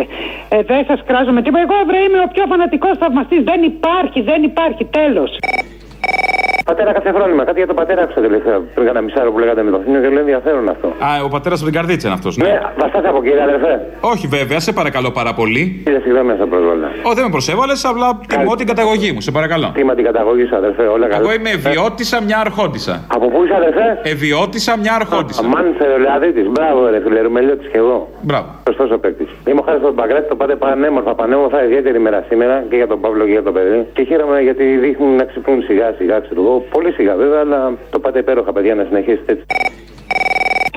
Ε, 0.49 0.61
δεν 0.63 0.85
σας 0.87 0.99
κράζω 1.07 1.31
με 1.31 1.41
τίποτα. 1.41 1.63
Εγώ 1.67 1.77
βρε 1.87 1.99
είμαι 1.99 2.19
ο 2.19 2.29
πιο 2.33 2.45
φανατικός 2.51 2.97
θαυμαστής. 2.97 3.43
Δεν 3.43 3.63
υπάρχει, 3.63 4.21
δεν 4.21 4.43
υπάρχει, 4.43 4.85
τέλος. 4.85 5.31
Πατέρα, 6.69 6.91
κάθε 6.93 7.11
φρόνημα. 7.11 7.43
Κάτι 7.43 7.57
για 7.57 7.67
τον 7.67 7.75
πατέρα 7.75 8.01
άκουσα 8.01 8.21
τελευταία 8.21 8.57
πριν 8.73 8.85
κάνα 8.87 9.01
μισάρο 9.01 9.31
που 9.31 9.39
λέγατε 9.39 9.63
με 9.63 9.71
το 9.71 9.79
θύμιο 9.83 10.01
και 10.01 10.07
λέω 10.07 10.19
ενδιαφέρον 10.19 10.69
αυτό. 10.69 10.87
Α, 10.87 11.09
ο 11.27 11.29
πατέρας 11.35 11.57
από 11.61 11.69
την 11.69 11.79
καρδίτσα 11.79 12.07
είναι 12.07 12.17
αυτός. 12.19 12.37
Ναι, 12.37 12.59
βαστά 12.79 13.09
από 13.09 13.23
κύριε 13.23 13.43
αδερφέ. 13.43 13.73
Όχι, 13.99 14.27
βέβαια, 14.27 14.59
σε 14.59 14.71
παρακαλώ 14.71 15.11
πάρα 15.11 15.33
πολύ. 15.33 15.81
Κύριε, 15.83 15.99
συγγνώμη, 15.99 16.33
θα 16.41 16.47
προσβάλλω. 16.47 16.87
Ω, 17.09 17.13
δεν 17.13 17.23
με 17.23 17.29
προσέβαλες, 17.29 17.85
απλά 17.85 18.19
τιμώ 18.27 18.55
την 18.55 18.67
καταγωγή 18.67 19.11
μου, 19.11 19.21
σε 19.21 19.31
παρακαλώ. 19.31 19.71
Τι 19.73 19.83
με 19.83 19.95
την 19.95 20.03
καταγωγή 20.03 20.45
σου, 20.45 20.55
αδερφέ, 20.55 20.83
όλα 20.83 21.07
καλά. 21.07 21.21
Εγώ 21.21 21.33
είμαι 21.33 21.49
ευιώτησα 21.49 22.17
μια 22.27 22.37
αρχόντισα. 22.45 23.05
Από 23.15 23.27
πού 23.31 23.43
είσαι, 23.43 23.55
αδερφέ; 23.55 23.99
Ευιώτησα 24.03 24.77
μια 24.77 24.93
αρχόντισα. 24.99 25.41
Αμάν 25.45 25.75
θερολιάδη 25.77 26.27
Μπράβο, 26.49 26.87
ρε 26.89 26.99
φίλε, 27.03 27.21
ρουμελιώτη 27.21 27.67
κι 27.71 27.77
εγώ. 27.77 28.07
Μπράβο. 28.21 28.47
Σωστός 28.67 28.91
ο 28.91 28.97
παίκτης. 28.99 29.29
Είμαι 29.47 29.59
ο 29.59 29.63
Χάρης 29.65 29.81
τον 29.81 29.95
Παγκράτη, 29.95 30.27
το 30.29 30.35
πάτε 30.35 30.55
πανέμορφα, 30.55 31.15
πανέμορφα, 31.15 31.63
ιδιαίτερη 31.63 31.99
μέρα 31.99 32.23
σήμερα 32.29 32.63
και 32.69 32.75
για 32.75 32.87
τον 32.87 32.99
Παύλο 33.01 33.23
και 33.25 33.31
για 33.31 33.43
το 33.43 33.51
παιδί. 33.51 33.87
Και 33.93 34.03
χαίρομαι 34.03 34.41
γιατί 34.41 34.63
δείχνουν 34.63 35.15
να 35.15 35.23
ξυπνούν 35.23 35.61
σιγά 35.61 35.93
σιγά, 35.97 36.19
ξέρω 36.19 36.41
εγώ. 36.41 36.58
Πολύ 36.71 36.91
σιγά 36.91 37.15
βέβαια, 37.15 37.39
αλλά 37.39 37.77
το 37.89 37.99
πάτε 37.99 38.19
υπέροχα, 38.19 38.51
παιδιά, 38.53 38.75
να 38.75 38.83
συνεχίσετε 38.83 39.31
έτσι. 39.31 39.45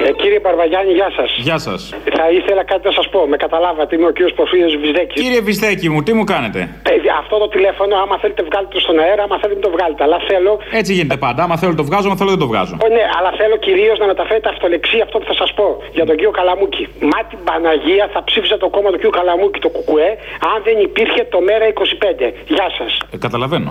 Ε, 0.06 0.12
κύριε 0.20 0.40
Παρβαγιάννη, 0.40 0.92
γεια 0.92 1.10
σας. 1.18 1.30
Γεια 1.48 1.58
σας. 1.58 1.80
Θα 2.18 2.26
ήθελα 2.38 2.62
κάτι 2.64 2.84
να 2.90 2.92
σας 2.98 3.08
πω. 3.08 3.20
Με 3.32 3.36
καταλάβατε, 3.36 3.96
είμαι 3.96 4.06
ο 4.06 4.14
κύριος 4.16 4.34
Πορφύριος 4.38 4.76
Βυζδέκη. 4.82 5.14
Κύριε 5.22 5.40
Βυστέκη 5.40 5.88
μου, 5.92 6.02
τι 6.02 6.12
μου 6.18 6.24
κάνετε; 6.24 6.60
αυτό 7.22 7.34
το 7.38 7.48
τηλέφωνο, 7.48 7.94
άμα 8.02 8.16
θέλετε, 8.22 8.42
βγάλετε 8.48 8.72
το 8.76 8.80
στον 8.86 8.98
αέρα, 9.04 9.22
άμα 9.26 9.36
θέλετε, 9.40 9.56
μην 9.58 9.64
το 9.68 9.72
βγάλετε. 9.76 10.02
Αλλά 10.06 10.18
θέλω. 10.30 10.52
Έτσι 10.80 10.92
γίνεται 10.96 11.16
πάντα. 11.26 11.40
Άμα 11.46 11.56
θέλω 11.60 11.74
το 11.74 11.84
βγάζω, 11.88 12.06
άμα 12.08 12.16
θέλω 12.20 12.30
δεν 12.30 12.42
το 12.44 12.48
βγάζω. 12.52 12.74
Ω, 12.84 12.88
ναι, 12.96 13.04
αλλά 13.16 13.30
θέλω 13.40 13.56
κυρίως 13.66 13.96
να 14.02 14.06
μεταφέρετε 14.12 14.48
αυτολεξή 14.54 14.98
αυτό 15.06 15.16
που 15.20 15.26
θα 15.30 15.36
σας 15.42 15.50
πω 15.58 15.66
για 15.96 16.04
τον 16.08 16.14
κύριο 16.18 16.34
Καλαμούκη. 16.38 16.84
Μα 17.10 17.18
την 17.30 17.38
Παναγία 17.48 18.04
θα 18.14 18.20
ψήφιζα 18.28 18.56
το 18.64 18.68
κόμμα 18.74 18.88
του 18.90 18.98
κύριου 19.00 19.16
Καλαμούκη, 19.18 19.58
το 19.66 19.70
Κουκουέ, 19.76 20.10
αν 20.52 20.58
δεν 20.66 20.76
υπήρχε 20.88 21.22
το 21.34 21.38
μέρα 21.48 21.64
25. 21.66 22.26
Γεια 22.54 22.68
σας. 22.78 22.92
Ε, 23.14 23.16
καταλαβαίνω. 23.26 23.68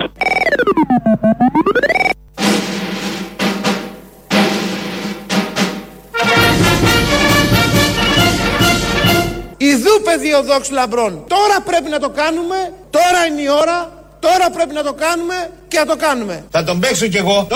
Ιδού 9.71 10.01
πεδίο 10.03 10.43
δόξου 10.43 10.73
λαμπρών. 10.73 11.23
Τώρα 11.27 11.61
πρέπει 11.65 11.89
να 11.89 11.99
το 11.99 12.09
κάνουμε, 12.09 12.73
τώρα 12.89 13.19
είναι 13.29 13.41
η 13.41 13.49
ώρα, 13.61 13.77
τώρα 14.19 14.49
πρέπει 14.49 14.73
να 14.73 14.83
το 14.83 14.93
κάνουμε 14.93 15.51
και 15.67 15.79
να 15.79 15.85
το 15.85 15.95
κάνουμε. 15.95 16.45
Θα 16.51 16.63
τον 16.63 16.79
παίξω 16.79 17.07
κι 17.07 17.17
εγώ. 17.17 17.47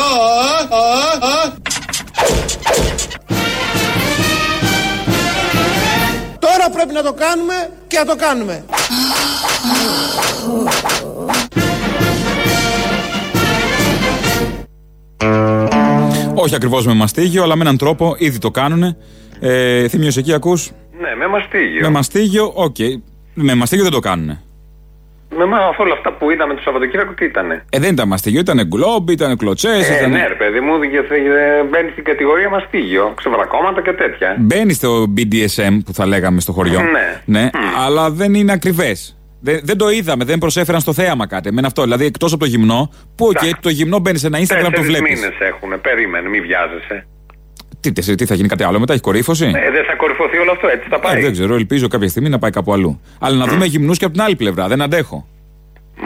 Τώρα 6.40 6.70
πρέπει 6.74 6.94
να 6.94 7.04
το 7.04 7.14
κάνουμε 7.14 7.70
και 7.88 7.98
να 7.98 8.06
το 8.06 8.16
κάνουμε. 8.16 8.66
Όχι 16.34 16.56
ακριβώς 16.56 16.86
με 16.86 16.94
μαστίγιο, 16.94 17.44
αλλά 17.44 17.56
με 17.56 17.62
έναν 17.62 17.78
τρόπο 17.78 18.16
ήδη 18.18 18.38
το 18.38 18.52
κάνουν. 18.52 18.96
Ε, 19.40 19.88
Θήμιο, 19.88 20.12
εκεί 20.16 20.34
ακούς; 20.34 20.72
Ναι, 21.02 21.16
με 21.16 21.28
μαστίγιο. 21.28 21.82
Με 21.82 21.90
μαστίγιο, 21.90 22.52
οκ. 22.56 22.76
Με 23.34 23.56
μαστίγιο 23.56 23.84
δεν 23.84 23.94
το 23.94 24.00
κάνουν. 24.00 24.40
Με 25.38 25.46
μα, 25.46 25.58
αφού 25.58 25.84
όλα 25.84 25.94
αυτά 25.94 26.14
που 26.14 26.32
είδαμε 26.32 26.54
το 26.54 26.62
Σαββατοκύριακο 26.62 27.14
τι 27.14 27.26
ήτανε; 27.26 27.66
Ε, 27.70 27.80
δεν 27.80 27.92
ήταν 27.94 28.08
μαστίγιο, 28.08 28.40
ήταν 28.40 28.68
γκλόμπ, 28.68 29.10
ήταν 29.10 29.38
κλωτσές. 29.38 29.90
Ε, 29.90 29.96
ήταν... 29.98 30.12
ναι, 30.12 30.28
ρε 30.28 30.34
παιδί 30.34 30.60
μου, 30.60 30.80
και 30.80 31.02
θε- 31.08 31.28
ε, 31.28 31.64
μπαίνει 31.70 31.90
στην 31.92 32.04
κατηγορία 32.04 32.50
μαστίγιο. 32.50 33.14
Ξεβρακώματα 33.18 33.82
και 33.82 33.92
τέτοια. 33.92 34.36
Μπαίνει 34.40 34.74
στο 34.74 35.14
BDSM 35.18 35.78
που 35.86 35.94
θα 35.94 36.06
λέγαμε 36.06 36.40
στο 36.42 36.52
χωριό. 36.52 36.82
Ναι. 36.82 37.22
ναι 37.26 37.50
αλλά 37.86 38.12
δεν 38.12 38.34
είναι 38.34 38.52
ακριβές. 38.52 39.18
Δεν, 39.42 39.60
δεν 39.64 39.78
το 39.78 39.90
είδαμε, 39.90 40.24
δεν 40.24 40.38
προσέφεραν 40.38 40.82
στο 40.82 40.94
θέαμα 40.94 41.28
κάτι. 41.28 41.50
Εμένα 41.50 41.68
αυτό. 41.68 41.84
Δηλαδή, 41.84 42.06
εκτός 42.06 42.32
από 42.32 42.44
το 42.44 42.50
γυμνό, 42.50 42.92
που 43.16 43.26
οκ, 43.26 43.60
το 43.60 43.70
γυμνό 43.70 44.00
μπαίνει 44.00 44.18
σε 44.18 44.28
ένα 44.28 44.38
Instagram, 44.38 44.46
το 44.64 44.70
Τέσσερις 44.70 44.86
βλέπεις. 44.86 45.20
μήνες 45.20 45.36
έχουν. 45.40 45.82
Περίμενε, 45.82 46.30
μην 46.30 46.42
βιάζεσαι. 46.42 47.08
Τι, 47.92 48.02
τι, 48.02 48.16
τι 48.16 48.26
θα 48.26 48.36
γίνει 48.36 48.48
κάτι 48.48 48.64
άλλο 48.64 48.80
μετά, 48.80 48.94
έχει 48.94 49.02
κορύφωση; 49.02 49.46
Ε, 49.46 49.72
δεν 49.72 49.86
θα 49.86 49.96
κορυφωθεί 49.96 50.38
όλο 50.38 50.52
αυτό, 50.52 50.68
έτσι 50.68 50.88
θα 50.90 51.00
πάει. 51.00 51.18
Ε, 51.18 51.22
δεν 51.22 51.32
ξέρω, 51.32 51.56
ελπίζω 51.56 51.88
κάποια 51.88 52.08
στιγμή 52.08 52.30
να 52.30 52.40
πάει 52.40 52.52
κάπου 52.52 52.74
αλλού. 52.74 53.02
Αλλά 53.20 53.38
να 53.38 53.46
δούμε 53.46 53.66
γυμνού 53.66 53.94
και 53.94 54.06
από 54.06 54.14
την 54.14 54.24
άλλη 54.24 54.36
πλευρά. 54.36 54.68
Δεν 54.68 54.82
αντέχω. 54.82 55.28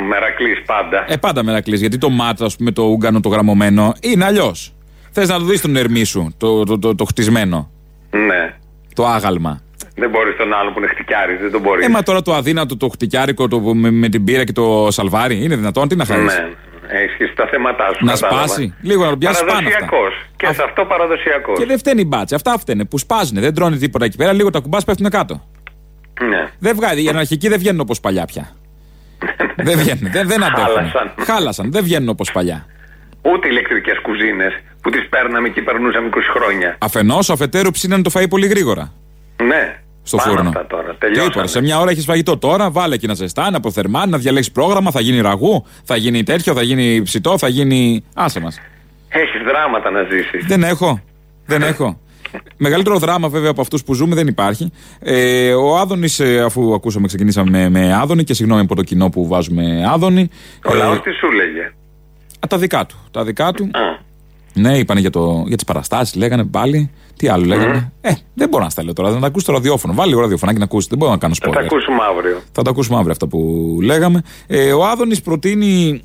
Μερακλής 0.09 0.61
πάντα. 0.65 1.05
Ε, 1.07 1.17
πάντα 1.17 1.43
μερακλής. 1.43 1.79
Γιατί 1.79 1.97
το 1.97 2.09
μάτσα, 2.09 2.45
ας 2.45 2.55
πούμε, 2.55 2.71
το 2.71 2.83
ούγκανο 2.83 3.19
το 3.19 3.29
γραμμωμένο 3.29 3.93
είναι 4.01 4.25
αλλιώς. 4.25 4.73
Θες 5.11 5.29
να 5.29 5.39
το 5.39 5.45
δεις 5.45 5.61
τον 5.61 5.75
ερμή 5.75 6.03
σου, 6.03 6.33
το, 6.37 6.63
το, 6.63 6.79
το, 6.79 6.95
το 6.95 7.05
χτισμένο; 7.05 7.71
Ναι. 8.11 8.53
Το 8.95 9.05
άγαλμα. 9.05 9.61
Δεν 9.95 10.09
μπορείς 10.09 10.35
τον 10.37 10.53
άλλο 10.53 10.71
που 10.71 10.79
είναι 10.79 10.87
χτυκιάρης, 10.87 11.39
δεν 11.39 11.51
τον 11.51 11.61
μπορείς. 11.61 11.85
Ε, 11.85 11.89
μα 11.89 12.03
τώρα 12.03 12.21
το 12.21 12.33
αδύνατο, 12.33 12.77
το 12.77 12.87
χτυκιάρικο 12.87 13.47
το, 13.47 13.59
με, 13.59 13.91
με 13.91 14.09
την 14.09 14.23
πύρα 14.23 14.43
και 14.43 14.51
το 14.51 14.87
σαλβάρι, 14.89 15.43
είναι 15.43 15.55
δυνατόν, 15.55 15.87
τι 15.87 15.95
να 15.95 16.05
χαρίσει. 16.05 16.41
Ναι. 16.41 16.49
Έχεις 16.91 17.33
τα 17.35 17.47
θέματα 17.47 17.93
σου. 17.97 18.05
Να 18.05 18.13
κατάλαβα. 18.13 18.47
σπάσει. 18.47 18.73
Λίγο 18.81 19.03
να 19.03 19.09
το 19.09 19.17
πιάσεις 19.17 19.39
πάνω. 19.39 19.51
αυτά. 19.51 19.69
Παραδοσιακός. 19.69 20.13
Και 20.35 20.45
σε 20.53 20.63
αυτό 20.63 20.85
παραδοσιακός. 20.85 21.57
Και 21.59 21.65
δεν 21.65 21.77
φταίνει 21.77 22.01
η 22.01 22.05
μπάτσα. 22.07 22.35
Αυτά 22.35 22.57
φταίνε 22.57 22.85
που 22.85 22.97
σπάζουν. 22.97 23.39
Δεν 23.39 23.53
τρώνε 23.53 23.77
τίποτα 23.77 24.05
εκεί 24.05 24.17
πέρα. 24.17 24.33
Λίγο 24.33 24.49
τα 24.49 24.59
κουμπάς 24.59 24.83
πέφτουν 24.83 25.09
κάτω. 25.09 25.47
Ναι. 26.21 26.49
Δεν 26.59 26.75
βγάζει. 26.75 27.03
Οι 27.03 27.07
αναρχικοί 27.07 27.47
δεν 27.47 27.59
βγαίνουν 27.59 27.79
όπως 27.79 27.99
παλιά 27.99 28.25
πια. 28.25 28.49
δεν 29.67 29.77
βγαίνουν. 29.77 30.11
Δεν, 30.11 30.27
δεν 30.27 30.43
αντέχουν. 30.43 30.73
Χάλασαν. 30.75 31.13
Χάλασαν. 31.19 31.71
Δεν 31.71 31.83
βγαίνουν 31.83 32.09
όπως 32.09 32.31
παλιά. 32.31 32.65
Ούτε 33.21 33.47
ηλεκτρικές 33.47 33.99
κουζίνες 34.01 34.53
που 34.81 34.89
τις 34.89 35.09
παίρναμε 35.09 35.49
και 35.49 35.61
περνούσαμε 35.61 36.09
20 36.13 36.17
χρόνια. 36.33 36.77
Αφενός, 36.79 37.29
αφετέρου 37.29 37.71
ψήναν 37.71 38.03
το 38.03 38.11
φαΐ 38.13 38.29
πολύ 38.29 38.47
γρήγορα. 38.47 38.93
Ναι. 39.43 39.79
Στο 40.09 40.17
Πάνω 40.17 40.31
φούρνο. 40.31 40.49
αυτά 40.49 40.65
τώρα. 40.67 40.91
Τι 40.91 40.97
Τελειώσαμε. 40.97 41.31
είπα, 41.35 41.47
σε 41.47 41.61
μια 41.61 41.79
ώρα 41.79 41.91
έχεις 41.91 42.05
φαγητό 42.05 42.37
τώρα, 42.37 42.71
βάλε 42.71 42.97
και 42.97 43.07
να 43.07 43.13
ζεστά, 43.13 43.49
να 43.51 43.57
αποθερμάνει, 43.57 44.11
να 44.11 44.17
διαλέξεις 44.17 44.51
πρόγραμμα, 44.51 44.91
θα 44.91 45.01
γίνει 45.01 45.21
ραγού, 45.21 45.65
θα 45.83 45.95
γίνει 45.95 46.23
τέτοιο, 46.23 46.53
θα 46.53 46.61
γίνει 46.61 47.01
ψητό, 47.01 47.37
θα 47.37 47.47
γίνει. 47.47 48.03
Άσε 48.13 48.39
μας. 48.39 48.59
Έχεις 49.09 49.41
δράματα 49.47 49.89
να 49.91 50.03
ζήσεις. 50.11 50.45
Δεν 50.47 50.63
έχω. 50.63 51.01
Δεν 51.45 51.61
έχω. 51.61 51.99
Μεγαλύτερο 52.57 52.97
δράμα 52.97 53.27
βέβαια 53.29 53.49
από 53.49 53.61
αυτούς 53.61 53.83
που 53.83 53.93
ζούμε 53.93 54.15
δεν 54.15 54.27
υπάρχει. 54.27 54.71
Ε, 54.99 55.53
ο 55.53 55.77
Άδωνης, 55.77 56.19
αφού 56.19 56.73
ακούσαμε, 56.73 57.07
ξεκινήσαμε 57.07 57.49
με, 57.49 57.69
με 57.69 57.93
Άδωνη 57.93 58.23
και 58.23 58.33
συγγνώμη 58.33 58.61
από 58.61 58.75
το 58.75 58.83
κοινό 58.83 59.09
που 59.09 59.27
βάζουμε 59.27 59.85
Άδωνη. 59.93 60.29
Ο 60.65 60.73
ε, 60.73 60.77
λαός 60.77 61.01
τι 61.01 61.11
σου 61.11 61.31
λέγε; 61.31 61.61
α, 62.39 62.47
τα 62.49 62.57
δικά 62.57 62.85
του. 62.85 62.95
Τα 63.11 63.23
δικά 63.23 63.51
του. 63.51 63.69
Ναι, 64.59 64.77
είπαν 64.77 64.97
για, 64.97 65.09
το, 65.09 65.43
για 65.47 65.55
τις 65.55 65.65
παραστάσεις, 65.65 66.15
λέγανε 66.15 66.43
πάλι. 66.43 66.91
Τι 67.17 67.27
άλλο 67.27 67.45
λέγανε. 67.45 67.91
Ε, 68.01 68.11
δεν 68.33 68.49
μπορώ 68.49 68.63
να 68.63 68.69
στα 68.69 68.83
λέω 68.83 68.93
τώρα. 68.93 69.09
Να 69.11 69.19
τα 69.19 69.27
ακούσει 69.27 69.45
το 69.45 69.51
ραδιόφωνο. 69.51 69.93
Βάλει 69.93 70.09
λίγο 70.09 70.21
ραδιοφωνάκι 70.21 70.57
να 70.57 70.63
ακούσει. 70.63 70.87
Δεν 70.89 70.97
μπορώ 70.97 71.11
να 71.11 71.17
κάνω 71.17 71.33
Θα 71.35 71.49
τα 71.49 71.59
spoiler. 71.59 71.63
ακούσουμε 71.63 71.97
αύριο. 72.09 72.41
Θα 72.51 72.61
τα 72.61 72.69
ακούσουμε 72.69 72.95
αύριο 72.97 73.11
αυτά 73.11 73.27
που 73.27 73.39
λέγαμε. 73.81 74.21
Ε, 74.47 74.71
ο 74.73 74.85
Άδωνης 74.85 75.21
προτείνει 75.21 76.01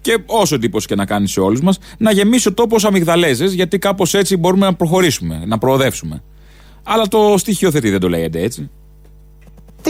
και 0.00 0.18
όσο 0.26 0.54
εντύπωση 0.54 0.86
και 0.86 0.94
να 0.94 1.04
κάνει 1.06 1.28
σε 1.28 1.40
όλους 1.40 1.60
μας, 1.60 1.78
να 1.98 2.12
γεμίσει 2.12 2.48
ο 2.48 2.52
τόπος 2.54 2.84
αμυγδαλέζες, 2.84 3.52
γιατί 3.52 3.78
κάπως 3.78 4.14
έτσι 4.14 4.36
μπορούμε 4.36 4.66
να 4.66 4.74
προχωρήσουμε, 4.74 5.42
να 5.46 5.58
προοδεύσουμε. 5.58 6.22
Αλλά 6.82 7.08
το 7.08 7.34
στοιχειοθετεί, 7.36 7.90
δεν 7.90 8.00
το 8.00 8.08
λέγεται 8.08 8.40
έτσι. 8.42 8.70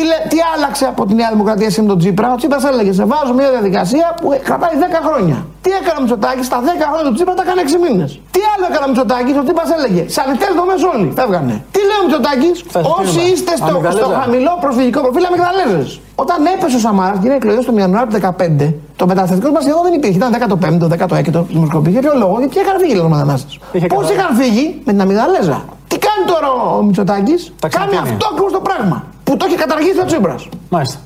Τι, 0.01 0.07
λέ- 0.13 0.27
τι 0.33 0.39
άλλαξε 0.55 0.85
από 0.93 1.03
τη 1.09 1.13
Νέα 1.21 1.31
Δημοκρατία 1.35 1.71
σε 1.75 1.81
με 1.85 1.89
τον 1.93 1.99
Τσίπρα; 2.03 2.27
Ο 2.37 2.37
Τσίπρας 2.41 2.65
έλεγε: 2.71 2.93
Σε 2.99 3.05
βάζω 3.13 3.33
μια 3.39 3.49
διαδικασία 3.55 4.07
που 4.21 4.27
κρατάει 4.49 4.75
10 4.85 5.01
χρόνια. 5.07 5.39
Τι 5.65 5.71
έκανε 5.81 5.97
ο 6.01 6.03
Μητσοτάκης, 6.05 6.47
στα 6.51 6.59
10 6.69 6.85
χρόνια 6.93 7.07
του 7.11 7.17
Τσίπρα 7.19 7.35
τα 7.39 7.43
έκανε 7.47 7.61
6 7.69 7.77
μήνες. 7.85 8.11
Τι 8.35 8.41
άλλο 8.53 8.65
έκανε 8.71 8.85
ο 8.87 8.91
Μητσοτάκης, 8.93 9.35
ο 9.41 9.43
Τσίπρας 9.47 9.69
έλεγε: 9.77 10.03
Σανιτέ 10.17 10.49
δομέ 10.59 10.77
όλοι, 10.93 11.07
φεύγανε. 11.19 11.55
Τι 11.75 11.81
λέει 11.89 11.99
ο 12.03 12.05
Μητσοτάκης, 12.07 12.57
Όσοι 13.01 13.19
είπα. 13.21 13.31
είστε 13.33 13.53
στο, 13.61 13.67
στο 13.67 13.77
Αμυγδαλέζα. 13.77 14.15
χαμηλό 14.21 14.53
προσφυγικό 14.65 14.99
προφίλ, 15.05 15.25
αμυγδαλέζες. 15.31 15.89
Όταν 16.23 16.39
έπεσε 16.55 16.77
ο 16.81 16.83
Σαμάρα 16.87 17.17
και 17.21 17.27
είναι 17.29 17.39
εκλογές 17.41 17.63
το 17.67 17.73
Ιανουάριο 17.83 18.09
του 18.11 18.15
2015, 18.17 18.67
το 19.01 19.05
μεταναστευτικό 19.11 19.49
μας 19.55 19.63
σχεδόν 19.65 19.83
δεν 19.87 19.95
υπήρχε. 19.99 20.17
Ήταν 20.21 20.31
15ο, 20.45 20.85
16ο 20.95 21.41
δημοσκοπή. 21.55 21.89
Για 21.95 22.03
ποιο 22.05 22.15
λόγο, 22.23 22.35
γιατί 22.43 22.55
είχαν 22.63 22.77
φύγει 22.83 22.95
οι 23.01 23.09
μετανάστε. 23.15 23.51
Πώς 23.95 24.05
είχαν 24.15 24.31
φύγει; 24.41 24.65
Με 24.87 24.91
την 24.95 25.01
αμυγδαλέζα. 25.05 25.59
Τι 25.91 25.97
κάνει 26.07 26.23
τώρα 26.33 26.49
ο 26.77 26.83
Μητσοτάκης, 26.87 27.41
κάνει 27.79 27.97
αυτό 28.05 28.25
ακριβώς 28.33 28.53
το 28.59 28.61
πράγμα 28.69 28.97
που 29.31 29.37
το 29.37 29.45
έχει 29.49 29.57
καταργήσει 29.57 30.01
ο 30.01 30.05
Τσίπρας. 30.05 30.49
Μάλιστα. 30.71 30.99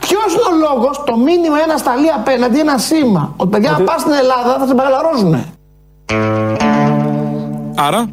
Ποιος 0.00 0.28
είναι 0.34 0.48
ο 0.52 0.56
λόγος 0.66 1.02
το 1.06 1.16
μήνυμα 1.16 1.58
ένα 1.66 1.76
σταλεί 1.76 2.10
απέναντι, 2.20 2.58
ένα 2.60 2.78
σήμα, 2.78 3.34
ότι 3.36 3.50
παιδιά, 3.50 3.70
αν 3.72 3.84
πας 3.84 4.00
στην 4.00 4.12
Ελλάδα 4.12 4.58
θα 4.58 4.66
σε 4.66 4.74
μεγαλαρώσουνε. 4.74 5.40
Άρα; 7.86 8.10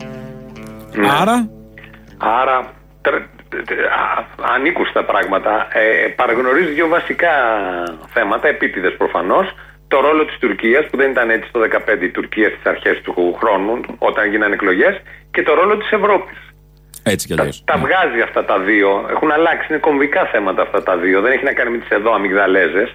Άρα; 1.21 1.49
Άρα 2.17 2.57
τρε- 3.01 3.27
α, 4.03 4.05
ανήκουστα 4.55 5.03
πράγματα. 5.05 5.67
Ε, 5.73 6.07
παραγνωρίζει 6.07 6.71
δύο 6.71 6.87
βασικά 6.87 7.31
θέματα, 8.13 8.47
επίτηδες 8.47 8.95
προφανώς. 8.97 9.47
Το 9.87 9.99
ρόλο 9.99 10.25
της 10.25 10.37
Τουρκίας, 10.39 10.85
που 10.89 10.97
δεν 10.97 11.11
ήταν 11.11 11.29
έτσι 11.29 11.49
το 11.51 11.59
2015 11.59 12.05
η 12.05 12.09
Τουρκία 12.09 12.49
στις 12.49 12.65
αρχές 12.65 13.01
του 13.01 13.35
χρόνου, 13.39 13.79
όταν 13.97 14.29
γίνανε 14.29 14.53
εκλογές, 14.53 15.01
και 15.31 15.43
το 15.43 15.53
ρόλο 15.53 15.77
της 15.77 15.91
Ευρώπης. 15.91 16.37
Έτσι 17.11 17.27
κι 17.27 17.33
αλλιώς. 17.39 17.63
Τα 17.65 17.77
βγάζει 17.77 18.19
αυτά 18.27 18.45
τα 18.45 18.57
δύο. 18.59 18.89
Έχουν 19.13 19.31
αλλάξει. 19.31 19.65
Είναι 19.69 19.79
κομβικά 19.87 20.21
θέματα 20.33 20.61
αυτά 20.61 20.83
τα 20.83 20.97
δύο. 20.97 21.21
Δεν 21.21 21.31
έχει 21.31 21.43
να 21.43 21.53
κάνει 21.53 21.69
με 21.71 21.77
τις 21.77 21.89
εδώ 21.89 22.13
αμυγδαλέζες. 22.13 22.89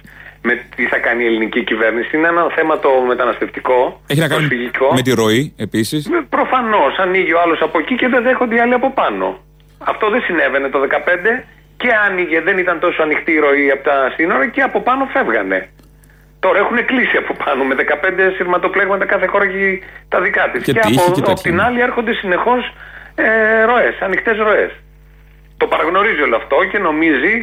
Με 0.47 0.53
τι 0.75 0.83
θα 0.85 0.97
κάνει 0.97 1.23
η 1.23 1.27
ελληνική 1.27 1.63
κυβέρνηση. 1.63 2.17
Είναι 2.17 2.27
ένα 2.27 2.43
θέμα 2.55 2.79
το 2.79 2.89
μεταναστευτικό. 3.07 4.01
Έχει 4.07 4.19
να 4.19 4.27
κάνει 4.27 4.45
προσφυγικό. 4.47 4.87
με 4.93 5.01
τη 5.01 5.11
ροή 5.13 5.53
επίσης. 5.57 6.09
Προφανώς. 6.29 6.97
Ανοίγει 6.97 7.33
ο 7.33 7.39
άλλος 7.43 7.59
από 7.61 7.79
εκεί 7.79 7.95
και 7.95 8.07
δεν 8.07 8.23
δέχονται 8.23 8.55
οι 8.55 8.59
άλλοι 8.59 8.73
από 8.73 8.91
πάνω. 8.91 9.39
Αυτό 9.91 10.09
δεν 10.09 10.21
συνέβαινε 10.21 10.69
το 10.69 10.79
2015 10.79 11.43
και 11.77 11.89
άνοιγε. 12.07 12.41
Δεν 12.41 12.57
ήταν 12.57 12.79
τόσο 12.79 13.01
ανοιχτή 13.01 13.31
η 13.31 13.39
ροή 13.39 13.71
από 13.71 13.83
τα 13.83 14.11
σύνορα 14.15 14.47
και 14.47 14.61
από 14.61 14.81
πάνω 14.81 15.05
φεύγανε. 15.13 15.69
Τώρα 16.39 16.57
έχουν 16.59 16.85
κλείσει 16.85 17.17
από 17.17 17.33
πάνω 17.45 17.63
με 17.63 17.75
15 17.75 18.33
σειρματοπλέγματα 18.35 19.05
κάθε 19.05 19.25
χώρα 19.25 19.47
και 19.47 19.81
τα 20.09 20.21
δικά 20.21 20.49
της. 20.51 20.63
Και 20.63 20.71
Και, 20.73 20.79
τύχη 20.79 20.99
από, 20.99 21.11
και 21.11 21.19
από 21.19 21.29
τέτοια. 21.29 21.51
την 21.51 21.61
άλλη 21.61 21.79
έρχονται 21.81 22.13
συνεχώς 22.13 22.73
ε, 23.15 23.25
ροές, 23.69 23.95
ανοιχτές 24.07 24.37
ροές. 24.37 24.71
Το 25.57 25.65
παραγνωρίζει 25.67 26.21
όλο 26.21 26.35
αυτό 26.35 26.55
και 26.71 26.77
νομίζει, 26.89 27.33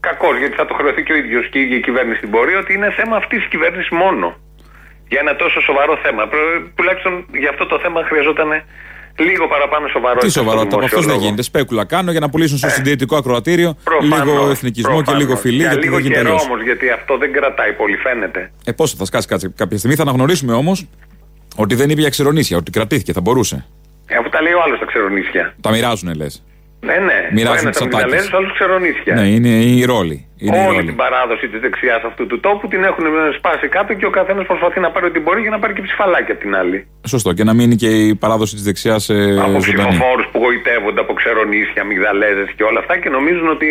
κακώς 0.00 0.38
γιατί 0.38 0.54
θα 0.60 0.66
το 0.66 0.74
χρεωθεί 0.78 1.02
και 1.02 1.12
ο 1.12 1.16
ίδιος 1.16 1.44
και 1.50 1.58
η 1.58 1.62
ίδια 1.62 1.76
η 1.76 1.80
κυβέρνηση 1.80 2.18
στην 2.18 2.30
πορεία, 2.30 2.58
ότι 2.58 2.72
είναι 2.74 2.90
θέμα 2.98 3.16
αυτής 3.16 3.38
της 3.38 3.48
κυβέρνησης 3.48 3.88
μόνο. 4.02 4.26
Για 5.10 5.20
ένα 5.24 5.36
τόσο 5.36 5.60
σοβαρό 5.60 5.94
θέμα. 6.04 6.22
Προ- 6.32 6.62
Τουλάχιστον 6.74 7.12
για 7.42 7.50
αυτό 7.50 7.66
το 7.66 7.78
θέμα 7.78 7.98
χρειαζόταν 8.08 8.48
λίγο 9.28 9.48
παραπάνω 9.48 9.88
σοβαρότητα. 9.88 10.26
Τι 10.26 10.32
στο 10.32 10.40
σοβαρότητα 10.42 10.74
από 10.76 10.84
αυτός 10.84 10.90
δεν 10.90 11.00
δημοσιολόγο. 11.00 11.24
γίνεται. 11.24 11.42
Σπέκουλα 11.42 11.84
κάνω 11.84 12.10
για 12.10 12.20
να 12.20 12.28
πουλήσουν 12.30 12.58
στο 12.58 12.68
συντηρητικό 12.68 13.16
ακροατήριο 13.16 13.70
Προφανώς, 13.84 14.18
λίγο 14.34 14.50
εθνικισμό 14.50 14.90
και 14.96 15.02
προφανώς. 15.02 15.20
λίγο 15.22 15.36
φιλή. 15.36 15.56
Για 15.56 15.66
Γιατί 15.68 15.82
λίγο 15.82 15.94
δεν 15.94 16.02
γίνεται 16.02 16.20
καιρό 16.20 16.34
αλλιώς. 16.34 16.46
όμως, 16.48 16.62
γιατί 16.62 16.90
αυτό 16.90 17.16
δεν 17.16 17.32
κρατάει 17.32 17.72
πολύ, 17.72 17.96
φαίνεται. 17.96 18.50
Ε, 18.64 18.72
πόσο 18.72 18.96
θα 18.96 19.04
σκάσει 19.04 19.26
κάτσε 19.28 19.52
κάποια 19.56 19.76
στιγμή. 19.78 19.96
Θα 19.96 20.02
αναγνωρίσουμε 20.02 20.52
όμως 20.52 20.86
ότι 21.56 21.74
δεν 21.74 21.90
είπε 21.90 22.00
για 22.00 22.10
ξερονίσια, 22.10 22.56
ότι 22.56 22.70
κρατήθηκε, 22.70 23.12
θα 23.12 23.20
μπορούσε. 23.20 23.64
Ε, 24.10 24.16
αφού 24.16 24.28
τα 24.28 24.42
λέει 24.42 24.52
ο 24.52 24.62
άλλος 24.62 24.78
τα 24.78 24.84
ξερονίσια. 24.86 25.54
Τα 25.60 25.70
μοιράζουν, 25.70 26.14
λες. 26.14 26.44
Ναι, 26.80 26.92
ναι. 26.96 27.28
Μοιράζουν 27.32 27.58
Ο 27.58 27.60
ένας 27.60 27.76
τις 27.76 27.78
τα 27.78 27.84
ατάκες. 27.84 28.04
μυγδαλέζες, 28.04 28.32
ο 28.32 28.36
άλλος 28.36 28.52
ξερονίσια. 28.52 29.14
Ναι, 29.14 29.28
είναι 29.28 29.48
η 29.48 29.84
ρόλη. 29.84 30.27
Είναι 30.44 30.56
η 30.56 30.66
Όλη 30.66 30.74
ρόλη. 30.76 30.86
την 30.90 30.96
παράδοση 31.04 31.48
της 31.52 31.60
δεξιάς 31.60 32.02
αυτού 32.10 32.26
του 32.26 32.40
τόπου 32.40 32.68
την 32.68 32.80
έχουν 32.90 33.04
σπάσει 33.38 33.66
κάτω 33.76 33.90
και 33.98 34.06
ο 34.06 34.10
καθένας 34.18 34.44
προσπαθεί 34.46 34.78
να 34.80 34.90
πάρει 34.90 35.06
ό,τι 35.06 35.20
μπορεί 35.24 35.40
για 35.40 35.50
να 35.50 35.58
πάρει 35.58 35.72
και 35.76 35.82
ψηφαλάκια 35.88 36.34
απ' 36.34 36.40
την 36.44 36.54
άλλη. 36.60 36.78
Σωστό. 37.14 37.32
Και 37.32 37.44
να 37.44 37.54
μείνει 37.58 37.76
και 37.82 37.90
η 38.06 38.14
παράδοση 38.14 38.54
της 38.54 38.64
δεξιάς 38.68 39.08
ε, 39.08 39.14
από 39.14 39.60
ζωντανή. 39.60 39.60
ψηφοφόρους 39.62 40.26
που 40.32 40.38
γοητεύονται 40.44 41.00
από 41.00 41.12
ξερονίσια, 41.20 41.84
μυγδαλέζε 41.84 42.44
και 42.56 42.62
όλα 42.70 42.78
αυτά 42.82 42.94
και 43.02 43.08
νομίζουν 43.16 43.48
ότι 43.56 43.68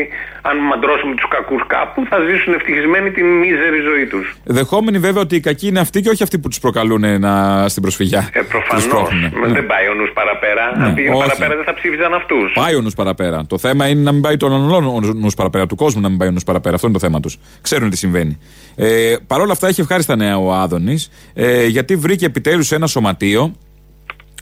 αν 0.50 0.58
μαντρώσουμε 0.72 1.14
τους 1.16 1.28
κακούς 1.36 1.62
κάπου 1.76 2.00
θα 2.10 2.18
ζήσουν 2.28 2.54
ευτυχισμένοι 2.54 3.10
την 3.18 3.26
μίζερη 3.42 3.80
ζωή 3.90 4.06
τους. 4.14 4.26
Δεχόμενοι 4.44 4.98
βέβαια 5.08 5.22
ότι 5.28 5.36
οι 5.36 5.40
κακοί 5.50 5.68
είναι 5.68 5.80
αυτοί 5.80 5.98
και 6.02 6.10
όχι 6.10 6.24
αυτοί 6.24 6.40
που 6.40 6.48
τους 6.48 6.60
προκαλούν 6.60 7.04
ε, 7.04 7.18
να, 7.18 7.32
στην 7.68 7.82
προσφυγιά. 7.82 8.30
Ε, 8.34 8.40
Τους 8.40 8.48
Προφανώς. 8.50 8.88
πρόχνουνε. 8.88 9.32
Ναι. 9.42 9.54
Δεν 9.54 9.66
πάει 9.72 9.86
ο 9.88 9.94
νους 9.94 10.12
παραπέρα. 10.20 10.64
Ναι, 10.78 10.86
αν 10.86 10.94
πήγαινε 10.94 11.16
όχι. 11.16 11.24
παραπέρα 11.26 11.56
δεν 11.56 11.66
θα 11.70 11.74
ψήφιζαν 11.74 12.14
αυτούς. 12.14 12.52
Πάει 12.54 12.76
ο 12.76 12.82
νους 12.82 12.94
παραπέρα. 12.94 13.46
Το 13.54 13.58
θέμα 13.58 13.88
είναι 13.88 14.02
να 14.02 14.12
μην 14.12 14.22
πάει 14.22 14.38
των 14.38 14.52
άλλων 14.54 14.84
ο 14.88 15.00
νους 15.16 15.34
παραπέρα, 15.34 15.66
του 15.66 15.76
κόσμου 15.76 16.02
να 16.02 16.10
μην 16.10 16.18
πάει 16.18 16.28
ο 16.28 16.32
νους 16.32 16.44
παραπέρα. 16.44 16.56
Αυτό 16.64 16.88
είναι 16.88 16.98
το 16.98 17.00
θέμα 17.00 17.20
τους. 17.20 17.38
Ξέρουν 17.62 17.90
τι 17.90 17.98
συμβαίνει. 17.98 18.38
Ε, 18.76 19.16
Παρ' 19.28 19.42
όλα 19.42 19.52
αυτά 19.52 19.68
έχει 19.68 19.82
ευχάριστα 19.82 20.16
νέα 20.16 20.38
ο 20.38 20.54
Άδωνης, 20.54 21.10
ε, 21.34 21.66
γιατί 21.66 21.96
βρήκε 21.96 22.26
επιτέλους 22.26 22.72
ένα 22.72 22.88
σωματείο 22.88 23.56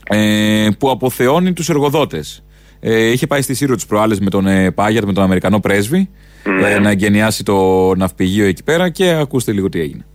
ε, 0.08 0.68
που 0.78 0.90
αποθεώνει 0.90 1.52
τους 1.52 1.68
εργοδότες. 1.68 2.44
Ε, 2.80 3.10
είχε 3.10 3.26
πάει 3.26 3.42
στη 3.42 3.54
Σύρο 3.54 3.74
τις 3.74 3.86
προάλλες 3.86 4.20
με 4.20 4.30
τον 4.30 4.46
ε, 4.46 4.70
Πάγιατ, 4.70 5.04
με 5.04 5.12
τον 5.12 5.22
Αμερικανό 5.22 5.60
πρέσβη, 5.60 6.10
ε, 6.64 6.78
να 6.78 6.90
εγκαινιάσει 6.90 7.42
το 7.42 7.54
ναυπηγείο 7.94 8.46
εκεί 8.46 8.62
πέρα 8.62 8.88
και 8.88 9.08
ακούστε 9.08 9.52
λίγο 9.52 9.68
τι 9.68 9.80
έγινε. 9.80 10.06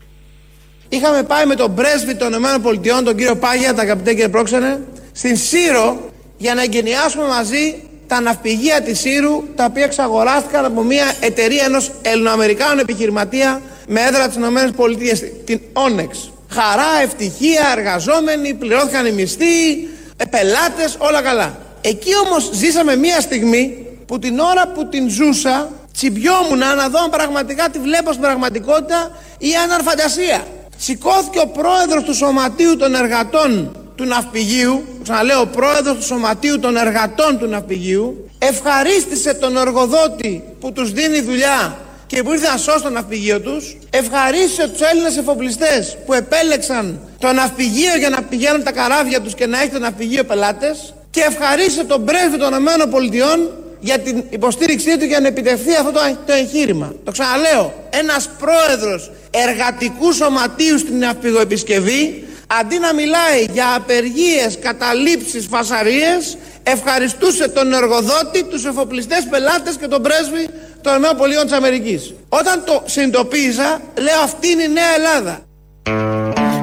Είχαμε 0.89 1.23
πάει 1.23 1.45
με 1.45 1.55
τον 1.55 1.75
πρέσβη 1.75 2.15
των 2.15 2.33
ΗΠΑ, 2.33 3.03
τον 3.03 3.15
κύριο 3.15 3.35
Πάγια, 3.35 3.73
τα 3.73 3.81
αγαπητέ 3.81 4.09
κύριε 4.09 4.29
Πρόξενε, 4.29 4.79
στην 5.11 5.37
Σύρο 5.37 6.11
για 6.37 6.53
να 6.53 6.63
εγκαινιάσουμε 6.63 7.27
μαζί 7.27 7.83
τα 8.11 8.21
ναυπηγεία 8.21 8.81
της 8.81 8.99
Σύρου, 8.99 9.43
τα 9.55 9.65
οποία 9.65 9.83
εξαγοράστηκαν 9.83 10.65
από 10.65 10.83
μια 10.83 11.13
εταιρεία 11.19 11.63
ενός 11.65 11.91
Ελληνοαμερικάνου 12.01 12.79
επιχειρηματία 12.79 13.61
με 13.87 14.01
έδρα 14.01 14.27
τις 14.27 14.35
ΗΠΑ, 14.35 15.27
την 15.45 15.59
Onyx. 15.73 16.29
Χαρά, 16.49 16.91
ευτυχία, 17.03 17.73
εργαζόμενοι, 17.77 18.53
πληρώθηκαν 18.53 19.05
οι 19.05 19.11
μισθοί, 19.11 19.87
ε, 20.17 20.25
πελάτες, 20.25 20.95
όλα 20.97 21.21
καλά. 21.21 21.57
Εκεί 21.81 22.11
όμως 22.25 22.49
ζήσαμε 22.53 22.95
μια 22.95 23.19
στιγμή 23.19 23.85
που 24.05 24.19
την 24.19 24.39
ώρα 24.39 24.67
που 24.67 24.85
την 24.85 25.09
ζούσα 25.09 25.69
τσιμπιόμουν 25.93 26.57
να 26.57 26.89
δω 26.89 26.99
αν 27.03 27.09
πραγματικά 27.09 27.69
τη 27.69 27.79
βλέπω 27.79 28.09
στην 28.09 28.21
πραγματικότητα 28.21 29.11
ή 29.37 29.55
αν 29.55 29.65
ήταν 29.65 29.83
φαντασία. 29.83 30.43
Σηκώθηκε 30.77 31.39
ο 31.39 31.47
πρόεδρος 31.47 32.03
του 32.03 32.15
Σωματείου 32.15 32.77
των 32.77 32.95
Εργατών 32.95 33.80
του 34.01 34.07
Ναυπηγείου, 34.07 34.83
ξαναλέω 35.03 35.45
πρόεδρος 35.45 35.95
του 35.95 36.03
Σωματείου 36.03 36.59
των 36.59 36.77
Εργατών 36.77 37.37
του 37.39 37.47
Ναυπηγείου, 37.47 38.29
ευχαρίστησε 38.39 39.33
τον 39.33 39.57
εργοδότη 39.57 40.43
που 40.59 40.71
τους 40.71 40.91
δίνει 40.91 41.21
δουλειά 41.21 41.77
και 42.07 42.23
που 42.23 42.33
ήρθε 42.33 42.47
να 42.47 42.57
σώσει 42.57 42.83
το 42.83 42.89
ναυπηγείο 42.89 43.39
τους, 43.41 43.77
ευχαρίστησε 43.89 44.67
τους 44.67 44.81
Έλληνες 44.81 45.17
εφοπλιστές 45.17 45.97
που 46.05 46.13
επέλεξαν 46.13 46.99
το 47.19 47.31
ναυπηγείο 47.31 47.95
για 47.97 48.09
να 48.09 48.21
πηγαίνουν 48.21 48.63
τα 48.63 48.71
καράβια 48.71 49.21
τους 49.21 49.35
και 49.35 49.45
να 49.47 49.61
έχει 49.61 49.69
το 49.69 49.79
ναυπηγείο 49.79 50.23
πελάτες 50.23 50.93
και 51.09 51.21
ευχαρίστησε 51.21 51.83
τον 51.83 52.05
πρέσβη 52.05 52.37
των 52.37 52.53
ΗΠΑ 52.53 53.37
για 53.79 53.99
την 53.99 54.23
υποστήριξή 54.29 54.97
του 54.97 55.05
για 55.05 55.19
να 55.19 55.27
επιτευχθεί 55.27 55.75
αυτό 55.75 55.91
το, 55.91 55.99
το 56.25 56.33
εγχείρημα. 56.33 56.93
Το 57.03 57.11
ξαναλέω, 57.11 57.73
ένας 57.89 58.29
πρόεδρος 58.39 59.11
εργατικού 59.31 60.13
σωματείου 60.13 60.77
στην 60.77 60.97
ναυπηγοεπισκευή 60.97 62.23
αντί 62.59 62.79
να 62.79 62.93
μιλάει 62.93 63.41
για 63.51 63.75
απεργίες, 63.75 64.59
καταλήψεις, 64.61 65.47
φασαρίες 65.47 66.37
ευχαριστούσε 66.63 67.49
τον 67.49 67.73
εργοδότη, 67.73 68.43
τους 68.49 68.65
εφοπλιστές 68.65 69.27
πελάτες 69.29 69.77
και 69.77 69.87
τον 69.87 70.01
πρέσβη 70.01 70.49
των 70.81 70.93
ΗΠΑ 70.97 71.43
της 71.43 71.53
Αμερικής. 71.53 72.13
Όταν 72.29 72.63
το 72.65 72.83
συνειδητοποίησα, 72.85 73.81
λέω 73.99 74.19
αυτή 74.23 74.47
είναι 74.47 74.63
η 74.63 74.73
νέα 74.79 74.93
Ελλάδα. 74.97 75.39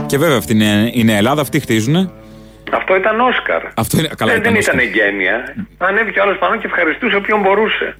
Και 0.06 0.18
βέβαια 0.18 0.36
αυτή 0.36 0.52
είναι 0.52 0.90
η 0.94 1.04
Νέα 1.04 1.16
Ελλάδα, 1.16 1.40
αυτοί 1.40 1.60
χτίζουν. 1.60 2.12
Αυτό 2.72 2.96
ήταν 2.96 3.20
Όσκαρ. 3.20 3.62
Αυτό 3.74 3.98
είναι, 3.98 4.08
καλά, 4.16 4.32
δεν, 4.32 4.42
δεν 4.42 4.56
Όσκαρ. 4.56 4.74
ήταν 4.74 4.86
εγγένεια. 4.86 5.54
Ανέβηκε 5.78 6.18
ο 6.18 6.22
άλλος 6.22 6.38
πάνω 6.38 6.56
και 6.56 6.66
ευχαριστούσε 6.66 7.16
όποιον 7.16 7.40
μπορούσε. 7.40 7.96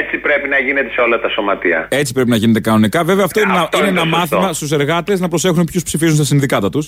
Έτσι 0.00 0.16
πρέπει 0.18 0.48
να 0.48 0.58
γίνεται 0.58 0.90
σε 0.94 1.00
όλα 1.00 1.20
τα 1.20 1.28
σωματεία. 1.28 1.86
Έτσι 1.90 2.12
πρέπει 2.12 2.30
να 2.30 2.36
γίνεται 2.36 2.60
κανονικά. 2.60 3.04
Βέβαια, 3.04 3.24
αυτό, 3.24 3.40
είναι, 3.40 3.52
Αυτό 3.52 3.76
ένα- 3.78 3.88
είναι 3.88 4.00
είναι 4.00 4.00
ένα 4.00 4.10
το 4.10 4.16
σωστό. 4.20 4.36
μάθημα 4.36 4.52
στους 4.52 4.70
εργάτες 4.72 5.20
να 5.20 5.28
προσέχουν 5.28 5.64
ποιους 5.64 5.82
ψηφίζουν 5.82 6.14
στα 6.14 6.24
συνδικάτα 6.24 6.68
τους. 6.70 6.86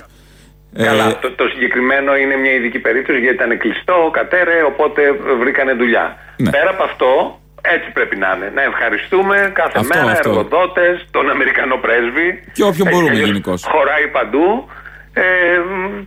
Καλά, 0.88 1.18
το, 1.18 1.28
το 1.40 1.44
συγκεκριμένο 1.52 2.16
είναι 2.16 2.37
μια 2.37 2.52
ειδική 2.58 2.78
περίπτωση 2.78 3.18
γιατί 3.18 3.34
ήταν 3.40 3.58
κλειστό, 3.58 3.96
κατέρε, 4.18 4.56
οπότε 4.72 5.00
βρήκανε 5.42 5.72
δουλειά. 5.72 6.06
Ναι. 6.37 6.50
Πέρα 6.50 6.70
από 6.70 6.82
αυτό, 6.90 7.11
έτσι 7.74 7.88
πρέπει 7.96 8.16
να 8.16 8.28
είναι. 8.37 8.48
Να 8.58 8.62
ευχαριστούμε 8.70 9.37
κάθε 9.61 9.76
Αυτό, 9.82 9.94
μέρα 9.98 10.11
αυτό. 10.12 10.28
εργοδότες, 10.30 10.94
τον 11.16 11.30
Αμερικανό 11.34 11.76
πρέσβη. 11.84 12.28
Και 12.56 12.64
όποιον 12.70 12.87
Έτσι 12.87 12.92
μπορούμε 12.92 13.11
αλλιώς 13.14 13.28
γενικώς. 13.30 13.58
Χωράει 13.74 14.06
παντού. 14.18 14.44
Ε, 15.20 15.61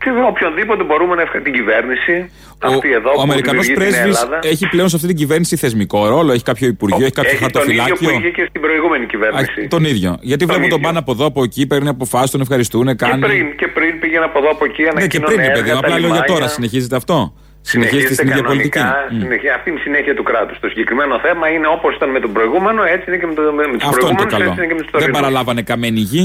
και 0.03 0.09
οποιονδήποτε 0.27 0.83
μπορούμε 0.83 1.15
να 1.15 1.21
ευχαριστούμε 1.21 1.57
την 1.57 1.65
κυβέρνηση. 1.65 2.15
αυτή 2.59 2.91
εδώ 2.99 3.09
Ο 3.09 3.13
που 3.13 3.21
Αμερικανός 3.21 3.65
δημιουργεί 3.65 3.91
την 3.91 3.99
πρέσβης 4.01 4.21
Ελλάδα. 4.23 4.39
έχει 4.53 4.67
πλέον 4.73 4.89
σε 4.89 4.95
αυτή 4.95 5.07
την 5.07 5.17
κυβέρνηση 5.21 5.55
θεσμικό 5.55 6.07
ρόλο, 6.07 6.31
έχει 6.31 6.43
κάποιο 6.43 6.67
υπουργείο, 6.67 7.05
έχει 7.05 7.17
κάποιο 7.19 7.31
Έχει 7.31 7.45
τον 7.45 7.61
ίδιο 7.61 7.73
που 7.73 7.79
χαρτοφυλάκιο. 7.87 8.19
είχε 8.19 8.29
και 8.37 8.45
στην 8.49 8.61
προηγούμενη 8.61 9.05
κυβέρνηση. 9.05 9.61
Α, 9.61 9.67
Τον 9.67 9.83
ίδιο. 9.91 10.11
Γιατί 10.21 10.43
βλέπω 10.45 10.59
τον 10.59 10.69
ίδιο. 10.77 10.85
πάνε 10.87 10.97
από 11.03 11.11
εδώ, 11.11 11.25
από 11.25 11.43
εκεί, 11.43 11.67
παίρνει 11.67 11.89
αποφάσεις, 11.89 12.31
τον 12.31 12.41
ευχαριστούν, 12.41 12.85
Και 12.87 12.93
κάνει. 12.93 13.21
πριν, 13.27 13.55
και 13.55 13.67
πριν 13.67 13.99
πήγαινε 13.99 14.25
από 14.25 14.37
εδώ 14.41 14.49
από 14.55 14.65
εκεί, 14.65 14.81
Ναι, 14.83 14.89
και 14.89 14.97
ανακοίνωνε 14.97 15.33
πριν, 15.33 15.45
ρε 15.45 15.51
παιδί 15.51 15.59
έργα, 15.69 15.75
μου. 15.75 15.81
τα 15.81 15.87
Απλά 15.87 15.99
λέω 15.99 16.07
για 16.07 16.15
λιμάνια. 16.17 16.33
τώρα. 16.33 16.47
Συνεχίζεται 16.47 16.95
αυτό. 16.95 17.17
Συνεχίζεται 17.61 18.13
στην 18.13 18.27
ίδια 18.27 18.43
πολιτική. 18.43 18.79
κανονικά, 18.79 19.07
Μμ. 19.11 19.19
συνεχι- 19.21 19.49
αυτή 19.57 19.69
είναι 19.69 19.79
η 19.79 19.81
συνέχεια 19.87 20.13
του 20.15 20.23
κράτους. 20.23 20.59
Το 20.59 20.67
συγκεκριμένο 20.67 21.19
θέμα 21.25 21.45
είναι 21.53 21.67
όπως 21.67 21.95
ήταν 21.95 22.09
με 22.09 22.19
τον 22.19 22.31
προηγούμενο, 22.33 22.81
έτσι 22.93 23.05
είναι 23.07 23.17
και 23.21 23.27
με, 23.27 23.33
το, 23.33 23.41
με 23.41 23.63
τους 23.63 23.83
Αυτό 23.83 23.87
είναι 23.87 23.89
το 23.91 23.99
προηγούμενους, 23.99 24.33
καλό. 24.33 24.43
έτσι 24.49 24.57
είναι 24.59 24.67
και 24.71 24.77
με 24.79 24.81
τους 24.81 24.91
Δεν 24.91 24.99
τωρινούς. 25.01 25.19
παραλάβανε 25.19 25.61
καμένη 25.61 25.99
γη. 26.11 26.23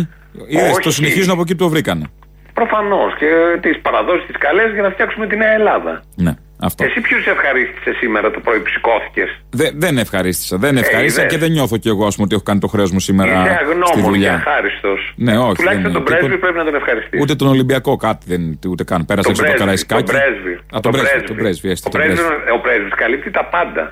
Είδες, 0.49 0.70
Όχι. 0.70 0.81
το 0.81 0.90
συνεχίζουν 0.90 1.31
από 1.33 1.40
εκεί 1.40 1.55
που 1.57 1.62
το 1.64 1.70
βρήκανε. 1.75 2.05
Προφανώς 2.61 3.11
και 3.21 3.29
τις 3.61 3.81
παραδόσεις 3.87 4.27
τις 4.27 4.37
καλές 4.47 4.69
για 4.73 4.83
να 4.83 4.90
φτιάξουμε 4.90 5.27
τη 5.27 5.37
νέα 5.37 5.53
Ελλάδα. 5.61 6.03
Ναι, 6.16 6.33
αυτό. 6.69 6.85
Εσύ 6.85 7.01
ποιου 7.01 7.19
ευχαρίστησε 7.35 7.92
σήμερα 8.01 8.31
το 8.31 8.40
πρωί 8.40 8.59
που 8.61 8.69
σηκώθηκες; 8.69 9.29
Δε- 9.51 9.71
δεν 9.75 9.99
ευχαρίστησα. 9.99 10.57
Δεν 10.57 10.77
ευχαρίστησα 10.77 11.21
είδες. 11.21 11.33
και 11.33 11.38
δεν 11.38 11.51
νιώθω 11.51 11.77
κι 11.77 11.88
εγώ 11.88 12.07
ας 12.07 12.14
πούμε, 12.14 12.25
ότι 12.27 12.35
έχω 12.35 12.42
κάνει 12.45 12.61
το 12.61 12.66
χρέος 12.66 12.90
μου 12.90 13.01
σήμερα 13.01 13.33
Είσαι 13.33 13.40
στη 13.40 13.64
αγνώμων 13.64 13.90
και 13.95 14.01
δουλειά. 14.01 14.35
αχάριστο. 14.35 14.88
Ναι, 15.16 15.38
όχι. 15.38 15.55
Τουλάχιστον 15.55 15.83
δεν 15.83 15.92
τον 15.92 16.01
είναι. 16.01 16.01
πρέσβη 16.11 16.25
Τίποτα- 16.27 16.40
πρέπει 16.45 16.59
να 16.59 16.64
τον 16.64 16.75
ευχαριστήσει. 16.75 17.23
Ούτε 17.23 17.35
τον 17.35 17.49
Ολυμπιακό 17.49 17.97
κάτι 17.97 18.25
δεν 18.33 18.59
ούτε 18.73 18.85
καν. 18.85 19.05
Πέρασε 19.05 19.23
Τον 19.23 19.31
έξω 19.33 19.42
το 19.42 19.47
πρέσβη, 19.49 19.59
Καραϊσκάκι. 19.62 20.03
τον 20.03 20.14
πρέσβη. 20.14 20.55
Α, 20.77 20.81
τον 20.81 20.92
πρέσβη. 20.92 21.23
Τον 21.31 21.37
πρέσβη, 21.37 21.71
έστω 21.71 21.88
Ο 21.88 21.90
τον 21.92 22.01
πρέσβη. 22.01 22.16
πρέσβης- 22.27 22.51
Ο 22.57 22.61
πρέσβης 22.61 22.95
καλύπτει 22.95 23.30
τα 23.30 23.45
πάντα. 23.55 23.85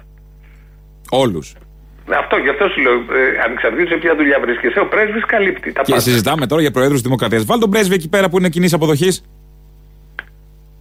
Όλους. 1.11 1.55
Αυτό, 2.22 2.36
γι' 2.36 2.48
αυτό 2.48 2.68
σου 2.68 2.80
λέω, 2.80 2.92
ε, 2.92 3.42
ανεξαρτήτως 3.44 3.88
σε 3.88 3.96
ποια 3.96 4.16
δουλειά 4.16 4.38
βρίσκεσαι, 4.40 4.80
ο 4.80 4.86
πρέσβης 4.86 5.24
καλύπτει 5.26 5.72
τα 5.72 5.82
Και 5.82 5.90
πάντα. 5.90 6.02
συζητάμε 6.02 6.46
τώρα 6.46 6.61
για 6.61 6.70
Προέδρους 6.70 7.00
Δημοκρατίας. 7.00 7.44
Βάλ 7.44 7.59
τον 7.59 7.70
πρέσβη 7.70 7.94
εκεί 7.94 8.09
πέρα 8.09 8.28
που 8.28 8.38
είναι 8.38 8.48
κοινής 8.48 8.72
αποδοχής. 8.72 9.24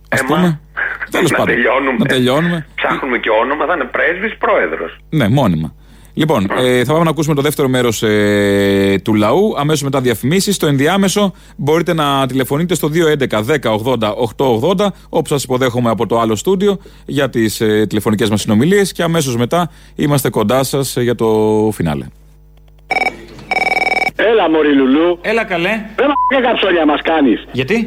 Α 0.10 0.26
πούμε. 0.26 0.60
Τέλος 1.12 1.32
να 1.32 1.38
πάντων, 1.38 1.56
τελειώνουμε. 1.56 1.98
να 2.00 2.06
τελειώνουμε. 2.06 2.66
Ψάχνουμε 2.76 3.18
και 3.18 3.30
όνομα, 3.42 3.66
θα 3.66 3.74
είναι 3.74 3.84
πρέσβης 3.84 4.38
πρόεδρος. 4.38 4.98
Ναι, 5.10 5.28
μόνιμα. 5.30 5.74
Λοιπόν, 6.14 6.48
ε, 6.58 6.84
θα 6.84 6.92
πάμε 6.92 7.04
να 7.04 7.10
ακούσουμε 7.10 7.36
το 7.36 7.42
δεύτερο 7.42 7.68
μέρος 7.68 8.04
ε, 8.04 9.00
του 9.04 9.14
λαού. 9.14 9.54
Αμέσως 9.58 9.84
μετά 9.84 10.02
διαφημίσεις. 10.02 10.56
Στο 10.56 10.68
ενδιάμεσο 10.68 11.34
μπορείτε 11.56 11.94
να 11.94 12.26
τηλεφωνείτε 12.26 12.76
στο 12.76 12.90
211 13.30 13.44
10 13.44 13.78
80 13.84 14.14
880, 14.38 14.88
όπου 15.10 15.28
σας 15.28 15.44
υποδέχομαι 15.44 15.90
από 15.90 16.08
το 16.08 16.20
άλλο 16.20 16.36
στούντιο 16.36 16.78
για 17.06 17.30
τις 17.30 17.62
ε, 17.62 17.86
τηλεφωνικές 17.90 18.30
μας 18.30 18.42
συνομιλίες. 18.42 18.92
Και 18.92 19.04
αμέσως 19.04 19.38
μετά 19.38 19.72
είμαστε 19.96 20.30
κοντά 20.30 20.64
σας 20.64 20.98
για 20.98 21.16
το 21.16 21.70
φινάλε. 21.74 22.06
Έλα, 24.44 24.52
Μωρή 24.56 24.74
Λουλού. 24.80 25.08
Έλα, 25.22 25.44
καλέ. 25.54 25.74
Δεν 26.00 26.08
μα 26.34 26.40
καψόνια 26.48 26.86
μας 26.92 27.02
κάνεις. 27.12 27.40
Γιατί; 27.60 27.78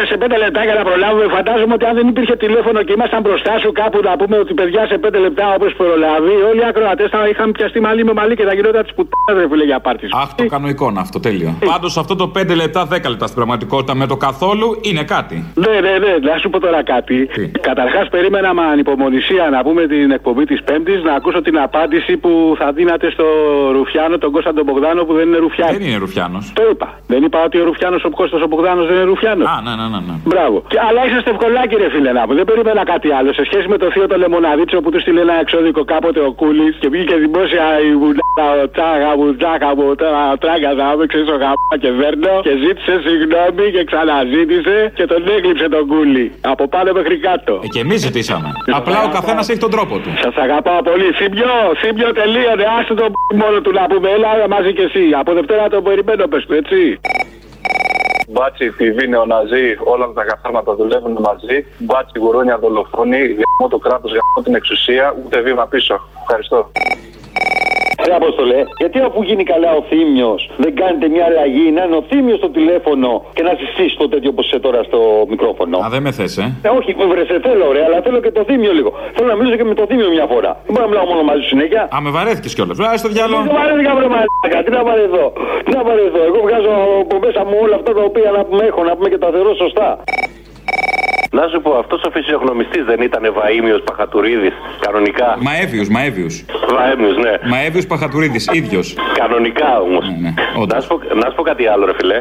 Ε, 0.00 0.06
σε 0.10 0.16
πέντε 0.22 0.36
λεπτά 0.44 0.62
για 0.68 0.74
να 0.74 0.82
προλάβουμε. 0.88 1.26
Φαντάζομαι 1.36 1.74
ότι 1.78 1.84
αν 1.90 1.94
δεν 1.98 2.06
υπήρχε 2.12 2.34
τηλέφωνο 2.44 2.78
και 2.86 2.92
ήμασταν 2.98 3.20
μπροστά 3.24 3.58
σου 3.62 3.70
κάπου 3.80 3.98
να 4.08 4.16
πούμε 4.20 4.36
ότι 4.38 4.52
παιδιά 4.54 4.86
σε 4.86 4.96
πέντε 4.98 5.18
λεπτά 5.18 5.46
όπως 5.56 5.70
προλάβει, 5.80 6.34
όλοι 6.50 6.60
οι 6.64 6.68
ακροατές 6.72 7.08
θα 7.14 7.28
είχαν 7.30 7.52
πιαστεί 7.52 7.80
μαλλί 7.80 8.04
με 8.04 8.12
μαλλί 8.12 8.34
και 8.38 8.44
τα 8.48 8.54
γινόταν 8.54 8.82
τη 8.86 8.90
πουτάνα, 8.96 9.40
ρε 9.40 9.48
φίλε, 9.50 9.64
για 9.64 9.80
πάρτι. 9.80 10.06
Αχ, 10.22 10.34
το 10.34 10.46
κανονικό 10.46 10.84
είναι 10.90 11.00
αυτό, 11.00 11.20
τέλειο. 11.20 11.50
Πάντως 11.72 11.96
αυτό 12.02 12.14
το 12.16 12.26
5 12.38 12.54
λεπτά, 12.62 12.80
10 12.86 13.08
λεπτά 13.12 13.26
στην 13.28 13.36
πραγματικότητα 13.40 13.94
με 13.94 14.06
το 14.06 14.16
καθόλου 14.16 14.68
είναι 14.88 15.02
κάτι. 15.14 15.36
Ναι, 15.64 15.74
ναι, 15.86 15.92
ναι, 16.04 16.12
να 16.30 16.38
σου 16.38 16.50
πω 16.50 16.58
τώρα 16.60 16.82
κάτι. 16.82 17.28
Καταρχάς, 17.60 18.08
περίμενα 18.08 18.54
με 18.54 18.62
ανυπομονησία 18.62 19.44
να 19.50 19.62
πούμε 19.62 19.86
την 19.86 20.10
εκπομπή 20.10 20.44
της 20.44 20.60
Πέμπτης 20.62 21.02
να 21.02 21.12
ακούσω 21.12 21.40
την 21.42 21.58
απάντηση 21.58 22.16
που 22.16 22.54
θα 22.58 22.72
δίνατε 22.72 23.10
στο 23.10 23.24
Ρουφιάνο, 23.72 24.18
τον 24.18 24.30
Κώστα 24.32 24.52
τον 24.54 24.64
Μπογδάνο 24.64 25.04
που 25.04 25.12
δεν 25.14 25.26
είναι 25.28 25.36
Ρουφιάνο. 25.36 25.67
Δεν 25.74 25.82
είναι 25.86 25.98
Ρουφιάνος. 26.04 26.44
Το 26.60 26.64
είπα. 26.70 26.88
Δεν 27.12 27.20
είπα 27.26 27.38
ότι 27.46 27.56
ο 27.62 27.64
Ρουφιάνος 27.64 28.02
ο 28.08 28.10
Κώστας 28.18 28.40
ο 28.46 28.46
Μπογδάνος 28.50 28.86
δεν 28.86 28.96
είναι 28.96 29.04
Ρουφιάνος. 29.12 29.46
Α, 29.54 29.56
ναι, 29.66 29.72
ναι, 29.80 29.86
ναι. 29.92 30.00
ναι. 30.08 30.14
Μπράβο. 30.30 30.56
Και, 30.72 30.78
αλλά 30.88 31.00
είσαστε 31.06 31.30
ευκολάκι, 31.34 31.74
ρε 31.82 31.88
φίλε 31.94 32.12
να 32.18 32.22
πω. 32.26 32.32
Δεν 32.40 32.44
περίμενα 32.50 32.82
κάτι 32.92 33.08
άλλο. 33.18 33.30
Σε 33.38 33.44
σχέση 33.48 33.66
με 33.72 33.76
το 33.82 33.86
θείο 33.92 34.06
το 34.12 34.16
Λεμοναδίτσο 34.22 34.76
που 34.82 34.90
του 34.92 35.00
στείλε 35.00 35.20
ένα 35.20 35.36
εξώδικο 35.44 35.82
κάποτε 35.94 36.20
ο 36.28 36.30
Κούλης 36.40 36.74
και 36.80 36.88
βγήκε 36.94 37.14
δημόσια 37.24 37.64
η 37.88 37.92
βουλάτα, 38.02 38.46
ο 38.62 38.66
τσάγα 38.74 39.10
μου, 39.18 39.26
τσάγα 39.40 39.70
μου, 39.76 39.86
τώρα 40.02 40.22
τράγκα 40.42 40.70
θα 40.78 40.86
με 40.98 41.04
ξέρεις 41.10 41.28
ο 41.34 41.36
γαμπά 41.42 41.74
και 41.82 41.90
βέρνο 42.00 42.34
και 42.46 42.52
ζήτησε 42.64 42.94
συγγνώμη 43.06 43.66
και 43.74 43.82
ξαναζήτησε 43.90 44.76
και 44.98 45.04
τον 45.12 45.20
έκλειψε 45.36 45.66
τον 45.74 45.84
Κούλη. 45.92 46.26
Από 46.52 46.64
πάνω 46.74 46.88
μέχρι 46.98 47.16
κάτω. 47.28 47.52
Ε, 47.64 47.66
και 47.74 47.80
εμείς 47.86 47.98
ζητήσαμε. 48.06 48.48
Απλά 48.80 48.98
ο 49.06 49.10
καθένας 49.16 49.44
έχει 49.50 49.62
τον 49.66 49.72
τρόπο 49.76 49.94
του. 50.02 50.10
Σας 50.24 50.34
αγαπάω 50.44 50.80
πολύ. 50.90 51.08
Θύμιο, 51.18 51.54
θύμιο 51.80 52.10
τελείωνε. 52.20 52.64
Άσε 52.76 52.94
τον 53.00 53.10
μόνο 53.42 53.56
του 53.64 53.72
να 53.78 53.84
πούμε. 53.90 54.08
Έλα 54.16 54.30
μαζί 54.54 54.70
και 54.76 54.84
εσύ. 54.88 55.04
Από 55.20 55.30
Δευτέρα 55.38 55.57
το 55.70 55.82
περιμένω, 55.82 56.26
πες 56.26 56.46
του, 56.46 56.54
έτσι. 56.54 57.00
Μπάτσι, 58.28 58.70
φιβή, 58.70 59.08
νεοναζί, 59.08 59.76
όλα 59.84 60.12
τα 60.14 60.24
καθάρματα 60.24 60.74
δουλεύουν 60.74 61.16
μαζί. 61.20 61.66
Μπάτσι, 61.78 62.18
γουρούνια, 62.18 62.58
δολοφόνοι, 62.58 63.18
γαμώ 63.18 63.68
το 63.70 63.78
κράτος, 63.78 64.10
γαμώ 64.10 64.44
την 64.44 64.54
εξουσία, 64.54 65.14
ούτε 65.24 65.40
βήμα 65.40 65.66
πίσω. 65.66 66.00
Ευχαριστώ. 66.20 66.70
Ρε 68.08 68.14
Απόστολε, 68.14 68.60
γιατί 68.82 68.98
αφού 69.08 69.18
γίνει 69.28 69.44
καλά 69.52 69.70
ο 69.80 69.82
Θήμιος, 69.90 70.40
δεν 70.64 70.72
κάνετε 70.80 71.06
μια 71.14 71.24
αλλαγή 71.30 71.66
να 71.76 71.82
είναι 71.84 71.96
ο 71.96 72.04
Θήμιος 72.10 72.38
στο 72.42 72.50
τηλέφωνο 72.56 73.10
και 73.36 73.42
να 73.48 73.52
συστήσει 73.60 73.96
το 74.02 74.06
τέτοιο 74.12 74.30
όπως 74.34 74.44
είσαι 74.46 74.58
τώρα 74.66 74.80
στο 74.88 75.00
μικρόφωνο. 75.32 75.76
Α, 75.84 75.88
δεν 75.94 76.02
με 76.02 76.10
θες, 76.18 76.36
ε. 76.38 76.44
Ε, 76.66 76.68
όχι, 76.78 76.90
βρε, 77.12 77.24
σε 77.30 77.38
θέλω, 77.46 77.66
ρε, 77.76 77.82
αλλά 77.86 77.98
θέλω 78.04 78.18
και 78.20 78.32
το 78.38 78.42
Θήμιο 78.48 78.72
λίγο. 78.78 78.90
Θέλω 79.14 79.28
να 79.32 79.36
μιλήσω 79.38 79.56
και 79.60 79.64
με 79.72 79.74
το 79.80 79.84
Θήμιο 79.88 80.08
μια 80.16 80.26
φορά. 80.32 80.52
Δεν 80.64 80.72
μπορώ 80.72 80.84
να 80.86 80.90
μιλάω 80.92 81.06
μόνο 81.12 81.22
μαζί 81.28 81.40
σου 81.42 81.48
συνέχεια. 81.54 81.82
Α, 81.94 81.96
με 82.06 82.10
βαρέθηκες 82.16 82.52
κιόλας. 82.54 82.76
Βράζει 82.80 82.98
στο 83.02 83.08
διάλογο. 83.14 83.42
Δεν 83.42 83.54
βαρέθηκα, 83.60 83.92
βρε 83.98 84.08
μαλάκα. 84.14 84.58
Τι 84.64 84.70
να 84.76 84.82
βαρεθώ. 84.88 85.26
Τι 85.64 85.70
να 85.76 85.82
βαρεθώ. 85.88 86.20
Εγώ 86.30 86.38
βγάζω 86.46 86.72
από 87.04 87.16
μέσα 87.24 87.40
μου 87.48 87.56
όλα 87.64 87.74
αυτά 87.80 87.90
τα 87.96 88.02
οποία 88.10 88.30
να 88.36 88.42
πούμε 88.46 88.62
έχω, 88.70 88.80
να 88.88 88.92
πούμε 88.96 89.08
και 89.12 89.18
τα 89.24 89.28
θεωρώ 89.34 89.52
σωστά. 89.62 89.88
Να 91.38 91.44
σου 91.52 91.60
πω, 91.64 91.70
αυτό 91.82 91.96
ο 92.08 92.10
φυσιογνωμιστή 92.16 92.80
δεν 92.90 93.00
ήταν 93.08 93.22
Βαήμιο 93.38 93.78
Παχατουρίδη, 93.88 94.50
κανονικά. 94.86 95.28
Μαέβιου, 95.46 95.84
Μαέβιου. 95.96 96.30
Βαέμιο, 96.76 97.12
ναι. 97.24 97.34
Μαέβιου 97.52 97.82
Παχατουρίδη, 97.88 98.40
ίδιο. 98.60 98.80
Κανονικά 99.22 99.70
όμω. 99.86 100.00
να, 100.72 100.80
σου 100.80 100.88
πω, 100.90 100.96
να 101.22 101.26
σου 101.28 101.34
πω 101.38 101.42
κάτι 101.50 101.64
άλλο, 101.72 101.84
ρε 101.90 101.94
φιλέ. 101.98 102.18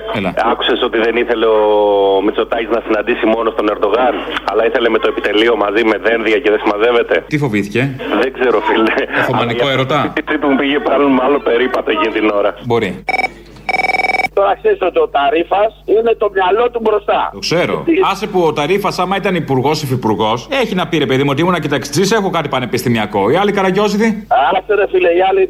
Άκουσε 0.51 0.74
ότι 0.88 0.97
δεν 1.05 1.15
ήθελε 1.15 1.45
ο 1.45 2.22
Μητσοτάκη 2.26 2.68
να 2.78 2.82
συναντήσει 2.86 3.26
μόνο 3.36 3.51
τον 3.51 3.65
Ερντογάν, 3.72 4.13
αλλά 4.49 4.65
ήθελε 4.65 4.89
με 4.89 4.99
το 5.03 5.07
επιτελείο 5.13 5.53
μαζί 5.63 5.84
με 5.91 5.97
δένδια 6.07 6.38
και 6.43 6.49
δεν 6.53 6.59
συμμαζεύεται. 6.63 7.15
Τι 7.28 7.38
φοβήθηκε. 7.38 7.82
Δεν 8.22 8.34
ξέρω, 8.38 8.59
φίλε. 8.68 8.93
Εθωμανικό 9.20 9.70
ερωτά. 9.70 10.13
Τι 10.30 10.38
που 10.38 10.47
μου 10.49 10.55
πήγε 10.55 10.80
πάλι 10.80 11.09
με 11.09 11.22
άλλο 11.26 11.39
περίπατο 11.39 11.91
εκείνη 11.91 12.13
την 12.20 12.30
ώρα. 12.30 12.51
Μπορεί. 12.65 13.03
Τώρα 14.38 14.51
ξέρεις 14.61 14.81
ότι 14.89 14.99
ο 15.05 15.07
Ταρήφα 15.15 15.63
είναι 15.95 16.11
το 16.23 16.27
μυαλό 16.35 16.65
του 16.71 16.79
μπροστά. 16.83 17.19
Το 17.38 17.39
ξέρω. 17.47 17.75
Άσε 18.11 18.25
που 18.31 18.39
ο 18.49 18.51
Ταρήφα, 18.57 18.89
άμα 19.03 19.15
ήταν 19.21 19.35
υπουργός 19.43 19.77
ή 19.81 19.83
υφυπουργός, 19.88 20.39
έχει 20.61 20.73
να 20.79 20.88
πει 20.88 20.95
ρε 20.97 21.07
παιδί 21.09 21.23
μου 21.23 21.31
ότι 21.33 21.41
ήμουν 21.43 21.57
κοιταξιτζή, 21.65 22.03
έχω 22.19 22.29
κάτι 22.38 22.47
πανεπιστημιακό. 22.55 23.21
Οι 23.31 23.35
άλλοι 23.41 23.51
καραγκιόζητοι. 23.57 24.07
Άσε 24.57 24.73
ρε 24.79 24.88
φίλε, 24.91 25.11
οι 25.17 25.21
άλλοι, 25.29 25.41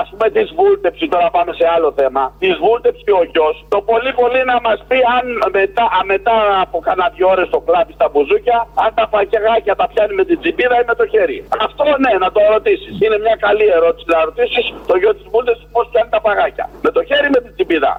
α 0.00 0.04
πούμε 0.10 0.26
τη 0.36 0.42
βούλτεψη, 0.58 1.04
τώρα 1.14 1.28
πάμε 1.36 1.52
σε 1.58 1.64
άλλο 1.74 1.88
θέμα. 2.00 2.22
Τη 2.42 2.50
βούλτεψη 2.62 3.10
ο 3.20 3.22
γιος, 3.32 3.56
το 3.74 3.78
πολύ 3.90 4.10
πολύ 4.20 4.40
να 4.50 4.56
μας 4.66 4.78
πει 4.88 4.98
αν 5.16 5.24
μετά, 5.58 5.84
α, 5.98 6.00
μετά 6.12 6.36
από 6.64 6.76
κανένα 6.86 7.06
δυο 7.14 7.26
ώρες 7.34 7.48
το 7.54 7.60
κλάπει 7.66 7.92
στα 7.98 8.06
μπουζούκια, 8.10 8.58
αν 8.84 8.90
τα 8.98 9.04
πακεγάκια 9.12 9.74
τα 9.80 9.86
πιάνει 9.92 10.14
με 10.20 10.24
την 10.28 10.36
τσιμπίδα 10.40 10.76
ή 10.82 10.84
με 10.90 10.94
το 11.00 11.04
χέρι. 11.12 11.38
Αυτό 11.66 11.84
ναι, 12.04 12.12
να 12.24 12.28
το 12.34 12.40
ρωτήσεις. 12.54 12.92
Είναι 13.04 13.18
μια 13.26 13.36
καλή 13.46 13.66
ερώτηση 13.78 14.06
να 14.14 14.18
ρωτήσεις 14.28 14.64
το 14.90 14.94
γιο 15.00 15.12
της 15.16 15.24
βούλτεψης 15.32 15.66
πώς 15.74 15.84
πιάνει 15.90 16.10
τα 16.16 16.20
παγάκια. 16.26 16.64
Με 16.84 16.90
το 16.96 17.00
χέρι 17.08 17.26
ή 17.30 17.32
με 17.36 17.40
την 17.44 17.52
τσιμπίδα. 17.56 17.92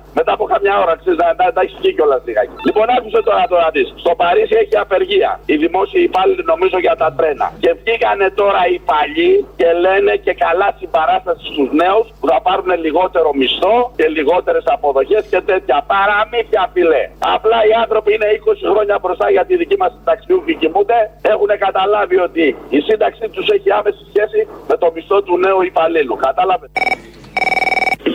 Μετά 0.63 0.75
από 0.75 0.83
καμιά 0.83 0.83
ώρα, 0.83 0.93
ξέρεις, 1.01 1.19
να, 1.23 1.27
να, 1.39 1.45
να 1.55 1.61
έχεις 1.65 1.77
βγει 1.81 1.91
κιόλας 1.95 2.21
λιγάκι. 2.27 2.55
Λοιπόν, 2.67 2.85
άκουσε 2.97 3.19
τώρα 3.27 3.43
τώρα 3.53 3.67
δεις. 3.75 3.87
Στο 4.03 4.11
Παρίσι 4.21 4.55
έχει 4.63 4.75
απεργία. 4.85 5.31
Οι 5.51 5.55
δημόσιοι 5.63 6.01
υπάλληλοι 6.09 6.43
νομίζω 6.53 6.77
για 6.85 6.95
τα 7.01 7.07
τρένα. 7.17 7.47
Και 7.63 7.71
βγήκανε 7.79 8.27
τώρα 8.41 8.61
οι 8.71 8.77
παλιοί 8.89 9.33
και 9.59 9.69
λένε 9.83 10.13
και 10.25 10.33
καλά 10.45 10.69
συμπαράσταση 10.79 11.43
στους 11.51 11.69
νέους 11.81 12.05
που 12.19 12.25
θα 12.31 12.37
πάρουν 12.45 12.69
λιγότερο 12.85 13.29
μισθό 13.39 13.77
και 13.97 14.05
λιγότερες 14.17 14.63
αποδοχές 14.75 15.23
και 15.31 15.41
τέτοια. 15.49 15.77
Παραμύθια 15.93 16.63
φιλέ. 16.73 17.03
Απλά 17.35 17.59
οι 17.67 17.73
άνθρωποι 17.83 18.09
είναι 18.15 18.27
20 18.45 18.71
χρόνια 18.71 18.95
μπροστά 19.01 19.27
για 19.35 19.43
τη 19.47 19.53
δική 19.61 19.77
μας 19.81 19.91
συνταξιούχοι 19.95 20.53
κοιμούνται. 20.61 20.99
Έχουν 21.33 21.51
καταλάβει 21.65 22.17
ότι 22.27 22.45
η 22.77 22.79
σύνταξή 22.87 23.25
τους 23.35 23.47
έχει 23.55 23.69
άμεση 23.79 24.01
σχέση 24.11 24.39
με 24.69 24.75
το 24.81 24.87
μισθό 24.95 25.17
του 25.25 25.35
νέου 25.45 25.59
υπαλλήλου. 25.71 26.15
Κατάλαβες. 26.27 26.69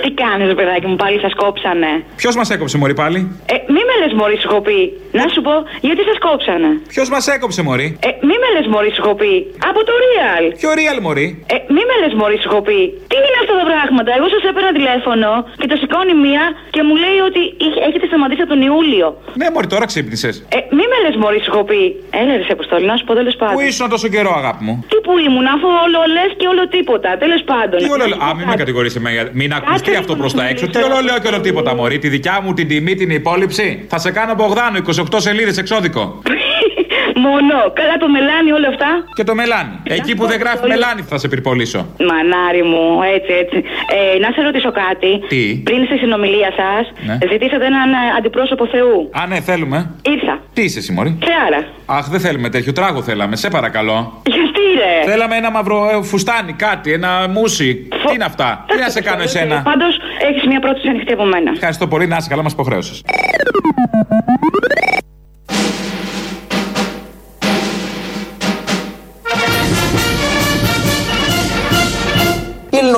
Τι 0.09 0.15
κάνεις, 0.25 0.55
παιδάκι 0.59 0.87
μου, 0.91 0.97
πάλι 1.03 1.17
σας 1.25 1.35
κόψανε; 1.43 1.93
Ποιος 2.21 2.35
μας 2.41 2.49
έκοψε, 2.55 2.77
Μωρή, 2.81 2.95
πάλι; 3.03 3.19
Ε, 3.55 3.57
μη 3.75 3.83
με 3.89 3.95
λες, 4.01 4.13
Μωρή, 4.19 4.37
σου 4.43 4.49
έχω 4.51 4.61
πει. 4.69 4.79
Να 5.21 5.25
σου 5.33 5.41
πω, 5.47 5.55
γιατί 5.87 6.03
σας 6.11 6.19
κόψανε; 6.27 6.71
Ποιος 6.95 7.09
μας 7.15 7.25
έκοψε, 7.35 7.61
Μωρή; 7.69 7.89
Ε, 8.09 8.11
μη 8.29 8.35
με 8.43 8.49
λες, 8.55 8.67
Μωρή, 8.73 8.91
σου 8.97 9.03
έχω 9.05 9.15
πει. 9.21 9.33
Από 9.71 9.81
το 9.89 9.93
Real. 10.05 10.45
Ποιο 10.61 10.71
Real, 10.81 10.99
Μωρή; 11.07 11.27
Ε, 11.55 11.57
μη 11.75 11.83
με 11.89 11.95
λες, 12.03 12.13
Μωρή, 12.21 12.37
σου 12.43 12.49
έχω 12.53 12.61
πει. 12.69 12.79
Τι 13.11 13.15
είναι 13.27 13.39
αυτά 13.43 13.55
τα 13.61 13.65
πράγματα; 13.71 14.11
Εγώ 14.19 14.27
σας 14.35 14.43
έπαιρνα 14.51 14.73
τηλέφωνο 14.79 15.31
και 15.61 15.67
το 15.71 15.77
σηκώνει 15.83 16.15
μία 16.27 16.45
και 16.75 16.81
μου 16.87 16.95
λέει 17.05 17.19
ότι 17.29 17.43
είχε- 17.65 17.83
έχετε 17.89 18.07
σταματήσει 18.11 18.43
από 18.45 18.51
τον 18.55 18.61
Ιούλιο. 18.69 19.09
Ναι, 19.41 19.47
Μωρή, 19.55 19.67
τώρα 19.75 19.85
ξύπνησες. 19.91 20.35
Ε, 20.57 20.59
μη 20.77 20.85
με 20.93 20.97
λες, 21.05 21.15
Μωρή, 21.23 21.39
σου 21.45 21.51
έχω 21.55 21.63
πει. 21.71 21.81
Έλα, 22.21 22.33
ρε, 22.39 22.45
σε 22.49 22.53
αποστολή, 22.59 22.85
να 22.93 22.97
σου 22.99 23.05
πω 23.09 23.13
τέλος 23.21 23.37
πάντων. 23.41 23.55
Πού 23.57 23.63
ήσουν 23.71 23.87
τόσο 23.95 24.09
καιρό, 24.15 24.33
αγάπη 24.41 24.63
μου; 24.67 24.75
Τι 24.93 24.97
που 25.07 25.13
ήμουν, 25.27 25.47
αφού 25.55 25.69
όλο 25.85 25.99
λες 26.17 26.31
και 26.41 26.47
όλο 26.53 26.63
τίποτα. 26.77 27.09
Τέλος 27.25 27.43
πάντων. 27.51 27.79
Τι 27.83 27.89
όλο 27.97 28.05
λέω. 28.11 28.19
Α, 28.27 28.29
μην 28.39 28.45
με 28.53 28.57
κατηγορήσει 28.63 28.97
εμένα. 29.01 29.23
Μην 29.41 29.51
ακουστεί 29.59 29.91
αυτό 29.99 30.17
προς 30.17 30.35
τα 30.35 30.49
έξω. 30.49 30.67
Τι 30.67 30.79
όλο 30.83 31.01
λέω 31.05 31.19
και 31.19 31.29
όλο 31.29 31.41
τίποτα, 31.41 31.75
Μωρή. 31.75 31.99
Τη 31.99 32.09
δικιά 32.09 32.41
μου 32.45 32.53
την 32.53 32.69
τιμή, 32.69 32.95
την 32.95 33.11
υπόλοιψη. 33.11 33.85
Θα 33.89 33.99
σε 33.99 34.11
κάνω 34.11 34.35
Μπογδάνο, 34.35 34.79
28 35.13 35.17
σελίδες 35.17 35.59
εξώδικο. 35.59 36.23
Μόνο, 37.27 37.55
καλά 37.81 37.97
το 38.03 38.09
μελάνι 38.15 38.51
όλα 38.59 38.69
αυτά. 38.75 38.91
Και 39.19 39.25
το 39.25 39.35
μελάνι. 39.41 39.75
Εκεί 39.97 40.13
που 40.17 40.25
δεν 40.27 40.39
γράφει 40.43 40.67
μελάνι 40.73 41.03
θα 41.11 41.19
σε 41.19 41.29
πυρπολίσω. 41.29 41.81
Μανάρι 42.09 42.63
μου, 42.71 42.85
έτσι, 43.17 43.33
έτσι. 43.43 43.59
Ε, 43.97 44.19
να 44.25 44.29
σε 44.35 44.41
ρωτήσω 44.49 44.71
κάτι. 44.83 45.11
Τι; 45.33 45.43
Πριν 45.69 45.81
στη 45.89 45.97
συνομιλία 46.03 46.51
σας, 46.61 46.85
Ναι. 47.09 47.17
ζητήσατε 47.33 47.65
έναν 47.73 47.89
ε, 47.93 47.97
αντιπρόσωπο 48.19 48.67
Θεού. 48.67 48.97
Α, 49.21 49.27
ναι, 49.27 49.41
θέλουμε. 49.41 49.79
Ήρθα. 50.15 50.35
Τι 50.55 50.63
είσαι, 50.63 50.79
εσύ, 50.79 50.93
Μωρή. 50.93 51.19
Θεάρα. 51.29 51.61
Αχ, 51.87 52.09
δεν 52.09 52.21
θέλουμε 52.21 52.49
τέτοιο 52.49 52.73
τράγο 52.73 53.03
θέλαμε, 53.03 53.37
σε 53.37 53.49
παρακαλώ. 53.49 54.23
Γιατί 54.27 54.63
ρε; 54.81 55.11
Θέλαμε 55.11 55.37
ένα 55.37 55.51
μαύρο 55.51 55.79
ε, 55.93 56.03
φουστάνι, 56.03 56.53
κάτι, 56.53 56.93
ένα 56.93 57.29
μουσι. 57.29 57.75
Τι 58.07 58.15
είναι 58.15 58.25
αυτά, 58.25 58.65
τι 58.69 58.79
να 58.79 58.89
σε 58.89 59.01
κάνω 59.03 59.23
εσένα; 59.23 59.63
Πάντως, 59.63 59.99
έχεις 60.31 60.45
μια 60.47 60.61
πρόταση 60.61 60.89
ανοιχτή 60.89 61.13
από 61.13 61.25
μένα. 61.25 61.51
Ευχαριστώ 61.55 61.87
πολύ, 61.87 62.07
να 62.07 62.17
είσαι 62.17 62.29
καλά, 62.29 62.43
μας 62.43 62.53
υποχρέωσες. 62.53 63.03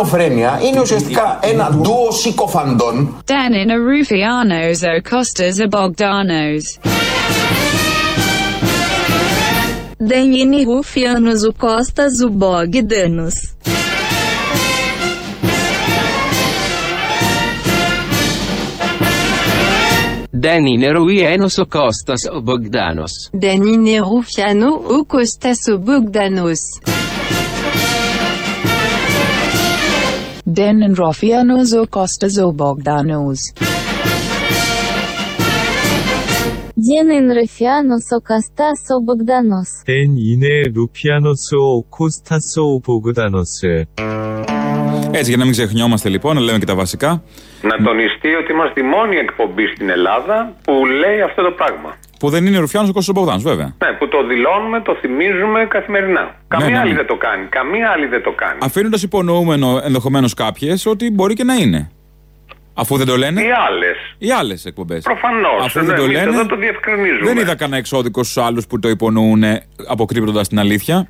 Η 0.01 0.03
ελληνοφρένεια 0.03 0.61
είναι 0.63 0.81
ουσιαστικά 0.81 1.39
ένα 1.43 1.71
ντουο 1.71 2.13
συκοφαντών 2.13 3.23
Dan 3.25 3.53
in 3.63 3.71
a 3.71 3.79
Rufianos 3.89 4.81
o 4.89 5.03
Costas 5.11 5.57
a 5.65 5.67
Bogdanos. 5.75 6.65
Danini 10.11 10.65
Rufianos 10.65 11.43
o 11.49 11.53
Costas 11.53 12.15
o 12.27 12.29
Bogdanos. 12.31 13.35
Δεν 20.31 20.67
είναι 20.67 20.91
Ρουιένος 20.91 21.59
ο 21.59 21.67
Κώστας 21.67 22.25
ο 22.33 22.41
Μπογδάνος. 22.41 23.29
Δεν 23.33 23.63
είναι 23.63 23.99
Ρουφιάνο 23.99 24.67
ο 24.67 25.05
Κώστας 25.07 25.59
ο 30.51 30.53
Μπογδάνος. 30.53 30.55
Δεν 30.55 30.81
είναι 30.81 30.93
Ρουφιάνος 30.95 31.73
ο 31.73 31.87
Κώστας 31.89 32.37
ο 32.39 32.51
Μπογδάνος. 32.51 33.53
Δεν 36.75 36.97
είναι 36.97 37.33
Ρουφιάνος 37.35 38.07
ο 38.11 38.23
Κώστας 38.23 38.87
ο 38.91 39.01
Μπογδάνος. 39.05 39.69
Δεν 39.85 40.17
είναι 40.17 40.73
Ρουφιάνος 40.75 41.53
ο 41.53 41.83
Κώστας 41.89 42.57
ο 42.57 42.81
Μπογδάνος. 42.85 43.61
Έτσι, 45.13 45.29
για 45.29 45.37
να 45.37 45.45
μην 45.45 45.53
ξεχνιόμαστε 45.53 46.09
λοιπόν, 46.09 46.35
να 46.35 46.41
λέμε 46.41 46.59
και 46.59 46.65
τα 46.67 46.75
βασικά. 46.75 47.23
Να 47.63 47.85
τονιστεί 47.85 48.35
ότι 48.35 48.53
είμαστε 48.53 48.81
η 48.81 48.85
μόνη 48.85 49.17
εκπομπή 49.17 49.67
στην 49.75 49.89
Ελλάδα 49.91 50.57
που 50.65 50.87
λέει 50.87 51.21
αυτό 51.21 51.43
το 51.43 51.51
πράγμα. 51.51 51.97
Που 52.21 52.29
δεν 52.29 52.47
είναι 52.47 52.59
Ρουφιάνος 52.59 52.89
ο 52.89 52.93
Κώστας 52.93 53.15
Μπογδάνος, 53.15 53.43
βέβαια. 53.43 53.75
Ναι, 53.85 53.93
που 53.93 54.09
το 54.09 54.27
δηλώνουμε, 54.27 54.81
το 54.81 54.97
θυμίζουμε 55.01 55.67
καθημερινά. 55.69 56.35
Καμία 56.49 56.69
ναι, 56.69 56.79
άλλη 56.79 56.91
ναι. 56.91 56.97
δεν 56.97 57.07
το 57.07 57.17
κάνει. 57.17 57.47
Καμία 57.47 57.91
άλλη 57.91 58.07
δεν 58.07 58.23
το 58.23 58.33
κάνει. 58.33 58.59
Αφήνοντας 58.63 59.03
υπονοούμενο 59.03 59.81
ενδεχομένως 59.85 60.35
κάποιες 60.35 60.87
ότι 60.87 61.11
μπορεί 61.11 61.35
και 61.35 61.45
να 61.45 61.55
είναι. 61.55 61.91
Αφού 62.75 62.97
δεν 62.97 63.07
το 63.07 63.17
λένε. 63.17 63.41
Οι 63.41 63.51
άλλες. 63.69 63.97
Οι 64.19 64.33
άλλες 64.33 64.65
εκπομπές. 64.65 65.03
Προφανώς. 65.03 65.65
Αφού 65.65 65.85
δεν 65.85 65.97
το 65.97 66.07
λένε. 66.07 66.31
Εδώ 66.31 66.47
το 66.47 66.57
διευκρινίζουμε. 66.57 67.25
Δεν 67.25 67.37
είδα 67.37 67.55
κανένα 67.55 67.77
εξώδικο 67.77 68.23
στους 68.23 68.43
άλλους 68.45 68.67
που 68.67 68.79
το 68.79 68.89
υπονοούν 68.89 69.43
αποκρύπτοντας 69.89 70.49
την 70.49 70.59
αλήθεια. 70.59 71.09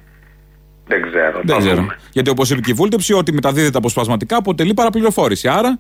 Δεν 0.87 1.03
ξέρω. 1.03 1.37
Δεν 1.37 1.47
το 1.47 1.57
ξέρω. 1.57 1.75
δούμε. 1.75 1.97
Γιατί 2.13 2.31
όπως 2.31 2.51
είπε 2.51 2.61
και 2.61 2.71
η 2.71 2.75
βούλτεψη, 2.75 3.13
ότι 3.13 3.33
μεταδίδεται 3.33 3.79
αποσπασματικά 3.79 4.37
αποτελεί 4.37 4.75
παραπληροφόρηση. 4.75 5.49
Άρα. 5.49 5.79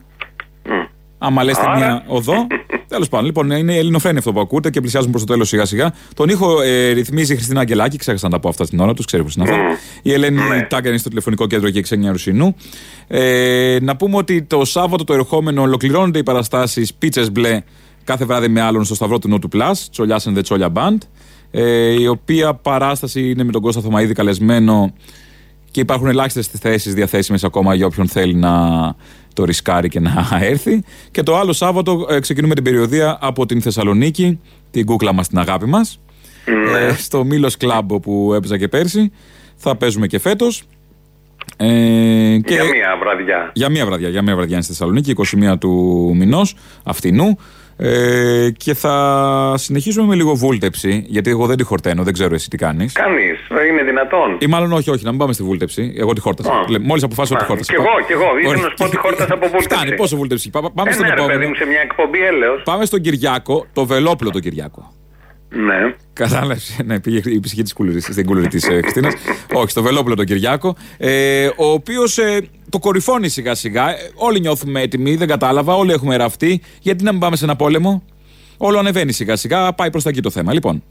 Άμα 1.19 1.45
λες 1.45 1.59
Άρα. 1.59 1.77
μια 1.77 2.05
οδό. 2.07 2.47
Τέλος 2.91 3.09
πάντων, 3.09 3.27
λοιπόν, 3.27 3.51
είναι 3.51 3.77
ελληνοφρένη 3.77 4.19
αυτό 4.19 4.33
που 4.33 4.41
ακούτε 4.41 4.71
και 4.71 4.81
πλησιάζουμε 4.81 5.13
προς 5.13 5.25
το 5.25 5.33
τέλος 5.33 5.49
σιγά 5.49 5.65
σιγά. 5.65 5.93
Τον 6.15 6.29
ήχο 6.29 6.61
ε, 6.61 6.91
ρυθμίζει 6.91 7.33
η 7.33 7.37
Χριστίνα 7.37 7.61
Αγγελάκη, 7.61 7.97
ξέχασα 7.97 8.27
να 8.27 8.33
τα 8.33 8.41
πω 8.41 8.49
αυτά 8.49 8.65
στην 8.65 8.81
ώρα 8.81 8.95
τους, 8.95 9.05
ξέρεις 9.05 9.25
πώς 9.25 9.35
είναι 9.35 9.45
αυτό. 9.51 9.57
Η 10.03 10.13
Ελένη 10.13 10.37
Ναι. 10.37 10.63
Τάγκαν 10.63 10.89
είναι 10.89 10.99
στο 10.99 11.09
τηλεφωνικό 11.09 11.47
κέντρο 11.47 11.71
και 11.71 11.79
η 11.79 11.83
Ξένια 11.83 12.11
Ρουσινού. 12.11 12.55
Ε, 13.07 13.79
να 13.83 13.97
πούμε 13.97 14.17
ότι 14.17 14.43
το 14.43 14.65
Σάββατο 14.65 15.05
το 15.05 15.15
ερχόμενο 15.15 15.63
ολοκληρώνονται 15.63 16.19
οι 16.19 16.23
παραστάσεις 16.23 16.95
Πίτσες 16.95 17.33
Μπλε 17.33 17.63
κάθε 18.05 18.25
βράδυ 18.25 18.49
με 18.49 18.61
άλλον 18.61 18.85
στο 18.85 18.95
Σταυρό 18.95 19.19
του 19.19 19.29
Νότου 19.29 19.49
Plus, 19.53 19.73
Τσολιάς 19.91 20.29
and 20.29 20.39
the 20.39 20.43
Τσόλια 20.43 20.73
Band. 20.75 20.99
Ε, 21.51 22.01
η 22.01 22.07
οποία 22.07 22.55
παράσταση 22.55 23.31
είναι 23.31 23.45
με 23.45 23.53
τον 23.53 23.63
Κώστα 23.63 23.81
Θωμαίδη 23.81 24.13
καλεσμένο 24.13 24.93
και 25.71 25.81
υπάρχουν 25.81 26.07
ελάχιστες 26.07 26.47
θέσεις 26.47 26.95
διαθέσιμες 26.95 27.45
ακόμα 27.45 27.75
για 27.75 27.87
όποιον 27.87 28.09
θέλει 28.09 28.35
να 28.35 28.51
το 29.41 29.47
ρισκάρει 29.47 29.89
και 29.89 30.01
να 30.01 30.29
έρθει. 30.41 30.83
Και 31.11 31.23
το 31.23 31.37
άλλο 31.37 31.53
Σάββατο 31.53 32.07
ε, 32.11 32.21
ξεκινούμε 32.21 32.55
την 32.55 32.65
περιοδία 32.65 33.19
από 33.21 33.47
την 33.47 33.63
Θεσσαλονίκη, 33.63 34.41
την 34.71 34.87
κούκλα 34.87 35.13
μας, 35.13 35.29
την 35.29 35.39
αγάπη 35.39 35.67
μας. 35.67 36.01
Ε, 36.77 36.93
στο 36.93 37.25
Μήλο 37.25 37.53
Κλαμπ 37.59 37.93
που 37.93 38.33
έπαιζα 38.35 38.59
και 38.59 38.69
πέρσι. 38.69 39.13
Θα 39.57 39.77
παίζουμε 39.77 40.07
και 40.07 40.19
φέτος. 40.19 40.63
Ε, 41.57 41.67
και 42.45 42.55
Για 42.55 42.65
μία 42.65 42.97
βραδιά. 43.01 43.51
για 43.55 43.69
μία 43.69 43.87
βραδιά, 43.87 44.09
για 44.09 44.23
μία 44.23 44.35
βραδιά 44.35 44.55
είναι 44.55 44.63
στη 44.65 44.73
Θεσσαλονίκη, 44.73 45.11
21 45.11 45.59
του 45.59 45.71
μηνός 46.17 46.57
αυτινού. 46.85 47.39
Ε, 47.83 48.51
και 48.57 48.75
θα 48.75 49.55
συνεχίσουμε 49.57 50.07
με 50.07 50.15
λίγο 50.15 50.35
βούλτεψη, 50.35 51.05
γιατί 51.07 51.31
εγώ 51.31 51.47
δεν 51.47 51.57
τη 51.57 51.63
χορταίνω, 51.65 52.03
δεν 52.03 52.13
ξέρω 52.13 52.35
εσύ 52.35 52.49
τι 52.51 52.57
κάνεις. 52.57 52.93
Κανείς. 52.93 53.39
Είναι 53.71 53.83
δυνατόν. 53.83 54.37
Ή 54.39 54.47
μάλλον 54.47 54.73
όχι, 54.73 54.91
όχι, 54.91 55.05
να 55.05 55.11
μην 55.11 55.19
πάμε 55.19 55.33
στη 55.33 55.43
βούλτεψη. 55.43 55.95
Εγώ 55.97 56.13
τη 56.13 56.21
χόρτασα. 56.21 56.53
Α. 56.53 56.65
Μόλις 56.81 57.03
αποφάσισα 57.03 57.35
ότι 57.35 57.45
Α, 57.45 57.47
χόρτασα. 57.47 57.73
κι 57.73 57.79
εγώ, 57.81 58.05
κι 58.07 58.13
εγώ. 58.13 58.25
Ήθελα 58.39 58.49
Ωραία. 58.49 58.63
να 58.63 58.69
σου 58.69 58.75
πω 58.77 58.85
ότι 58.85 58.97
χόρτασα 58.97 59.35
από 59.35 59.47
βούλτεψη. 59.49 59.77
Φτάνει, 59.77 59.95
πόσο 59.95 60.17
βούλτεψη. 60.17 60.51
Πά- 60.51 60.71
Πάμε 60.75 60.91
Ε, 60.91 60.93
στον 60.93 61.05
ναι, 61.07 61.11
ρε 61.15 61.15
επόμενο. 61.21 61.39
παιδί 61.39 61.49
μου, 61.51 61.55
σε 61.55 61.65
μια 61.67 61.81
εκπομπή 61.81 62.19
έλεος. 62.25 62.63
Πάμε 62.65 62.85
στον 62.85 63.01
Κυριάκο, 63.01 63.67
το 63.73 63.87
βελόπλο 63.87 64.31
τον 64.31 64.41
Κυριάκο. 64.41 64.93
Ναι. 65.53 65.95
Κατάλαβες. 66.13 66.79
Ναι, 66.85 67.01
πήγε 67.01 67.21
η 67.25 67.41
ψυχή 67.41 67.63
της 67.63 67.73
κουλουρή, 67.73 68.01
στην 68.01 68.27
κουλουρή 68.27 68.49
της 68.49 68.65
Χριστίνας. 68.65 69.15
Όχι, 69.53 69.71
στο 69.71 69.83
βελόπλο 69.83 70.15
τον 70.15 70.25
Κυριάκο. 70.25 70.77
Ε, 70.99 71.47
ο 71.47 71.67
οποίος 71.67 72.19
το 72.69 72.79
κορυφώνει 72.79 73.29
σιγά 73.29 73.55
σιγά. 73.55 73.91
Ε, 73.91 74.11
όλοι 74.15 74.41
νιώθουμε 74.41 74.81
έτοιμοι, 74.81 75.17
δεν 75.17 75.29
κατάλαβα. 75.29 75.75
Όλοι 75.75 75.93
έχουμε 75.93 76.17
ραφτεί. 76.17 76.61
Γιατί 76.81 77.05
να 77.05 77.11
μην 77.11 77.21
πάμε 77.21 77.37
σε 77.37 77.45
ένα 77.45 77.57
πόλεμο; 77.57 78.03
Όλο 78.57 78.79
ανεβαίνει 78.79 79.13
σιγά 79.13 79.37
σιγά, 79.37 79.73
πάει 79.73 79.91
προς 79.91 80.03
τα 80.03 80.09
εκεί 80.09 80.21
το 80.21 80.31
θέμα. 80.31 80.53
Λοιπόν, 80.53 80.83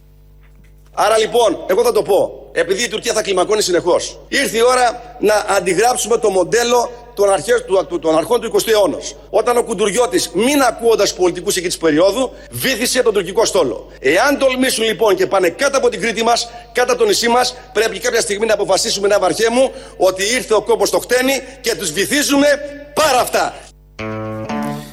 Άρα 0.94 1.18
λοιπόν, 1.18 1.64
εγώ 1.68 1.84
θα 1.84 1.92
το 1.92 2.02
πω, 2.02 2.50
επειδή 2.52 2.84
η 2.84 2.88
Τουρκία 2.88 3.14
θα 3.14 3.22
κλιμακώνει 3.22 3.62
συνεχώς, 3.62 4.20
ήρθε 4.28 4.58
η 4.58 4.62
ώρα 4.62 5.16
να 5.20 5.56
αντιγράψουμε 5.58 6.18
το 6.18 6.30
μοντέλο 6.30 6.92
των, 7.20 7.30
αρχές, 7.32 7.66
του, 7.66 7.86
του- 7.90 8.00
των 8.00 8.18
αρχών 8.18 8.42
του 8.42 8.52
20ου 8.54 8.68
αιώνα. 8.72 8.98
Όταν 9.30 9.58
ο 9.58 9.64
Κουντουριώτης, 9.64 10.32
μην 10.34 10.62
ακούγοντα 10.62 11.06
πολιτικούς 11.16 11.56
εκεί 11.56 11.68
της 11.68 11.78
περίοδου, 11.78 12.32
βήθησε 12.52 13.04
τον 13.04 13.14
τουρκικό 13.14 13.46
στόλο. 13.46 13.88
Εάν 14.00 14.38
τολμήσουν 14.38 14.84
λοιπόν 14.86 15.16
και 15.16 15.28
πάνε 15.28 15.50
κάτω 15.50 15.78
από 15.78 15.90
την 15.90 16.02
Κρήτη 16.02 16.24
μας, 16.24 16.50
κάτω 16.74 16.92
από 16.92 17.02
το 17.02 17.08
νησί 17.08 17.28
μας, 17.30 17.58
πρέπει 17.74 18.00
κάποια 18.00 18.22
στιγμή 18.22 18.46
να 18.46 18.54
αποφασίσουμε 18.54 19.08
ένα 19.08 19.20
βαρχέ 19.20 19.50
μου 19.52 19.72
ότι 19.98 20.24
ήρθε 20.36 20.54
ο 20.54 20.62
κόπο 20.62 20.90
το 20.90 21.00
χτένι 21.00 21.34
και 21.62 21.76
τους 21.76 21.92
βυθίζουμε 21.92 22.48
πάρα 22.94 23.20
αυτά. 23.22 23.54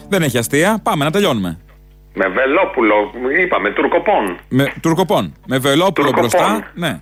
δεν 0.08 0.22
έχει 0.22 0.38
αστεία. 0.38 0.80
Πάμε 0.82 1.04
να 1.04 1.10
τελειώνουμε. 1.10 1.58
Με 2.18 2.28
Βελόπουλο, 2.28 2.94
είπαμε, 3.42 3.70
τουρκοπών. 3.70 4.38
Με 4.48 4.72
τουρκοπών. 4.82 5.34
Με 5.46 5.58
βελόπουλο 5.58 6.06
Τουρκοπών. 6.10 6.20
μπροστά. 6.40 6.70
Ναι. 6.74 7.00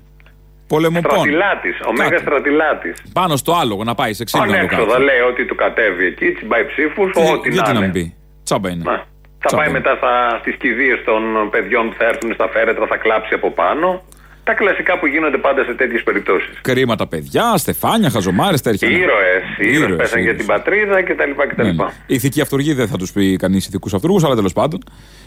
Πολεμοπών. 0.66 1.18
Στρατιλάτης, 1.18 1.76
ο 1.80 1.84
Κάτι. 1.84 2.00
Μέγας 2.00 2.20
Στρατιλάτης. 2.20 2.94
Πάνω 3.12 3.36
στο 3.36 3.52
άλογο 3.52 3.84
να 3.84 3.94
πάει 3.94 4.12
σε 4.12 4.24
ξύλινο 4.24 4.50
να 4.50 4.52
το 4.54 4.58
Ανέξοδα 4.58 4.86
κάτσει. 4.92 5.04
λέει 5.04 5.20
ότι 5.30 5.44
του 5.44 5.54
κατέβει 5.54 6.06
εκεί, 6.06 6.32
τσιμπάει 6.32 6.64
ψήφους, 6.66 7.10
ό,τι 7.32 7.48
Γιατί 7.50 7.68
να 7.68 7.72
να 7.74 7.80
μην 7.80 7.88
είναι. 7.88 7.92
πει. 7.98 8.14
Τσάμπα 8.44 8.68
είναι. 8.70 8.82
Να. 8.90 8.96
Θα 8.96 9.04
Τσάμπα 9.46 9.62
πάει 9.62 9.70
είναι. 9.70 9.78
μετά 9.78 9.92
στα, 9.96 10.38
στις 10.40 10.54
κηδείες 10.62 10.98
των 11.04 11.22
παιδιών 11.50 11.88
που 11.88 11.94
θα 11.98 12.04
έρθουν 12.04 12.30
στα 12.34 12.48
φέρετρα, 12.48 12.86
θα 12.86 12.96
κλάψει 12.96 13.34
από 13.34 13.50
πάνω. 13.50 14.02
Τα 14.44 14.54
κλασικά 14.54 14.98
που 14.98 15.06
γίνονται 15.06 15.38
πάντα 15.38 15.64
σε 15.64 15.74
τέτοιες 15.74 16.02
περιπτώσεις. 16.02 16.60
Κρίμα 16.60 16.96
τα 16.96 17.06
παιδιά, 17.06 17.56
στεφάνια, 17.56 18.10
χαζομάρες, 18.10 18.60
τέτοια. 18.60 18.88
Οι 18.88 18.92
ήρωες, 18.92 19.42
οι 19.58 19.66
ήρωες 19.66 19.76
Ήρωες, 19.82 19.96
πέσαν 19.96 20.20
για 20.20 20.30
ήρωες. 20.30 20.36
την 20.38 20.46
πατρίδα 20.54 21.02
κτλ. 21.02 21.30
κτλ. 21.48 21.62
Ναι, 21.62 21.72
ναι. 21.72 21.84
Ηθική 22.06 22.40
αυτοργή 22.40 22.72
δεν 22.72 22.88
θα 22.88 22.96
τους 22.96 23.12
πει 23.12 23.36
κανείς 23.36 23.66
ηθικούς 23.66 23.94
αυτούργους, 23.94 24.24
αλλά 24.24 24.34
τέλος 24.34 24.52
πάντων. 24.52 24.80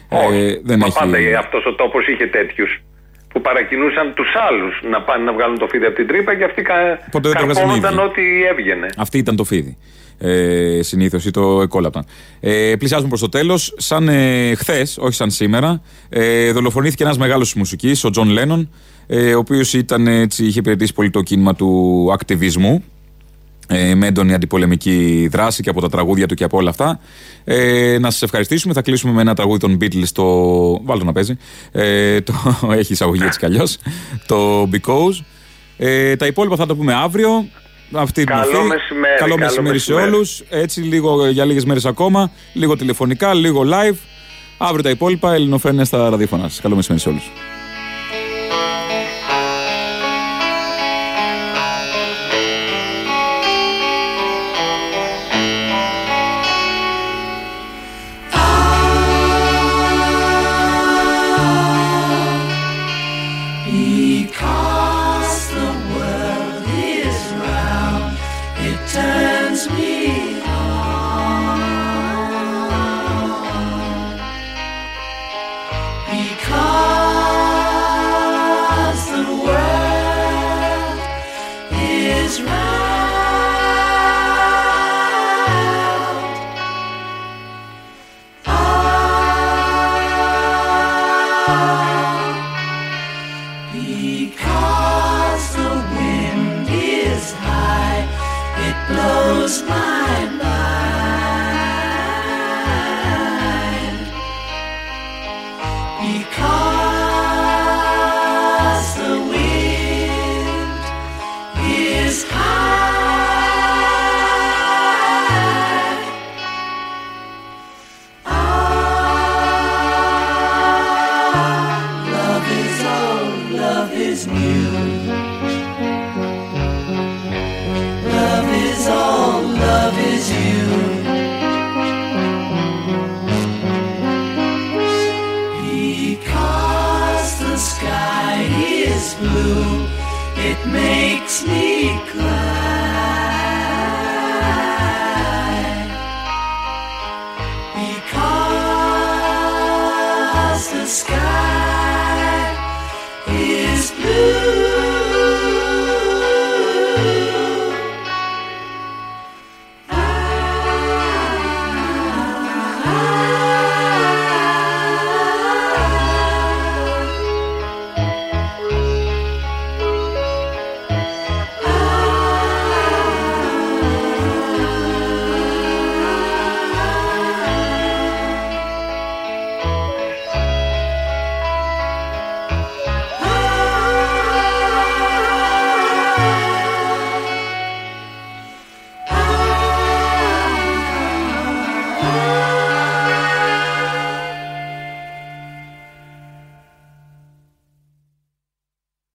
Ε, 0.09 0.17
δεν 0.63 0.77
Μα 0.79 0.85
έχει... 0.85 0.97
πάντα 0.99 1.39
αυτός 1.39 1.65
ο 1.65 1.73
τόπος 1.75 2.07
είχε 2.07 2.25
τέτοιους 2.27 2.81
που 3.27 3.41
παρακινούσαν 3.41 4.13
τους 4.13 4.27
άλλους 4.49 4.81
να 4.91 5.01
πάνε 5.01 5.23
να 5.23 5.33
βγάλουν 5.33 5.57
το 5.57 5.67
φίδι 5.67 5.85
από 5.85 5.95
την 5.95 6.07
τρύπα 6.07 6.35
και 6.35 6.43
αυτοί 6.43 6.61
κα... 6.61 6.73
Ποτέ 7.11 7.29
δεν 7.29 7.37
το 7.37 7.43
βγάζανε 7.45 7.75
οι 7.75 7.79
καρπώνονταν 7.79 7.93
ίδιοι. 7.93 8.01
ό,τι 8.01 8.45
έβγαινε. 8.51 8.87
Αυτή 8.97 9.17
ήταν 9.17 9.35
το 9.35 9.43
φίδι. 9.43 9.77
Ε, 10.19 10.79
Συνήθως 10.81 11.25
ή 11.25 11.31
το 11.31 11.61
εκόλαπταν. 11.61 12.05
Ε, 12.39 12.73
πλησιάζουμε 12.79 13.09
προς 13.09 13.21
το 13.21 13.29
τέλος. 13.29 13.73
Σαν 13.77 14.07
ε, 14.07 14.55
χθες, 14.55 14.97
όχι 14.99 15.13
σαν 15.13 15.31
σήμερα, 15.31 15.81
ε, 16.09 16.51
δολοφονήθηκε 16.51 17.03
ένας 17.03 17.17
μεγάλος 17.17 17.51
της 17.51 17.57
μουσικής, 17.57 18.03
ο 18.03 18.09
Τζον 18.09 18.29
Λένον, 18.29 18.69
ε, 19.07 19.35
ο 19.35 19.39
οποίος 19.39 19.73
είχε 19.73 20.59
υπηρετήσει 20.59 20.93
πολύ 20.93 21.09
το 21.09 21.21
κίνημα 21.21 21.55
του 21.55 22.09
ακτιβισμού. 22.13 22.83
Ε, 23.69 23.95
με 23.95 24.07
έντονη 24.07 24.33
αντιπολεμική 24.33 25.27
δράση 25.31 25.63
και 25.63 25.69
από 25.69 25.81
τα 25.81 25.89
τραγούδια 25.89 26.27
του 26.27 26.33
και 26.35 26.43
από 26.43 26.57
όλα 26.57 26.69
αυτά. 26.69 26.99
Ε, 27.43 27.97
να 27.99 28.11
σας 28.11 28.21
ευχαριστήσουμε. 28.21 28.73
Θα 28.73 28.81
κλείσουμε 28.81 29.13
με 29.13 29.21
ένα 29.21 29.33
τραγούδι 29.33 29.59
των 29.59 29.77
Beatles. 29.81 30.07
Το. 30.13 30.23
Βάλτε 30.83 30.99
το 30.99 31.05
να 31.05 31.11
παίζει. 31.11 31.37
Ε, 31.71 32.21
το... 32.21 32.33
Έχει 32.77 32.93
εισαγωγή 32.93 33.23
έτσι 33.23 33.39
κι 33.39 33.45
αλλιώς. 33.45 33.77
Το 34.25 34.69
Because. 34.73 35.23
Ε, 35.77 36.15
τα 36.15 36.25
υπόλοιπα 36.25 36.55
θα 36.55 36.65
τα 36.65 36.75
πούμε 36.75 36.93
αύριο. 36.93 37.47
Αυτή 37.93 38.23
την 38.23 38.35
Καλό 38.35 38.51
μορφή. 38.51 38.67
μεσημέρι, 38.67 39.17
Καλό 39.19 39.35
καλό 39.35 39.45
μεσημέρι 39.45 39.79
σε 39.79 39.91
μεσημέρι. 39.91 40.15
όλους. 40.15 40.43
Έτσι, 40.49 40.81
λίγο 40.81 41.27
για 41.29 41.45
λίγες 41.45 41.65
μέρες 41.65 41.85
ακόμα. 41.85 42.31
Λίγο 42.53 42.75
τηλεφωνικά, 42.75 43.33
λίγο 43.33 43.63
live. 43.65 43.95
Αύριο 44.57 44.83
τα 44.83 44.89
υπόλοιπα. 44.89 45.33
Ελληνοφρένια 45.33 45.85
στα 45.85 46.09
ραδιόφωνα 46.09 46.43
σας. 46.43 46.61
Καλό 46.61 46.75
μεσημέρι 46.75 47.01
σε 47.01 47.09
όλους. 47.09 47.31